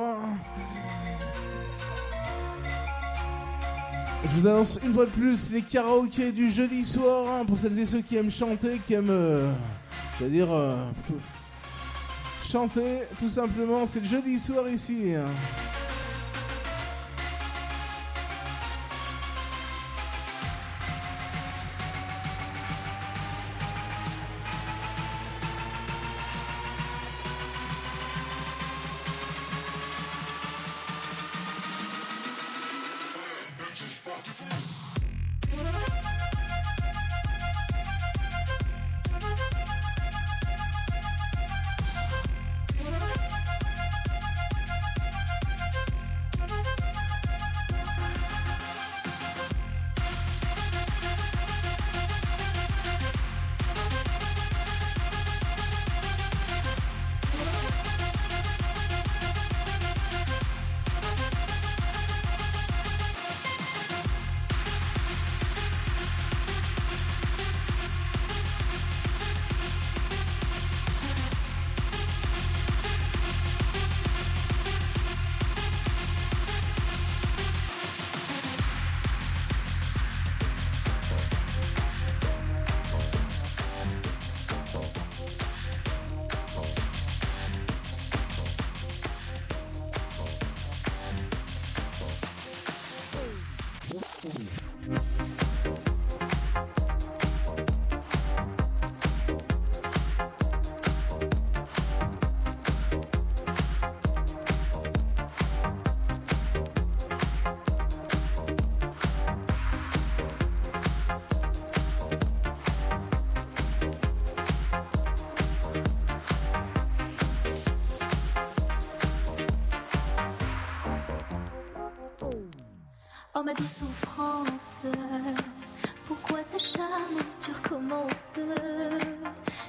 Je 4.26 4.30
vous 4.40 4.48
annonce 4.48 4.80
une 4.86 4.94
fois 4.94 5.06
de 5.06 5.10
plus 5.10 5.52
les 5.52 5.62
karaokés 5.62 6.32
du 6.32 6.50
jeudi 6.50 6.86
soir 6.86 7.26
hein, 7.30 7.46
pour 7.46 7.60
celles 7.60 7.78
et 7.78 7.86
ceux 7.86 8.02
qui 8.02 8.16
aiment 8.16 8.32
chanter, 8.32 8.80
qui 8.86 8.94
aiment, 8.94 9.10
euh, 9.10 9.52
c'est-à-dire 10.18 10.48
euh, 10.52 10.76
chanter 12.46 13.04
tout 13.20 13.30
simplement. 13.30 13.86
C'est 13.86 14.00
le 14.00 14.08
jeudi 14.08 14.38
soir 14.38 14.70
ici. 14.70 15.14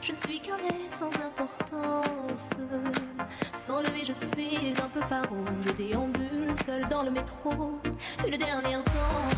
Je 0.02 0.10
ne 0.10 0.16
suis 0.16 0.40
qu'un 0.40 0.58
être 0.58 0.92
sans 0.92 1.10
importance. 1.24 2.50
Sans 3.52 3.80
lui, 3.80 4.04
je 4.04 4.12
suis 4.12 4.74
un 4.82 4.88
peu 4.88 5.00
paro. 5.08 5.36
Je 5.64 5.72
déambule 5.72 6.54
seul 6.64 6.86
dans 6.88 7.02
le 7.02 7.10
métro. 7.10 7.80
Une 8.26 8.36
dernière 8.36 8.82
danse 8.84 9.33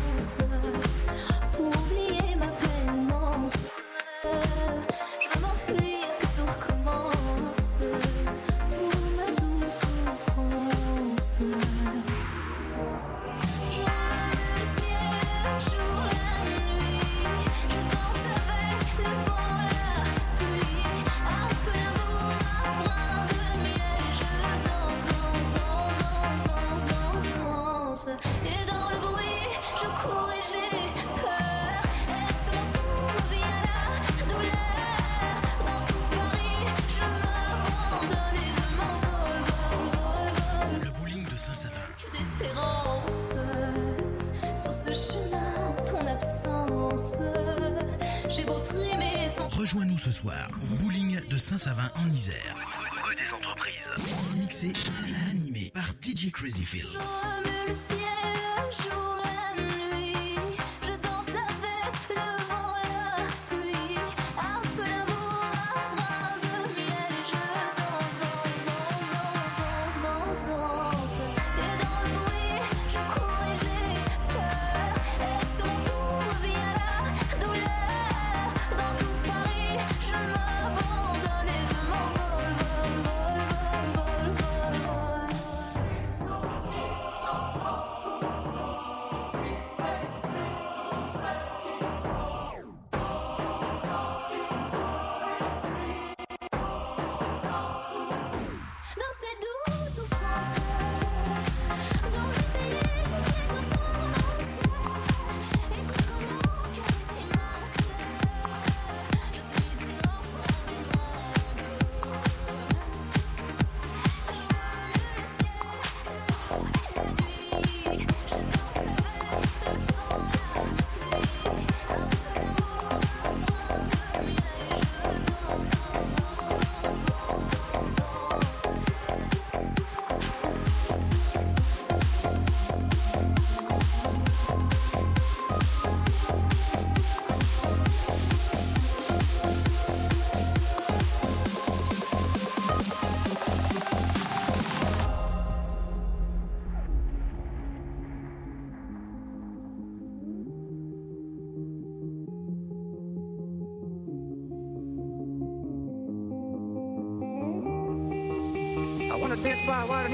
par 56.39 56.47
DJ 56.47 57.26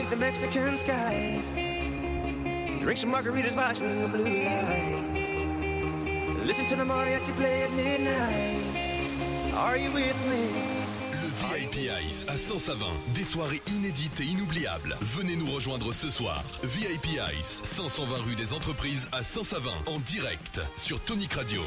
beneath 0.03 0.09
the 0.09 0.15
Mexican 0.15 0.77
sky. 0.77 1.41
Drink 2.81 2.97
some 2.97 3.11
margaritas, 3.11 3.55
watch 3.55 3.79
the 3.79 4.07
blue 4.07 4.43
lights. 4.43 5.27
Listen 6.45 6.65
to 6.65 6.75
the 6.75 6.83
mariachi 6.83 7.35
play 7.35 7.63
at 7.63 7.71
midnight. 7.71 9.53
Are 9.55 9.77
you 9.77 9.91
with 9.91 10.15
me? 10.29 10.47
Le 11.21 11.29
VIP 11.29 11.89
Ice 12.09 12.25
à 12.27 12.37
Saint-Savin. 12.37 12.91
Des 13.15 13.23
soirées 13.23 13.61
inédites 13.67 14.19
et 14.19 14.25
inoubliables. 14.25 14.97
Venez 15.01 15.35
nous 15.35 15.49
rejoindre 15.51 15.93
ce 15.93 16.09
soir. 16.09 16.43
VIP 16.63 17.19
Ice, 17.39 17.61
520 17.63 18.15
rue 18.23 18.35
des 18.35 18.53
Entreprises 18.53 19.07
à 19.11 19.23
Saint-Savin. 19.23 19.77
En 19.87 19.99
direct 19.99 20.59
sur 20.75 20.99
Tonic 20.99 21.33
Radio. 21.33 21.61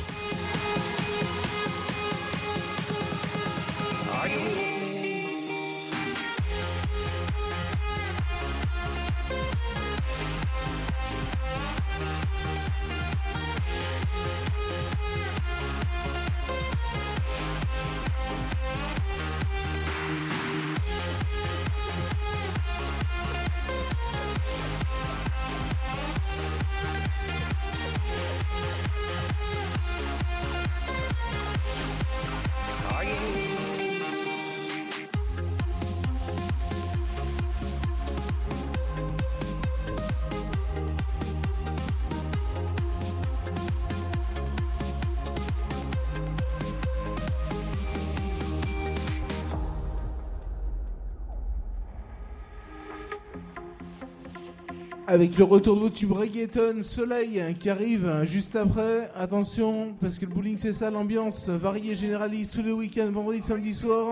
Avec 55.16 55.38
le 55.38 55.44
retour 55.44 55.76
de 55.76 56.12
reggaeton, 56.12 56.82
soleil 56.82 57.42
qui 57.58 57.70
arrive 57.70 58.22
juste 58.24 58.54
après. 58.54 59.10
Attention, 59.16 59.94
parce 59.98 60.18
que 60.18 60.26
le 60.26 60.30
bowling 60.34 60.58
c'est 60.58 60.74
ça, 60.74 60.90
l'ambiance 60.90 61.48
variée 61.48 61.94
généraliste 61.94 62.52
tous 62.52 62.62
les 62.62 62.72
week-ends, 62.72 63.10
vendredi, 63.10 63.40
samedi 63.40 63.72
soir. 63.72 64.08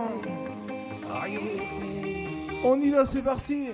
On 2.65 2.81
y 2.81 2.89
va, 2.89 3.05
c'est 3.05 3.21
parti. 3.21 3.67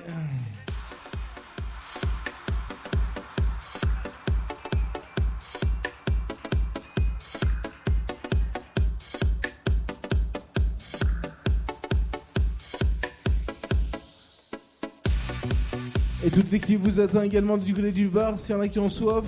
L'équipe 16.70 16.84
vous 16.86 17.00
attend 17.00 17.22
également 17.22 17.56
du 17.56 17.74
côté 17.74 17.90
du 17.90 18.06
bar 18.06 18.38
s'il 18.38 18.54
y 18.54 18.58
en 18.58 18.60
a 18.60 18.68
qui 18.68 18.78
ont 18.78 18.88
soif. 18.88 19.24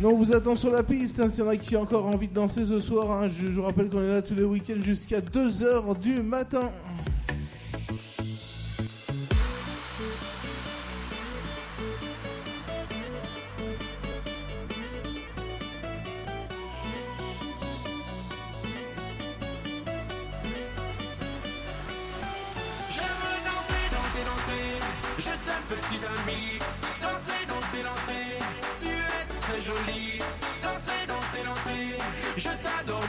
Non, 0.00 0.10
on 0.10 0.16
vous 0.16 0.32
attend 0.34 0.56
sur 0.56 0.72
la 0.72 0.82
piste 0.82 1.20
hein, 1.20 1.28
s'il 1.28 1.44
y 1.44 1.46
en 1.46 1.50
a 1.50 1.56
qui 1.56 1.76
ont 1.76 1.82
encore 1.82 2.04
envie 2.06 2.26
de 2.26 2.34
danser 2.34 2.64
ce 2.64 2.80
soir. 2.80 3.12
hein. 3.12 3.28
Je, 3.28 3.48
je 3.48 3.60
vous 3.60 3.62
rappelle 3.62 3.88
qu'on 3.88 4.02
est 4.02 4.10
là 4.10 4.22
tous 4.22 4.34
les 4.34 4.42
week-ends 4.42 4.82
jusqu'à 4.82 5.20
2h 5.20 6.00
du 6.00 6.20
matin. 6.20 6.72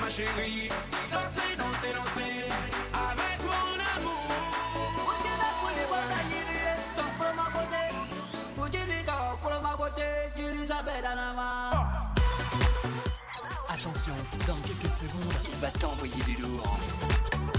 Ma 0.10 0.16
chérie. 0.16 0.70
Danser, 1.12 1.56
danser, 1.58 1.94
danser. 1.94 2.50
Avec 2.94 3.40
mon 3.44 3.78
amour. 3.96 4.30
Attention, 13.70 14.14
dans 14.48 14.58
quelques 14.68 14.92
secondes, 14.92 15.34
il 15.52 15.58
va 15.60 15.72
t'envoyer 15.72 16.24
du 16.24 16.36
lourd. 16.42 17.59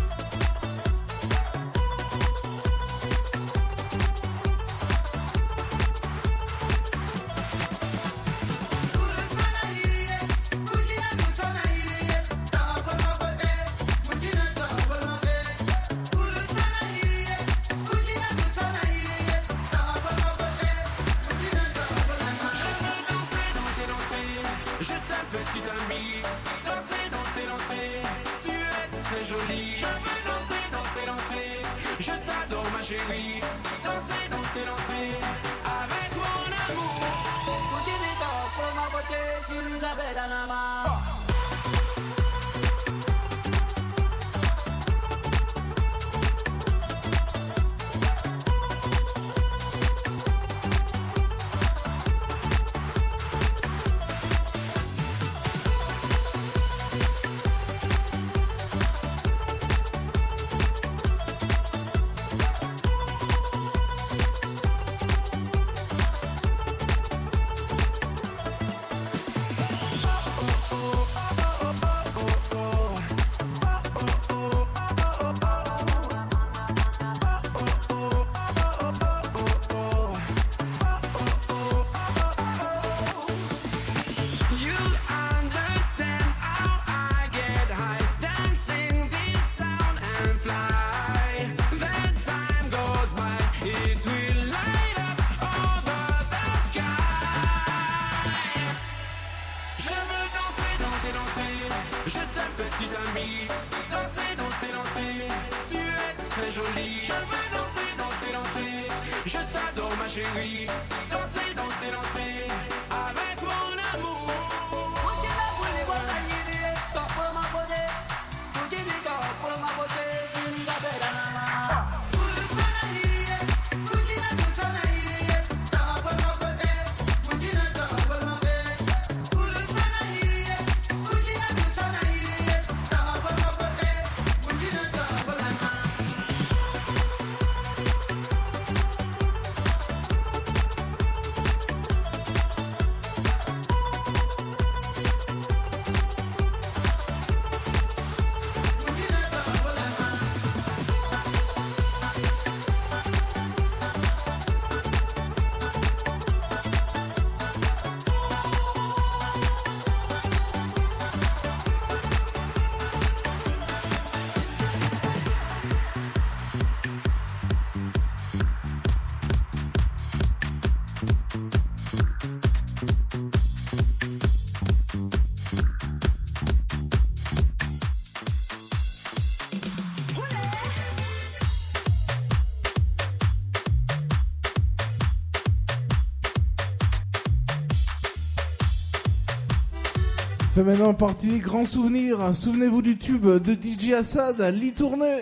fait 190.60 190.70
maintenant 190.70 190.94
partie 190.94 191.38
grand 191.38 191.64
souvenir. 191.64 192.34
Souvenez-vous 192.34 192.82
du 192.82 192.98
tube 192.98 193.26
de 193.26 193.52
DJ 193.54 193.92
Assad, 193.92 194.40
Lee 194.40 194.72
Tournée. 194.72 195.20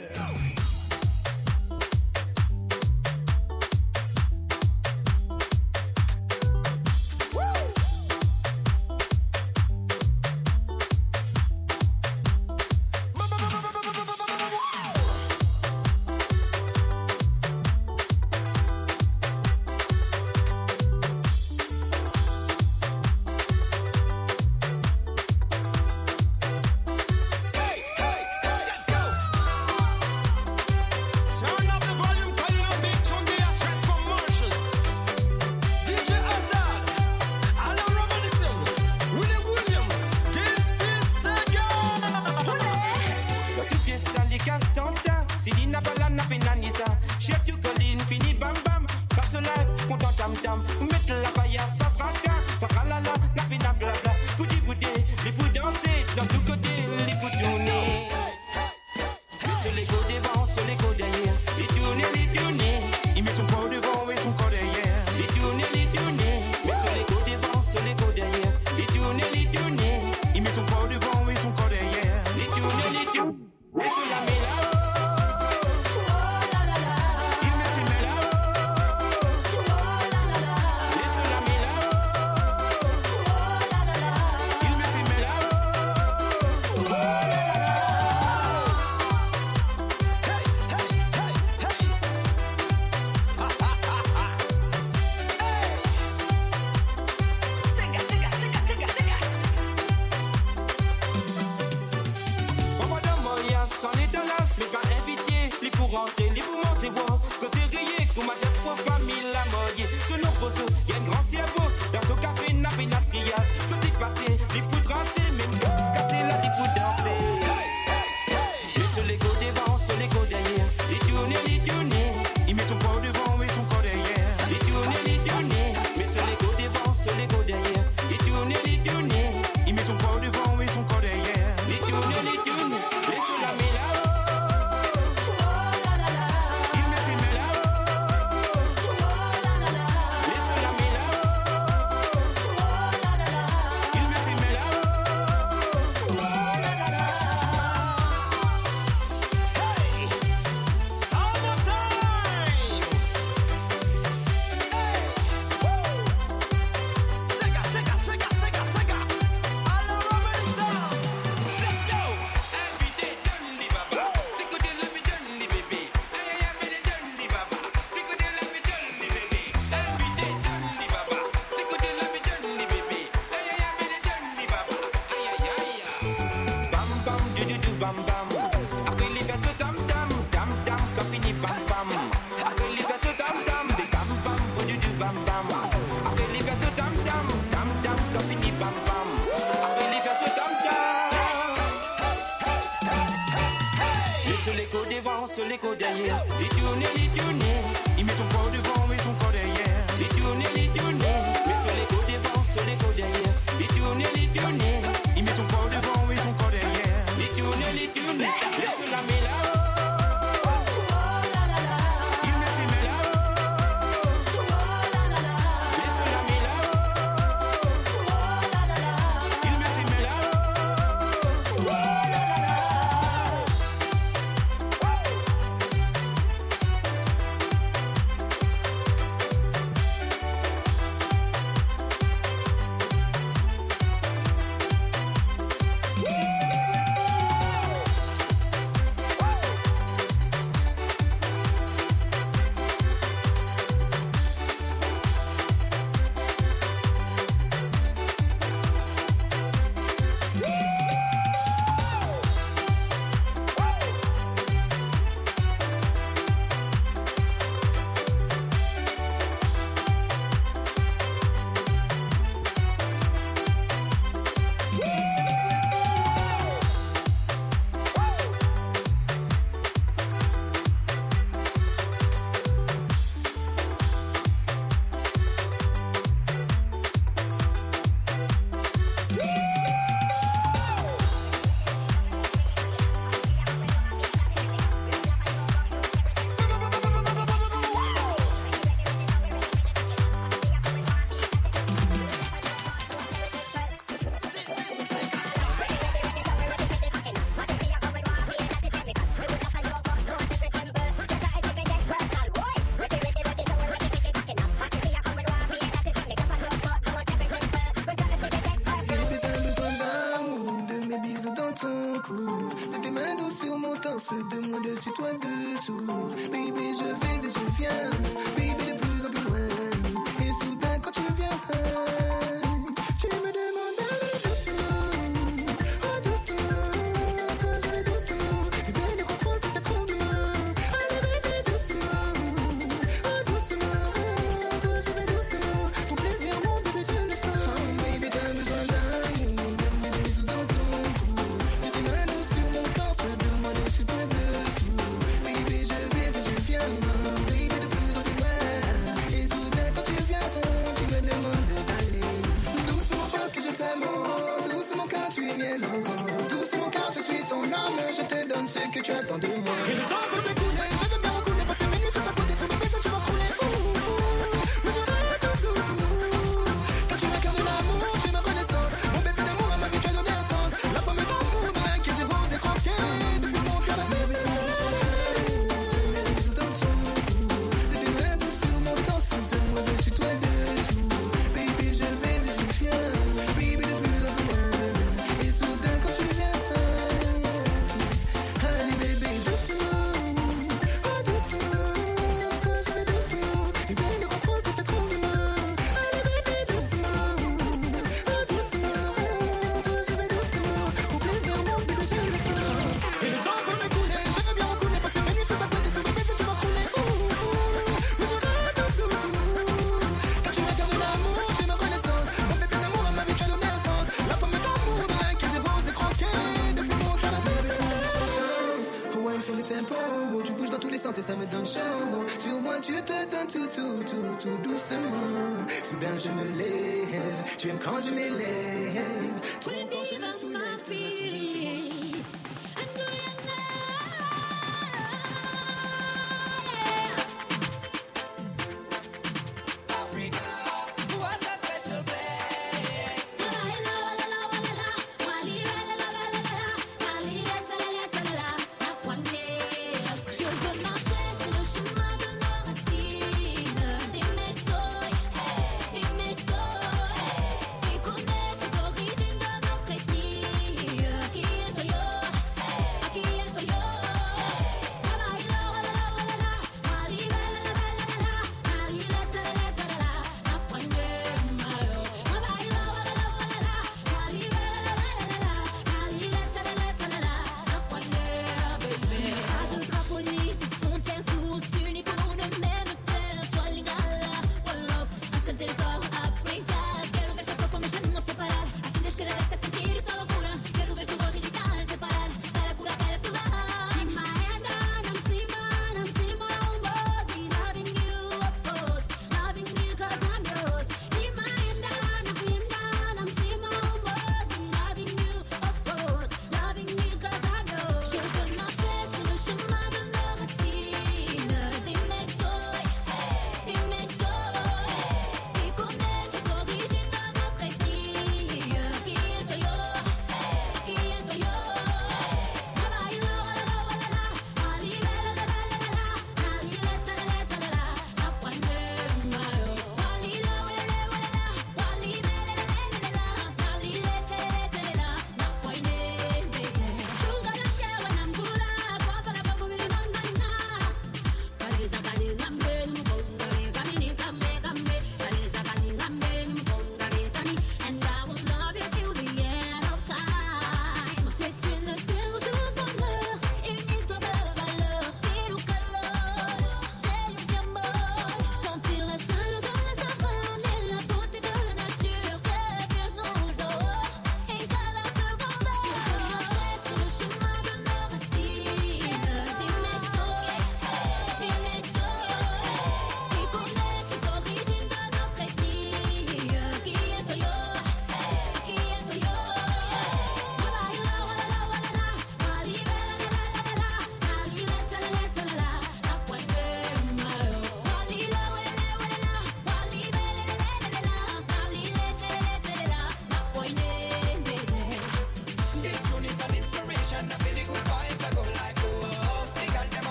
chambre 421.54 422.04
Sur 422.18 422.40
moi 422.40 422.58
tu 422.60 422.72
te 422.74 422.98
donnes 423.10 423.26
tout, 423.32 423.48
tout, 423.48 423.82
tout, 423.84 424.16
tout 424.20 424.38
doucement. 424.48 425.46
Soudain 425.62 425.96
je 425.96 426.10
me 426.10 426.38
lève, 426.38 427.36
tu 427.38 427.48
aimes 427.48 427.58
quand 427.62 427.80
je 427.80 427.90
m'élève. 427.94 428.37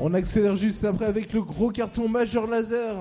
On 0.00 0.14
accélère 0.14 0.54
juste 0.54 0.84
après 0.84 1.06
avec 1.06 1.32
le 1.32 1.42
gros 1.42 1.70
carton 1.70 2.08
majeur 2.08 2.46
laser. 2.46 2.94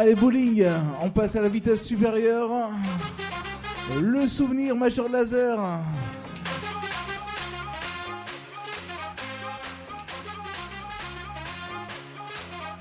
Allez, 0.00 0.14
bowling, 0.14 0.64
on 1.02 1.10
passe 1.10 1.36
à 1.36 1.42
la 1.42 1.48
vitesse 1.50 1.84
supérieure. 1.84 2.48
Le 4.00 4.26
souvenir, 4.26 4.74
majeur 4.74 5.10
laser. 5.10 5.58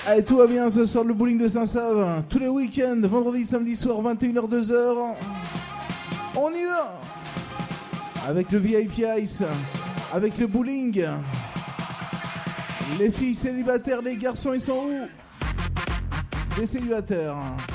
Allez, 0.08 0.24
tout 0.24 0.38
va 0.38 0.48
bien 0.48 0.70
ce 0.70 0.86
soir, 0.86 1.04
le 1.04 1.14
bowling 1.14 1.38
de 1.38 1.50
Saint-Save. 1.50 2.24
Tous 2.30 2.40
les 2.40 2.48
week-ends, 2.48 3.02
vendredi, 3.04 3.44
samedi 3.44 3.76
soir, 3.76 4.02
21h, 4.02 4.48
2h. 4.48 4.96
On 6.38 6.50
y 6.52 6.64
va 6.64 7.02
Avec 8.30 8.50
le 8.50 8.60
VIP 8.60 9.04
Ice, 9.20 9.44
avec 10.14 10.38
le 10.38 10.48
bowling. 10.48 11.04
Les 12.98 13.12
filles 13.12 13.36
célibataires, 13.36 14.02
les 14.02 14.16
garçons, 14.16 14.54
ils 14.54 14.62
sont 14.62 14.86
où? 14.86 15.29
les 16.60 16.68
célibataires. 16.68 17.69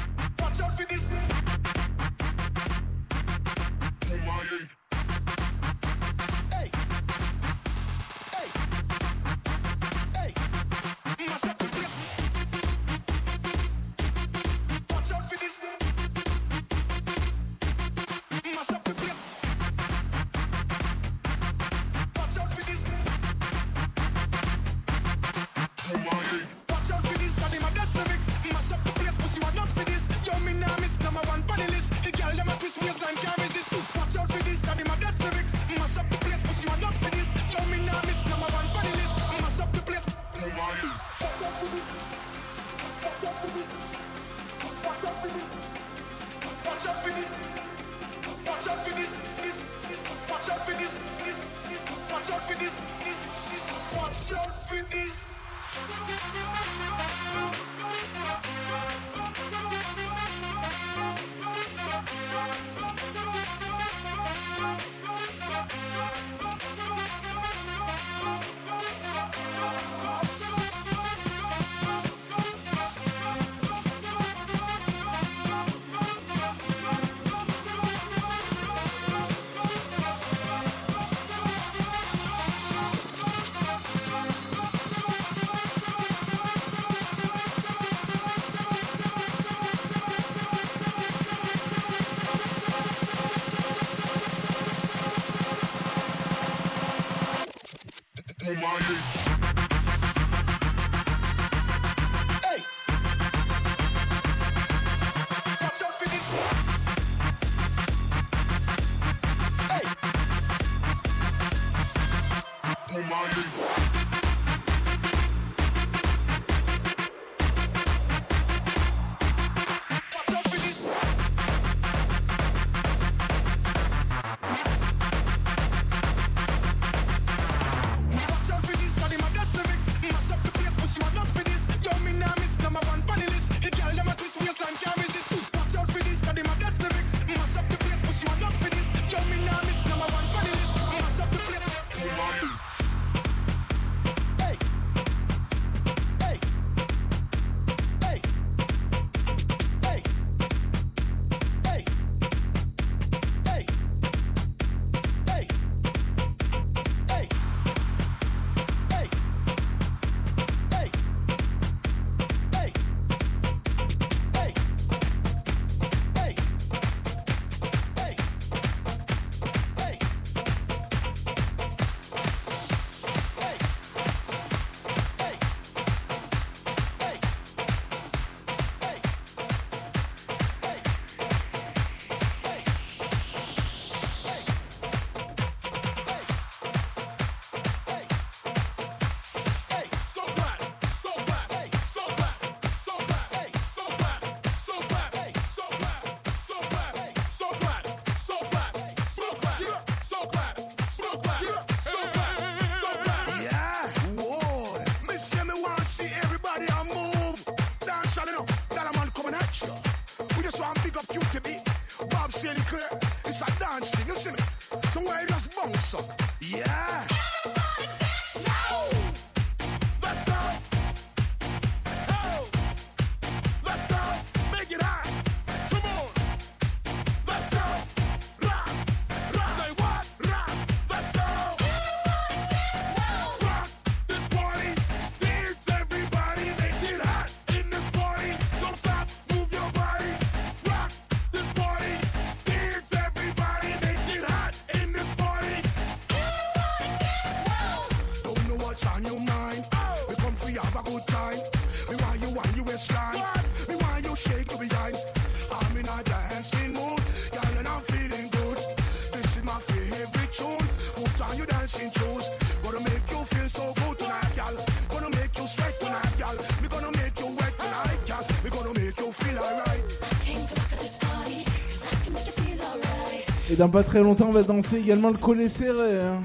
dans 273.65 273.71
pas 273.71 273.83
très 273.83 274.03
longtemps, 274.03 274.27
on 274.29 274.33
va 274.33 274.43
danser 274.43 274.77
également 274.77 275.09
le 275.09 275.17
collet 275.17 275.49
serré. 275.49 275.99
Hein. 275.99 276.21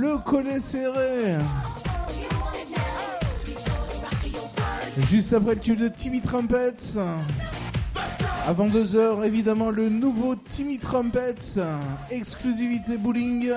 Le 0.00 0.16
collet 0.16 0.60
serré. 0.60 1.36
Juste 5.10 5.34
après 5.34 5.56
le 5.56 5.60
tube 5.60 5.78
de 5.78 5.88
Timmy 5.88 6.22
Trumpets. 6.22 6.98
Avant 8.46 8.66
2h, 8.66 9.26
évidemment, 9.26 9.68
le 9.68 9.90
nouveau 9.90 10.34
Timmy 10.34 10.78
Trumpets. 10.78 11.60
Exclusivité 12.10 12.96
Bowling. 12.96 13.50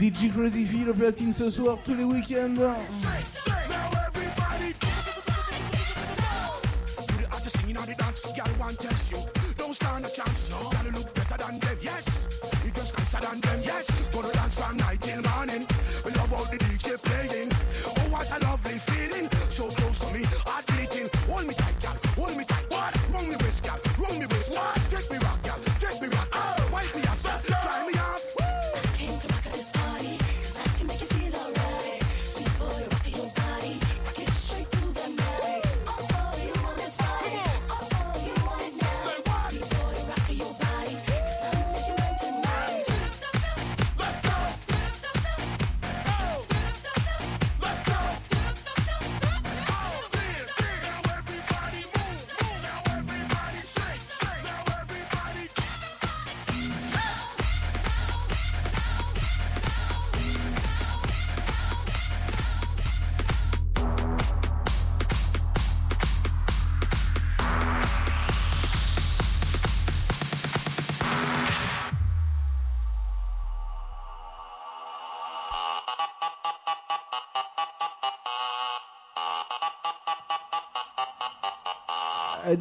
DJ 0.00 0.32
Crazy 0.34 0.64
Fee, 0.64 0.84
le 0.84 0.94
platine 0.94 1.32
ce 1.32 1.48
soir, 1.48 1.78
tous 1.84 1.94
les 1.94 2.02
week-ends. 2.02 2.72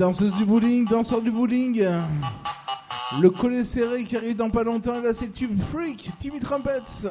danseuse 0.01 0.33
du 0.33 0.45
bowling, 0.45 0.87
danseur 0.87 1.21
du 1.21 1.29
bowling. 1.29 1.85
Le 3.21 3.29
collet 3.29 3.61
serré 3.61 4.03
qui 4.03 4.17
arrive 4.17 4.35
dans 4.35 4.49
pas 4.49 4.63
longtemps, 4.63 4.99
là 4.99 5.13
c'est 5.13 5.31
Tube 5.31 5.61
Freak, 5.69 6.09
Timmy 6.17 6.39
Trumpets. 6.39 7.07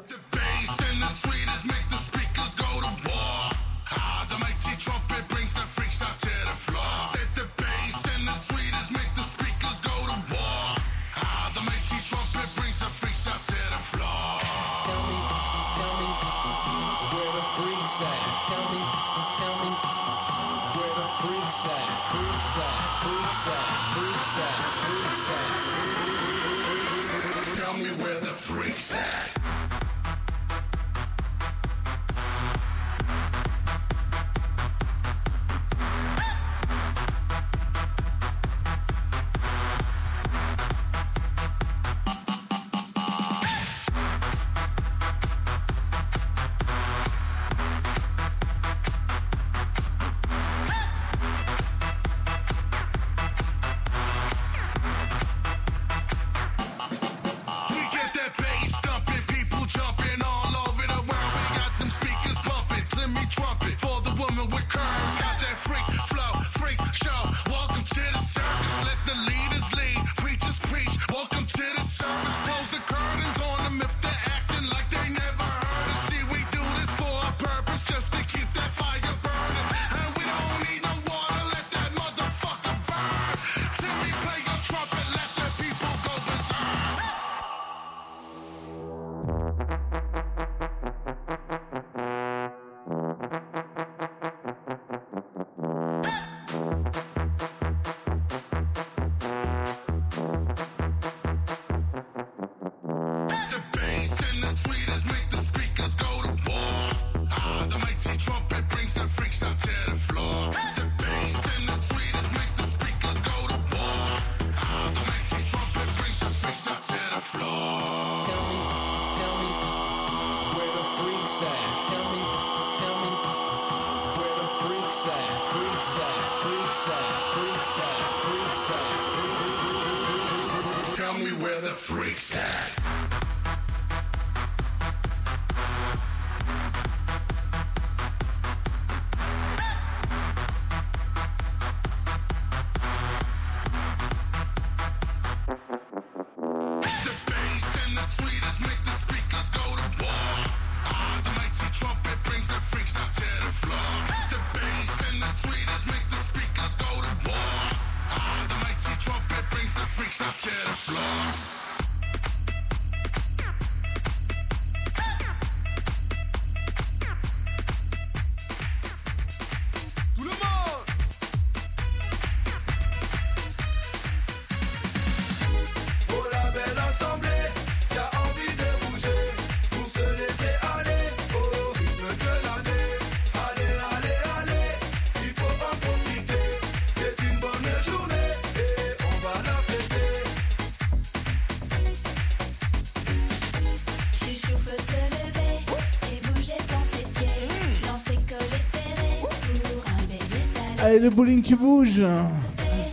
le 201.00 201.08
bowling 201.08 201.42
tu 201.42 201.56
bouges. 201.56 202.04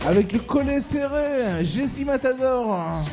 Avec 0.06 0.32
le 0.32 0.38
collet 0.38 0.80
serré, 0.80 1.62
Jessie 1.62 2.04
Matador. 2.04 3.04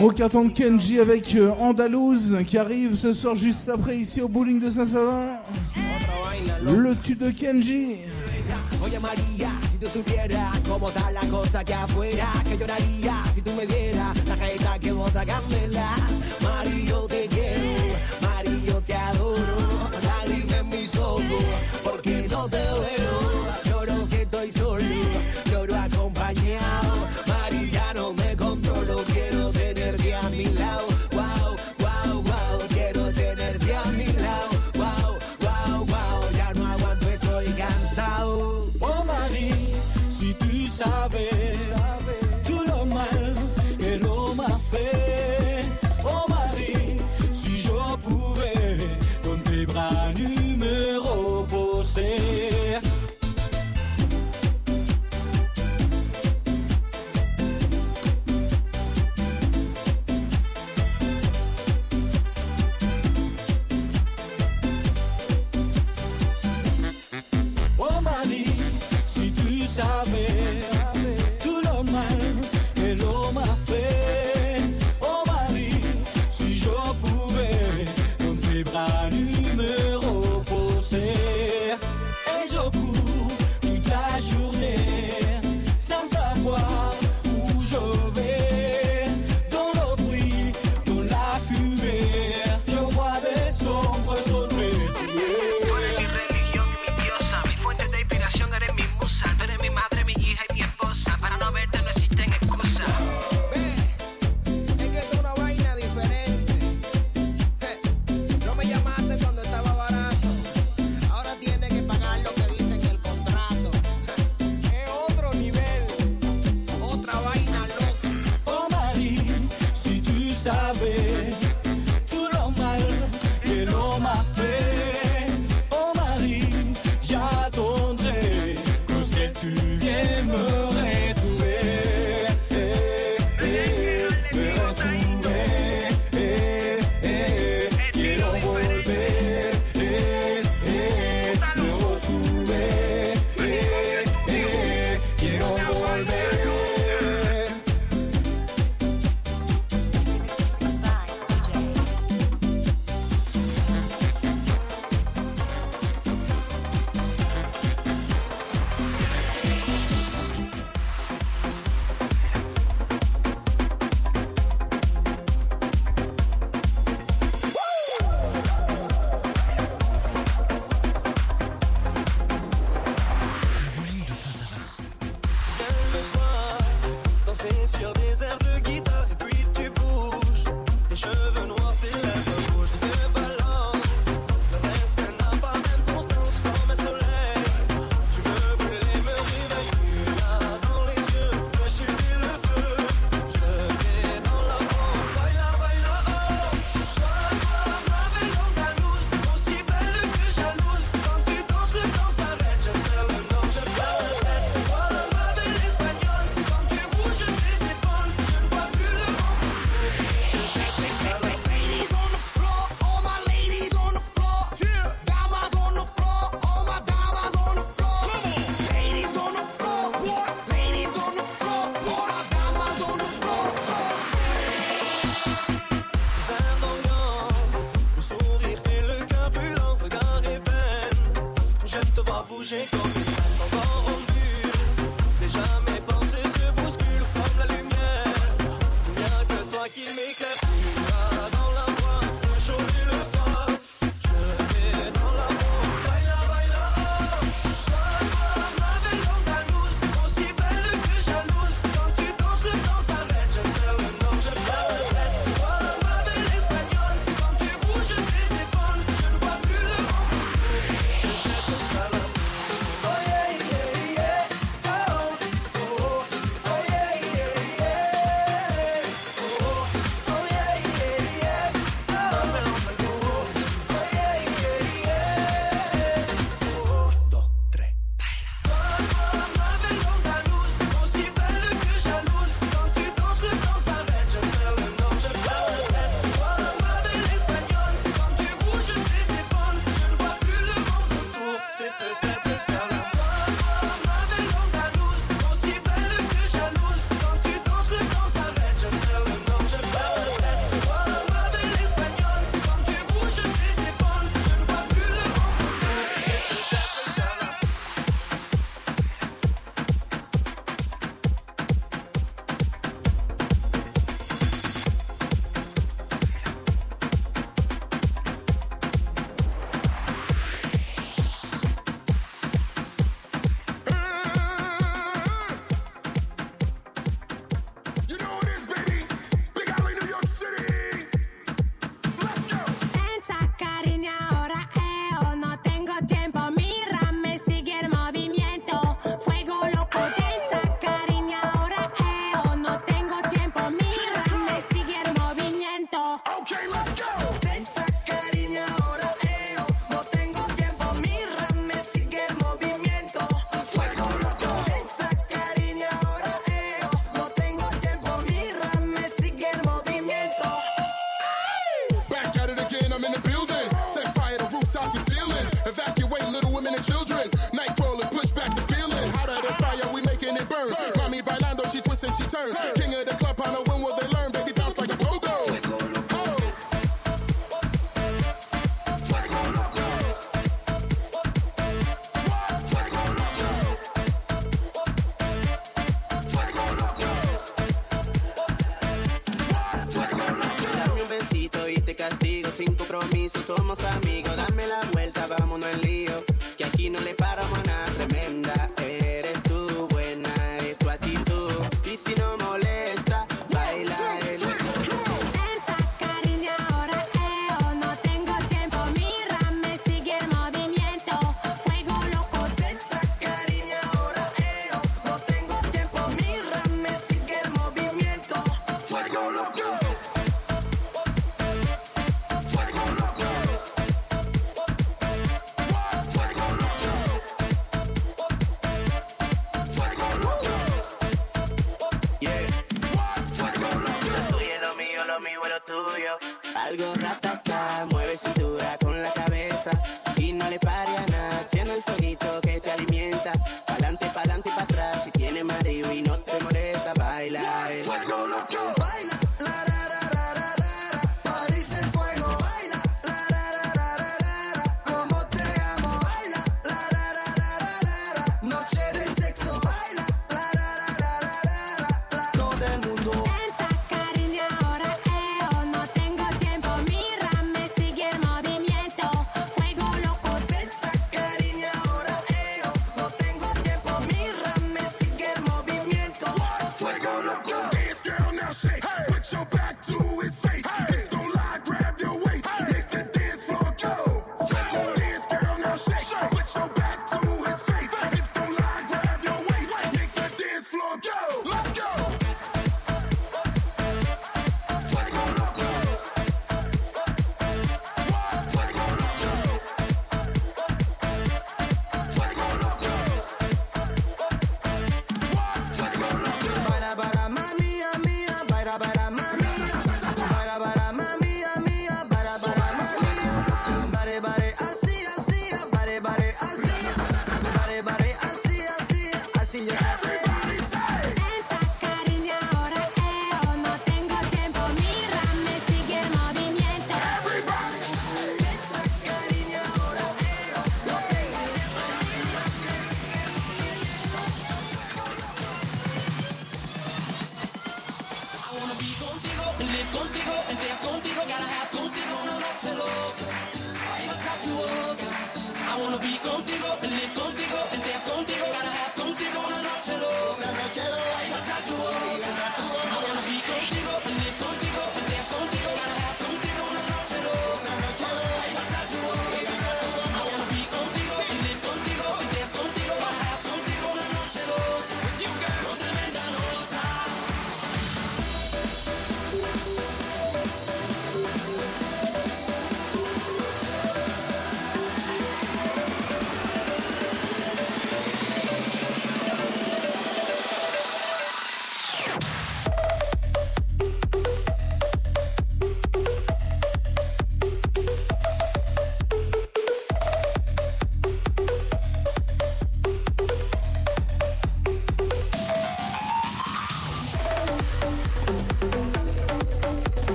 Rocatan 0.00 0.46
de 0.46 0.48
Kenji 0.48 0.98
avec 0.98 1.34
euh, 1.34 1.50
Andalouse 1.58 2.38
qui 2.46 2.56
arrive 2.56 2.96
ce 2.96 3.12
soir 3.12 3.34
juste 3.34 3.68
après 3.68 3.98
ici 3.98 4.22
au 4.22 4.28
bowling 4.28 4.58
de 4.58 4.70
Saint-Savin. 4.70 5.20
Le 6.64 6.96
tu 7.02 7.16
de 7.16 7.30
Kenji. 7.30 7.98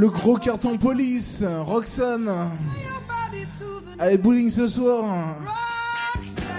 le 0.00 0.08
gros 0.08 0.38
carton 0.38 0.78
police, 0.78 1.44
Roxane, 1.66 2.32
avec 3.98 4.22
Bowling 4.22 4.48
ce 4.48 4.66
soir. 4.66 5.36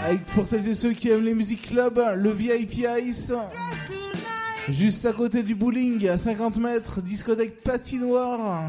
Avec, 0.06 0.24
pour 0.28 0.46
celles 0.46 0.68
et 0.68 0.76
ceux 0.76 0.94
qui 0.94 1.10
aiment 1.10 1.26
les 1.26 1.34
musiques 1.34 1.64
club, 1.64 2.00
le 2.18 2.30
VIP 2.30 2.86
Ice. 3.04 3.34
Juste 4.70 5.08
à 5.08 5.14
côté 5.14 5.42
du 5.42 5.56
bowling, 5.56 6.08
à 6.08 6.20
50 6.20 6.58
mètres, 6.58 7.02
discothèque 7.02 7.64
patinoire. 7.64 8.66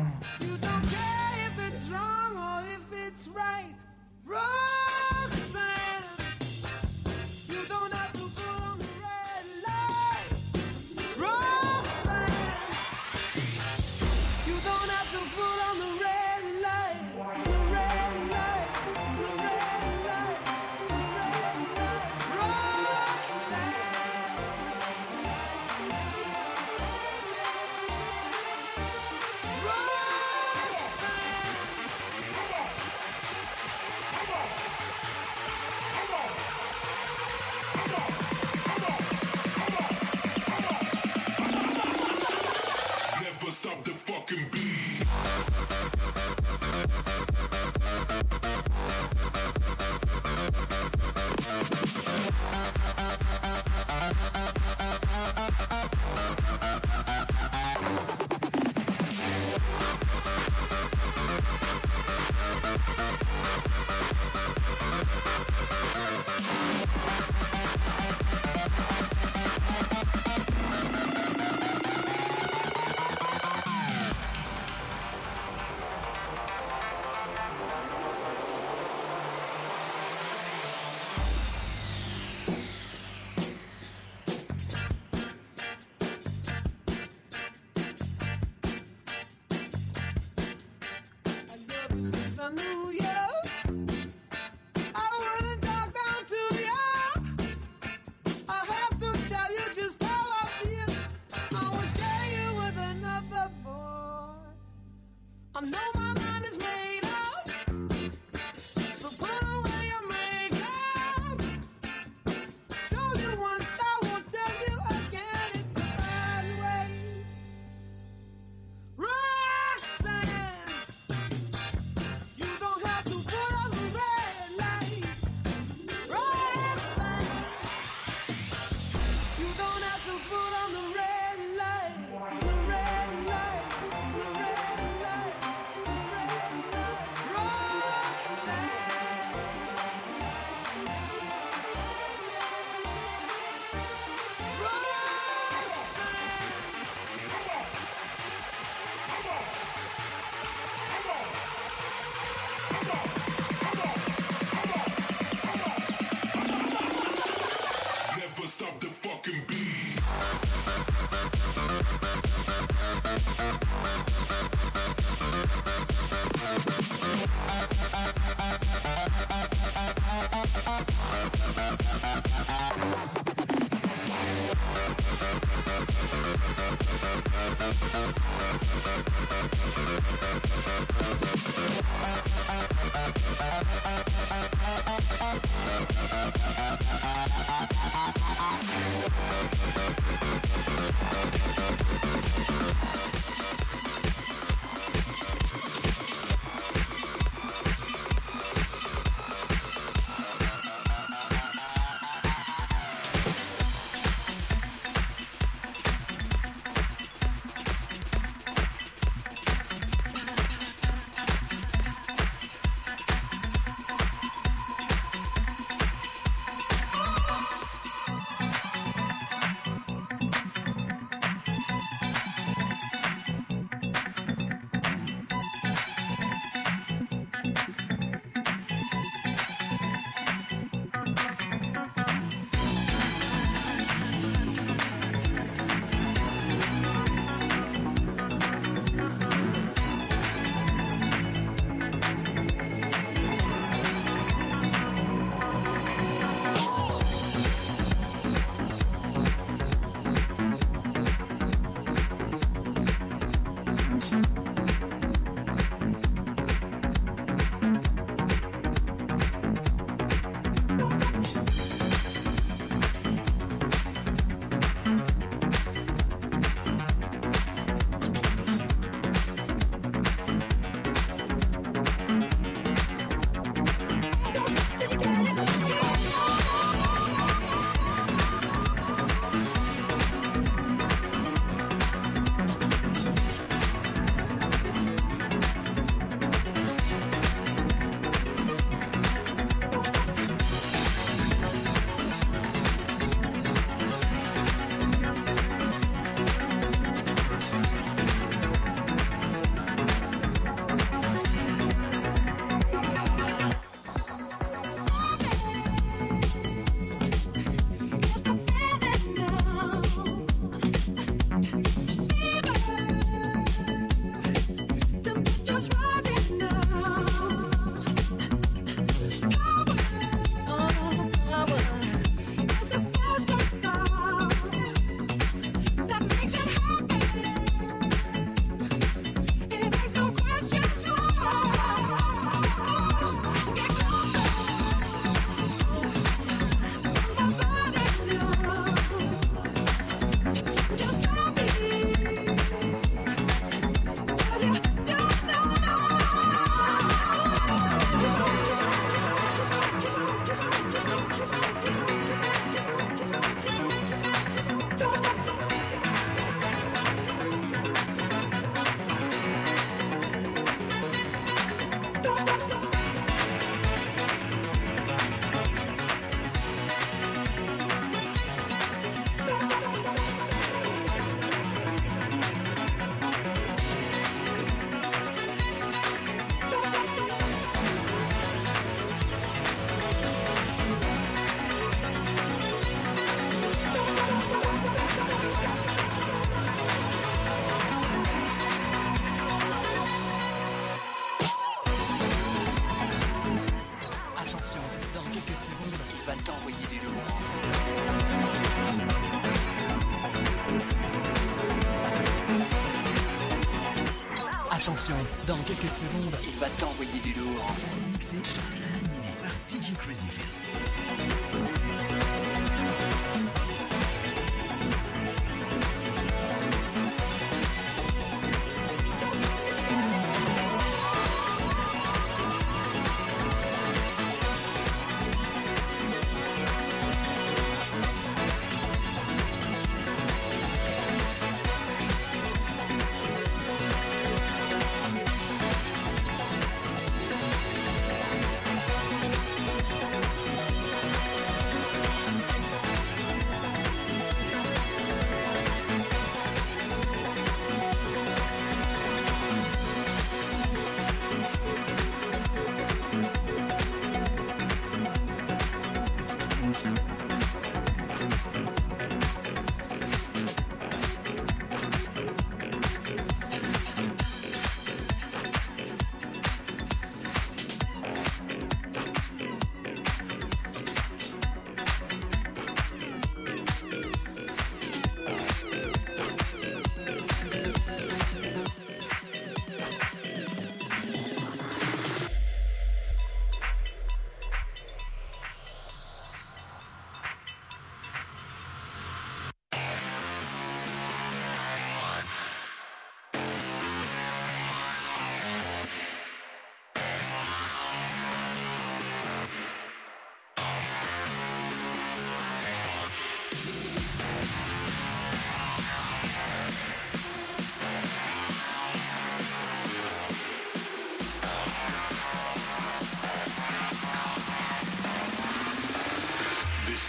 Quelques 405.62 405.74
secondes, 405.74 406.16
il 406.22 406.38
va 406.40 406.48
t'envoyer 406.58 407.00
du 407.00 407.12
lourd. 407.14 407.46
Mixé 407.92 408.16
et 408.16 408.64
animé 408.74 409.16
par 409.22 409.30
DJ 409.48 409.74
Crazyfield. 409.78 410.21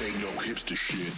Ain't 0.03 0.19
no 0.19 0.27
hipster 0.41 0.75
shit. 0.75 1.13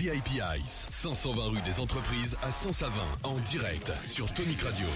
VIP 0.00 0.40
Ice, 0.64 0.86
520 0.88 1.48
rue 1.50 1.60
des 1.60 1.78
Entreprises 1.78 2.34
à 2.42 2.50
Saint-Savin, 2.50 3.06
en 3.22 3.34
direct 3.40 3.92
sur 4.06 4.32
Tonic 4.32 4.62
Radio. 4.62 4.86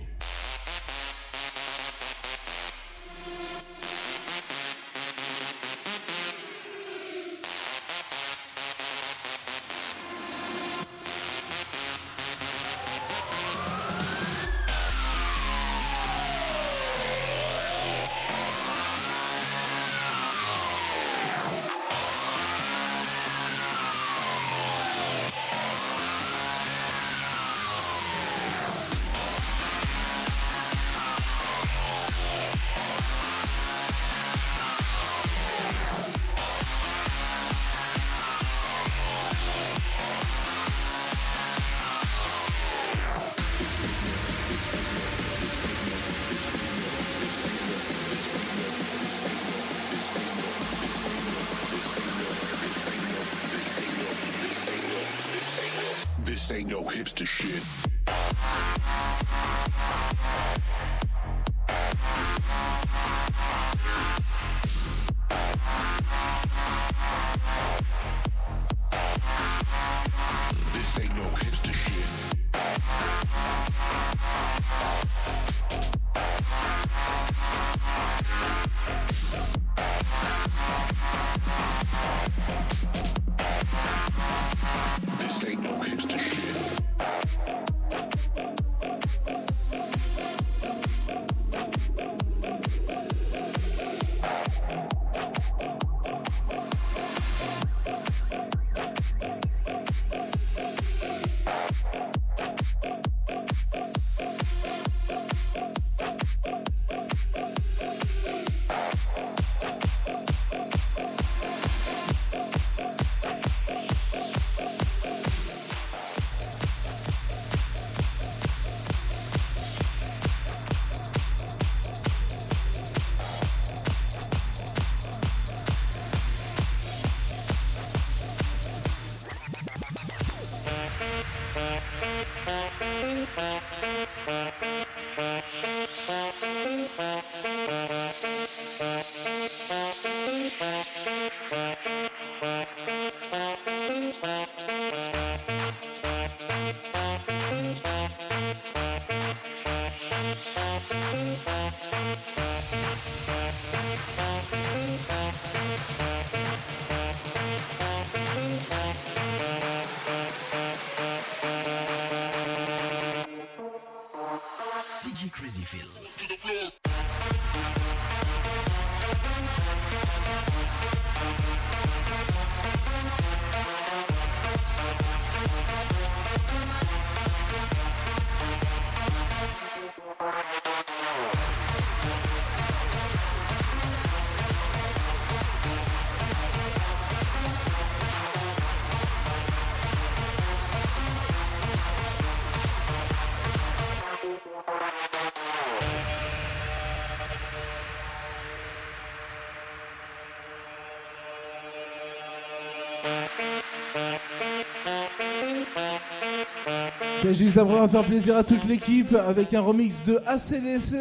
juste 207.34 207.56
d'abord, 207.56 207.82
on 207.82 207.88
faire 207.88 208.04
plaisir 208.04 208.36
à 208.36 208.44
toute 208.44 208.64
l'équipe 208.64 209.14
avec 209.14 209.52
un 209.54 209.60
remix 209.60 210.04
de 210.06 210.20
ACDC. 210.26 210.94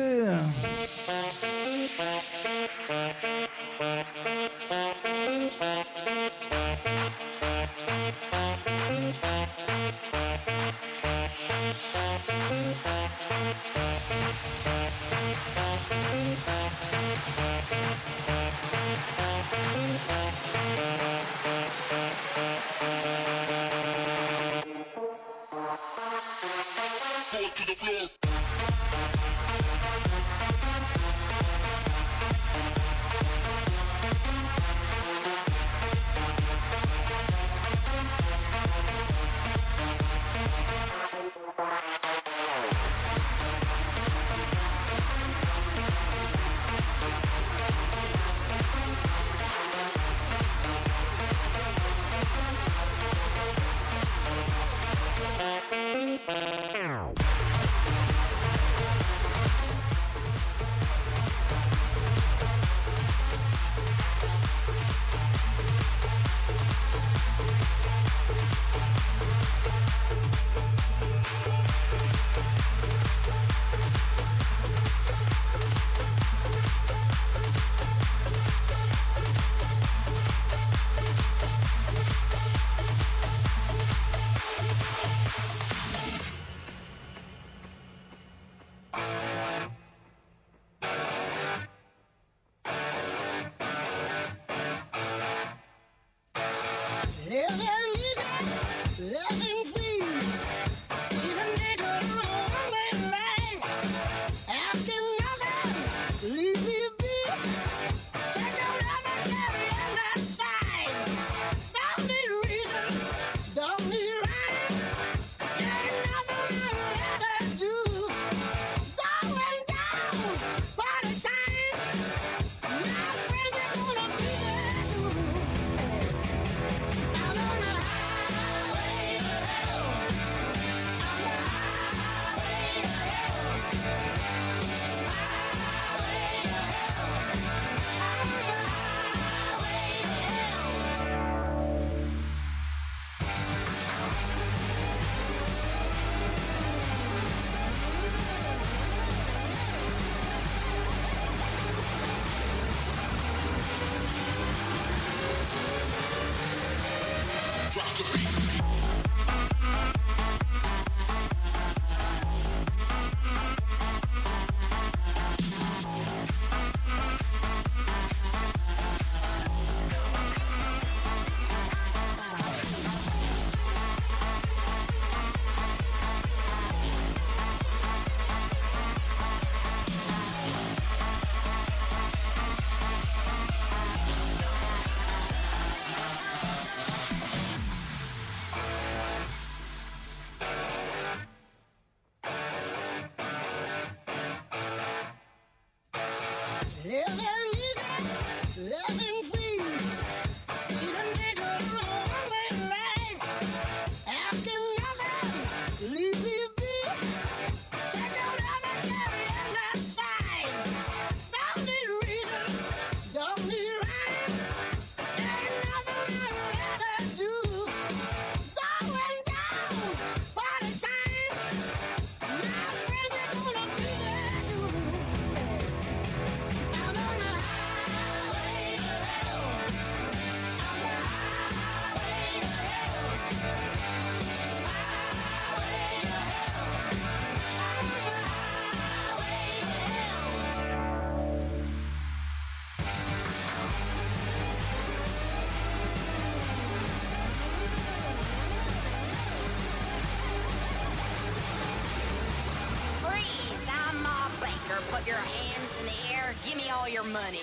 your 257.04 257.14
money. 257.14 257.40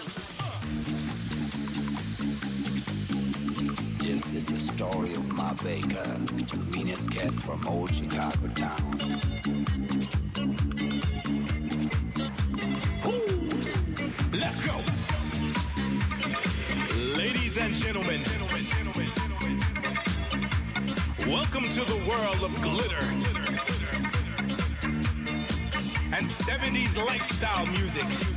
This 3.99 4.35
is 4.35 4.47
the 4.47 4.57
story 4.57 5.15
of 5.15 5.29
my 5.29 5.53
baker, 5.55 6.05
the 6.47 6.57
meanest 6.71 7.11
cat 7.11 7.33
from 7.33 7.67
old 7.67 7.95
Chicago 7.95 8.49
town. 8.55 8.99
Let's 14.33 14.65
go! 14.67 14.77
Ladies 17.17 17.59
and 17.59 17.75
gentlemen, 17.75 18.21
welcome 21.27 21.69
to 21.69 21.85
the 21.85 22.05
world 22.09 22.43
of 22.43 22.63
glitter 22.63 23.51
and 26.13 26.27
70s 26.27 26.97
lifestyle 26.99 27.67
music. 27.67 28.30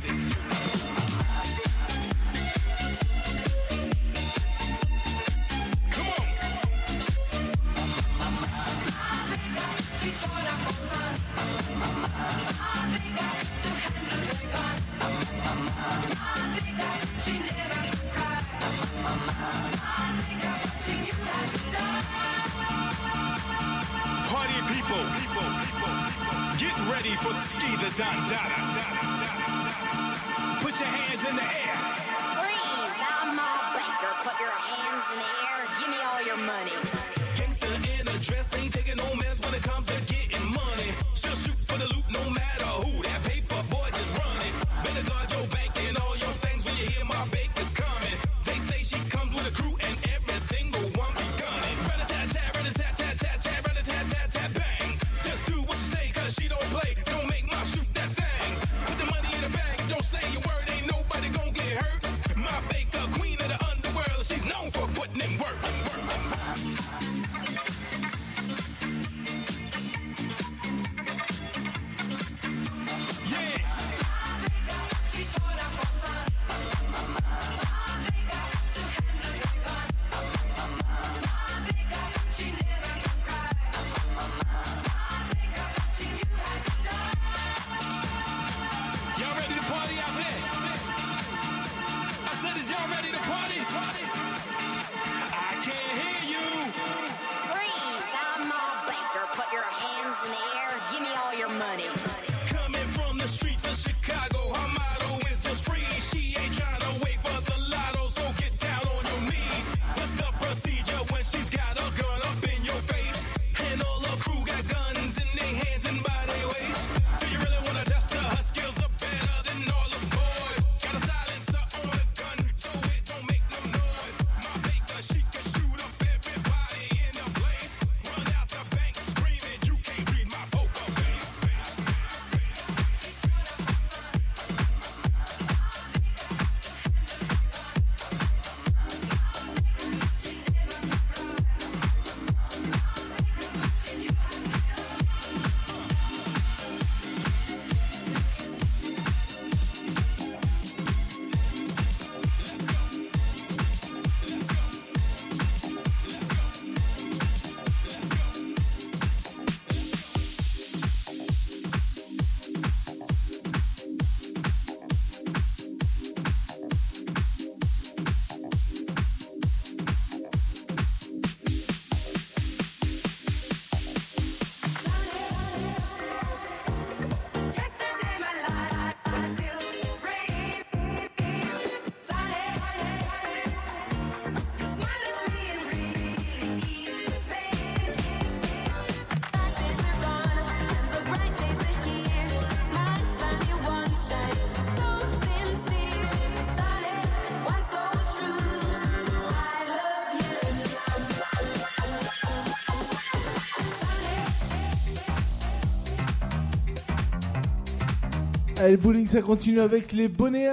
Allez, 208.64 208.76
le 208.76 208.78
bowling, 208.78 209.06
ça 209.06 209.20
continue 209.20 209.60
avec 209.60 209.92
les 209.92 210.08
bonnets 210.08 210.48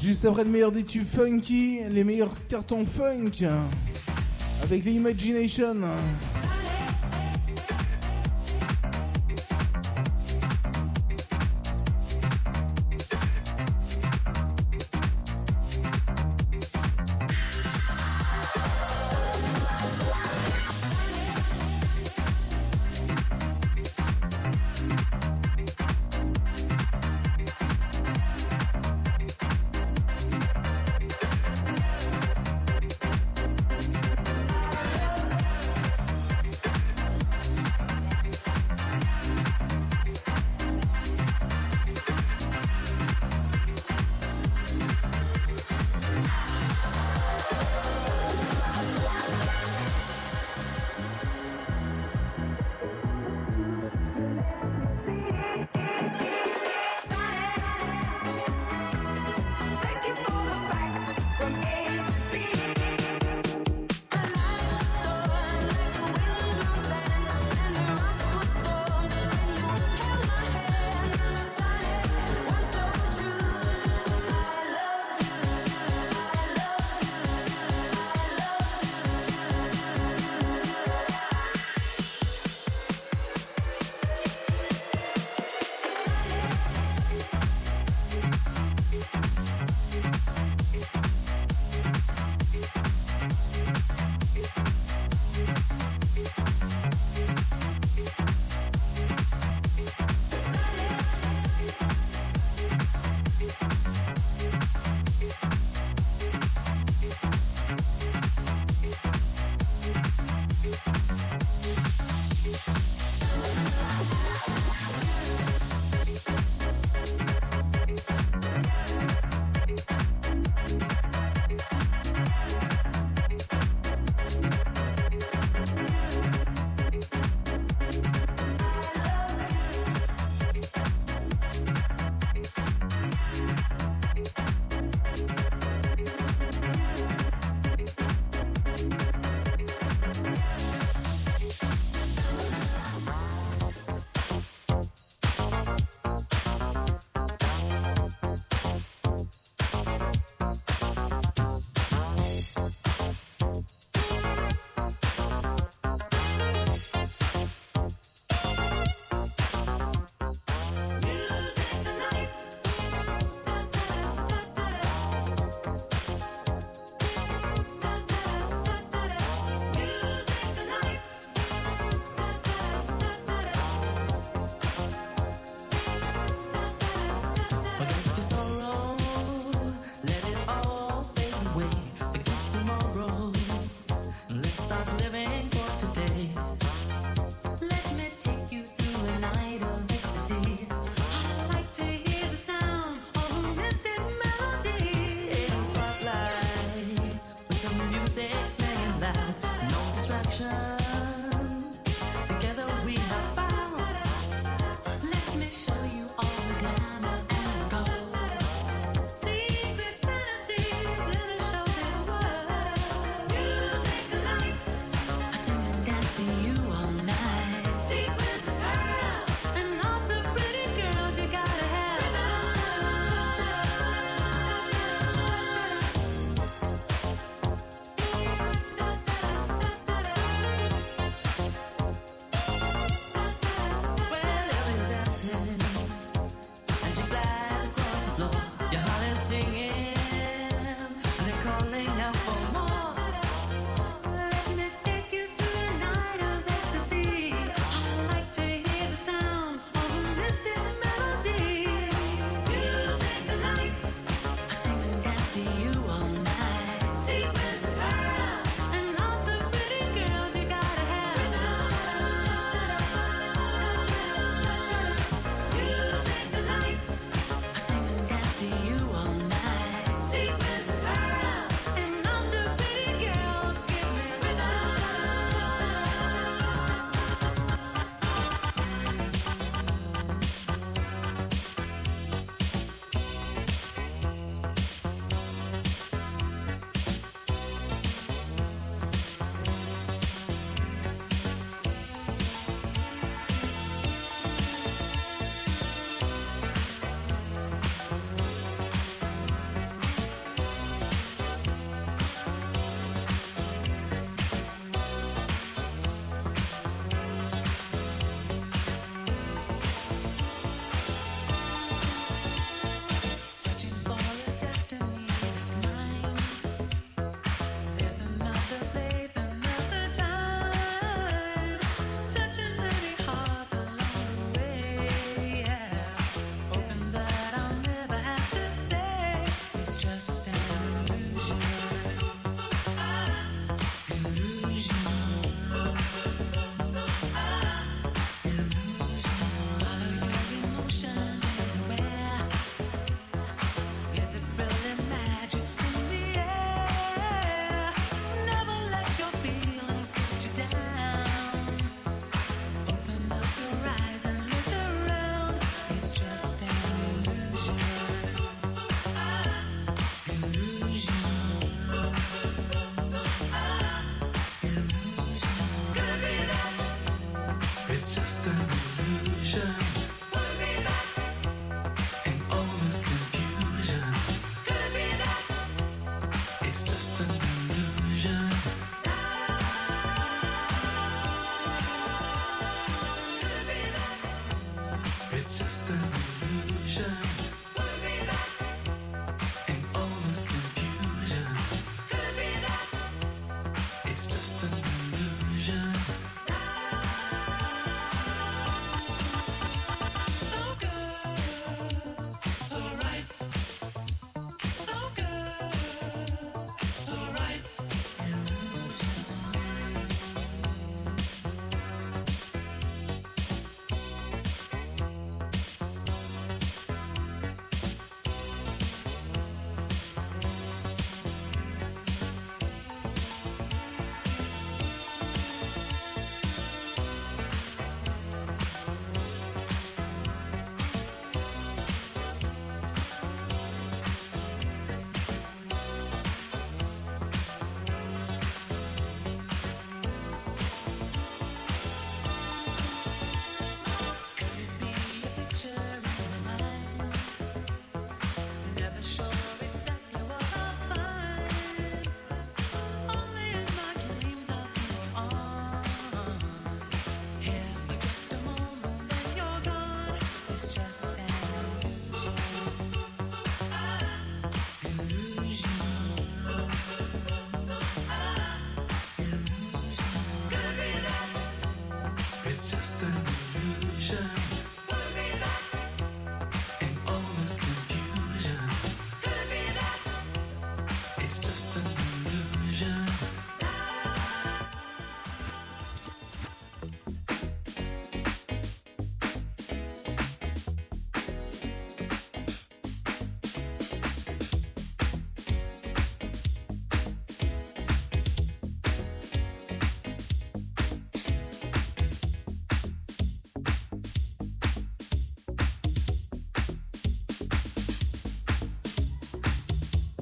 Juste 0.00 0.24
après 0.24 0.44
le 0.44 0.50
meilleur 0.50 0.70
des 0.70 0.84
tubes 0.84 1.08
funky, 1.12 1.80
les 1.90 2.04
meilleurs 2.04 2.30
cartons 2.46 2.86
funk. 2.86 3.48
Avec 4.62 4.84
les 4.84 4.92
Imagination. 4.92 5.74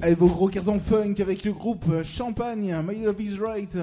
Avec 0.07 0.19
vos 0.19 0.27
gros 0.27 0.47
cartons 0.47 0.79
funk 0.79 1.15
avec 1.19 1.43
le 1.43 1.51
groupe 1.51 1.83
euh, 1.89 2.01
Champagne, 2.01 2.73
My 2.87 2.97
Love 2.97 3.19
is 3.19 3.37
Right. 3.41 3.77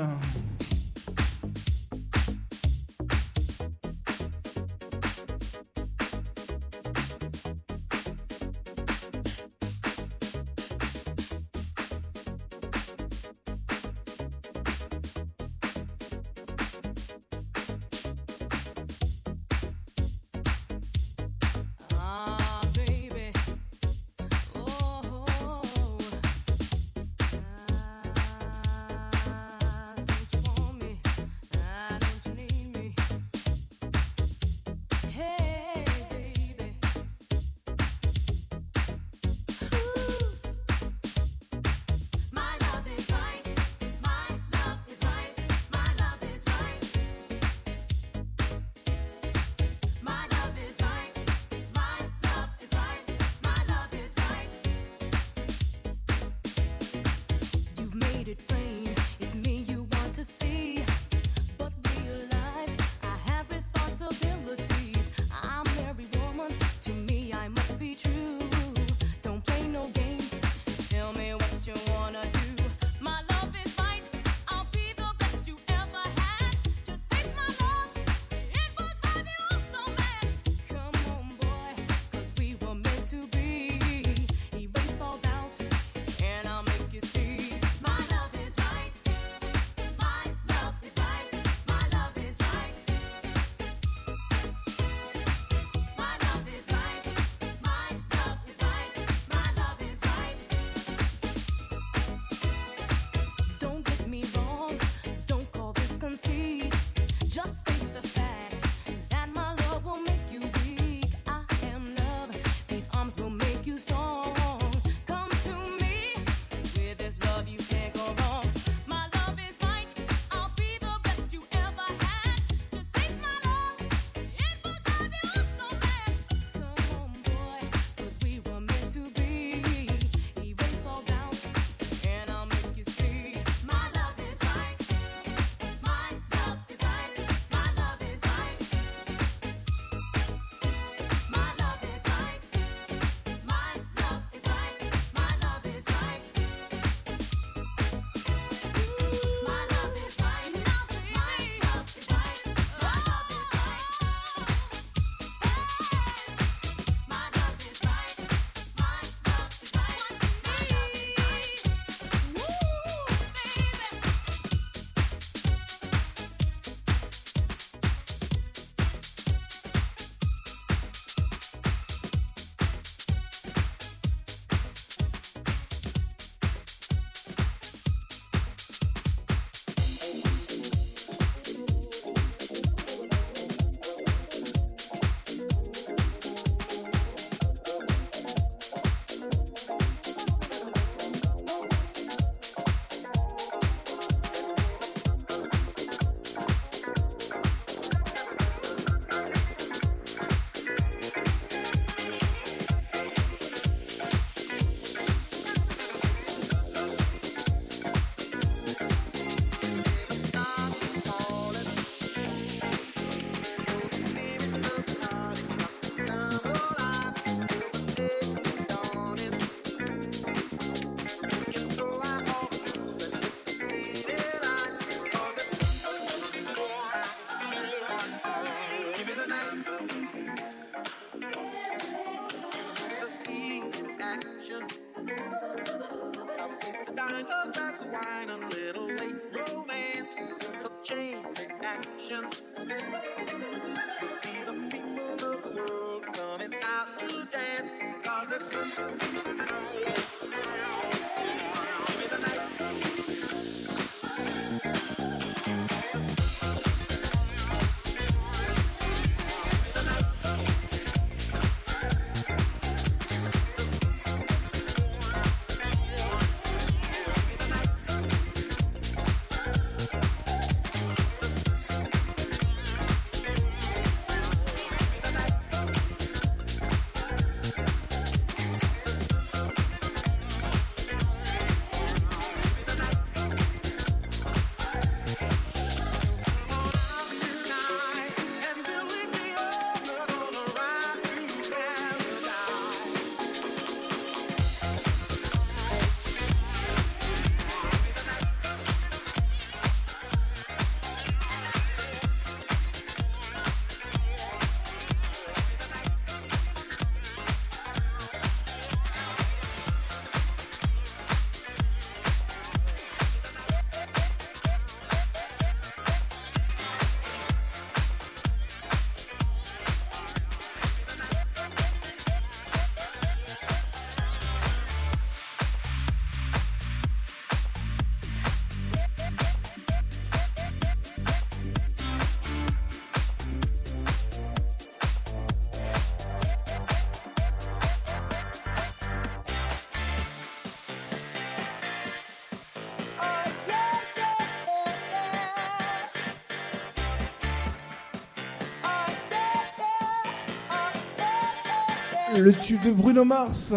le 352.24 352.32
tube 352.32 352.62
de 352.64 352.70
Bruno 352.70 353.04
Mars. 353.04 353.52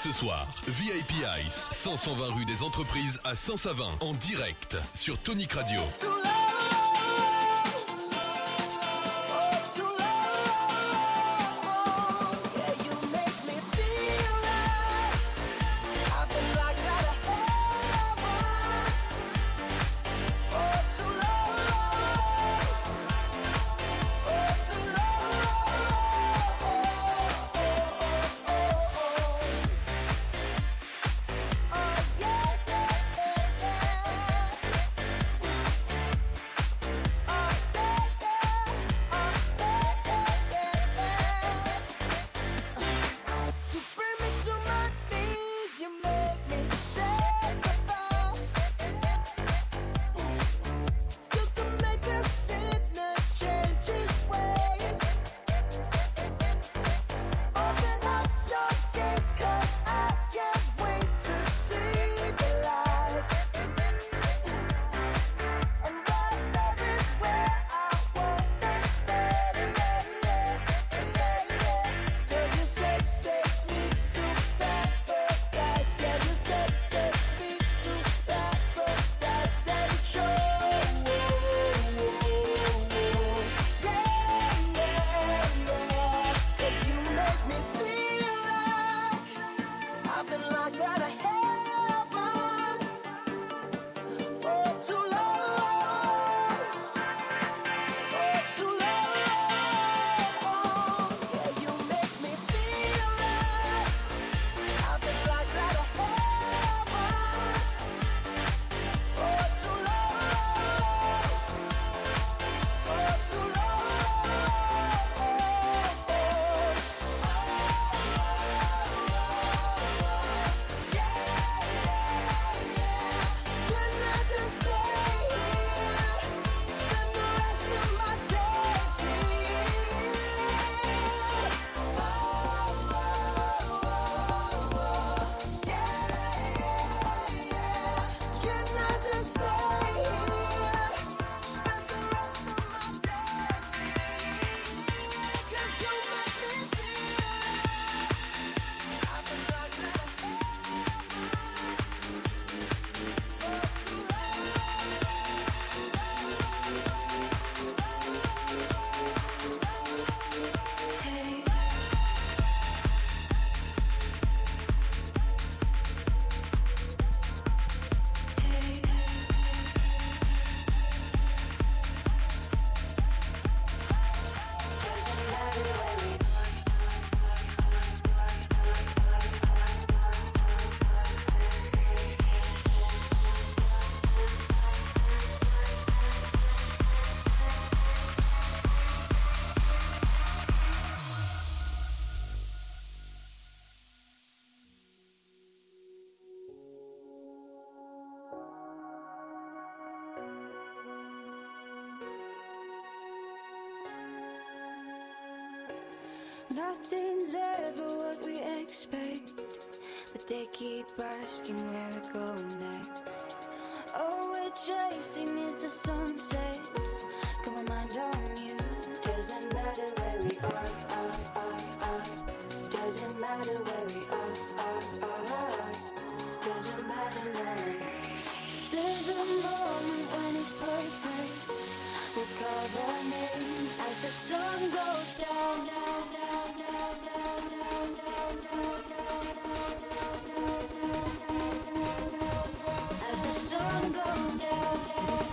ce 0.00 0.12
soir, 0.12 0.46
VIP 0.66 1.12
Ice, 1.46 1.68
120 1.72 2.34
rue 2.34 2.46
des 2.46 2.62
entreprises 2.62 3.20
à 3.22 3.36
Saint-Savin, 3.36 3.90
en 4.00 4.14
direct 4.14 4.78
sur 4.94 5.18
Tonic 5.18 5.52
Radio. 5.52 5.78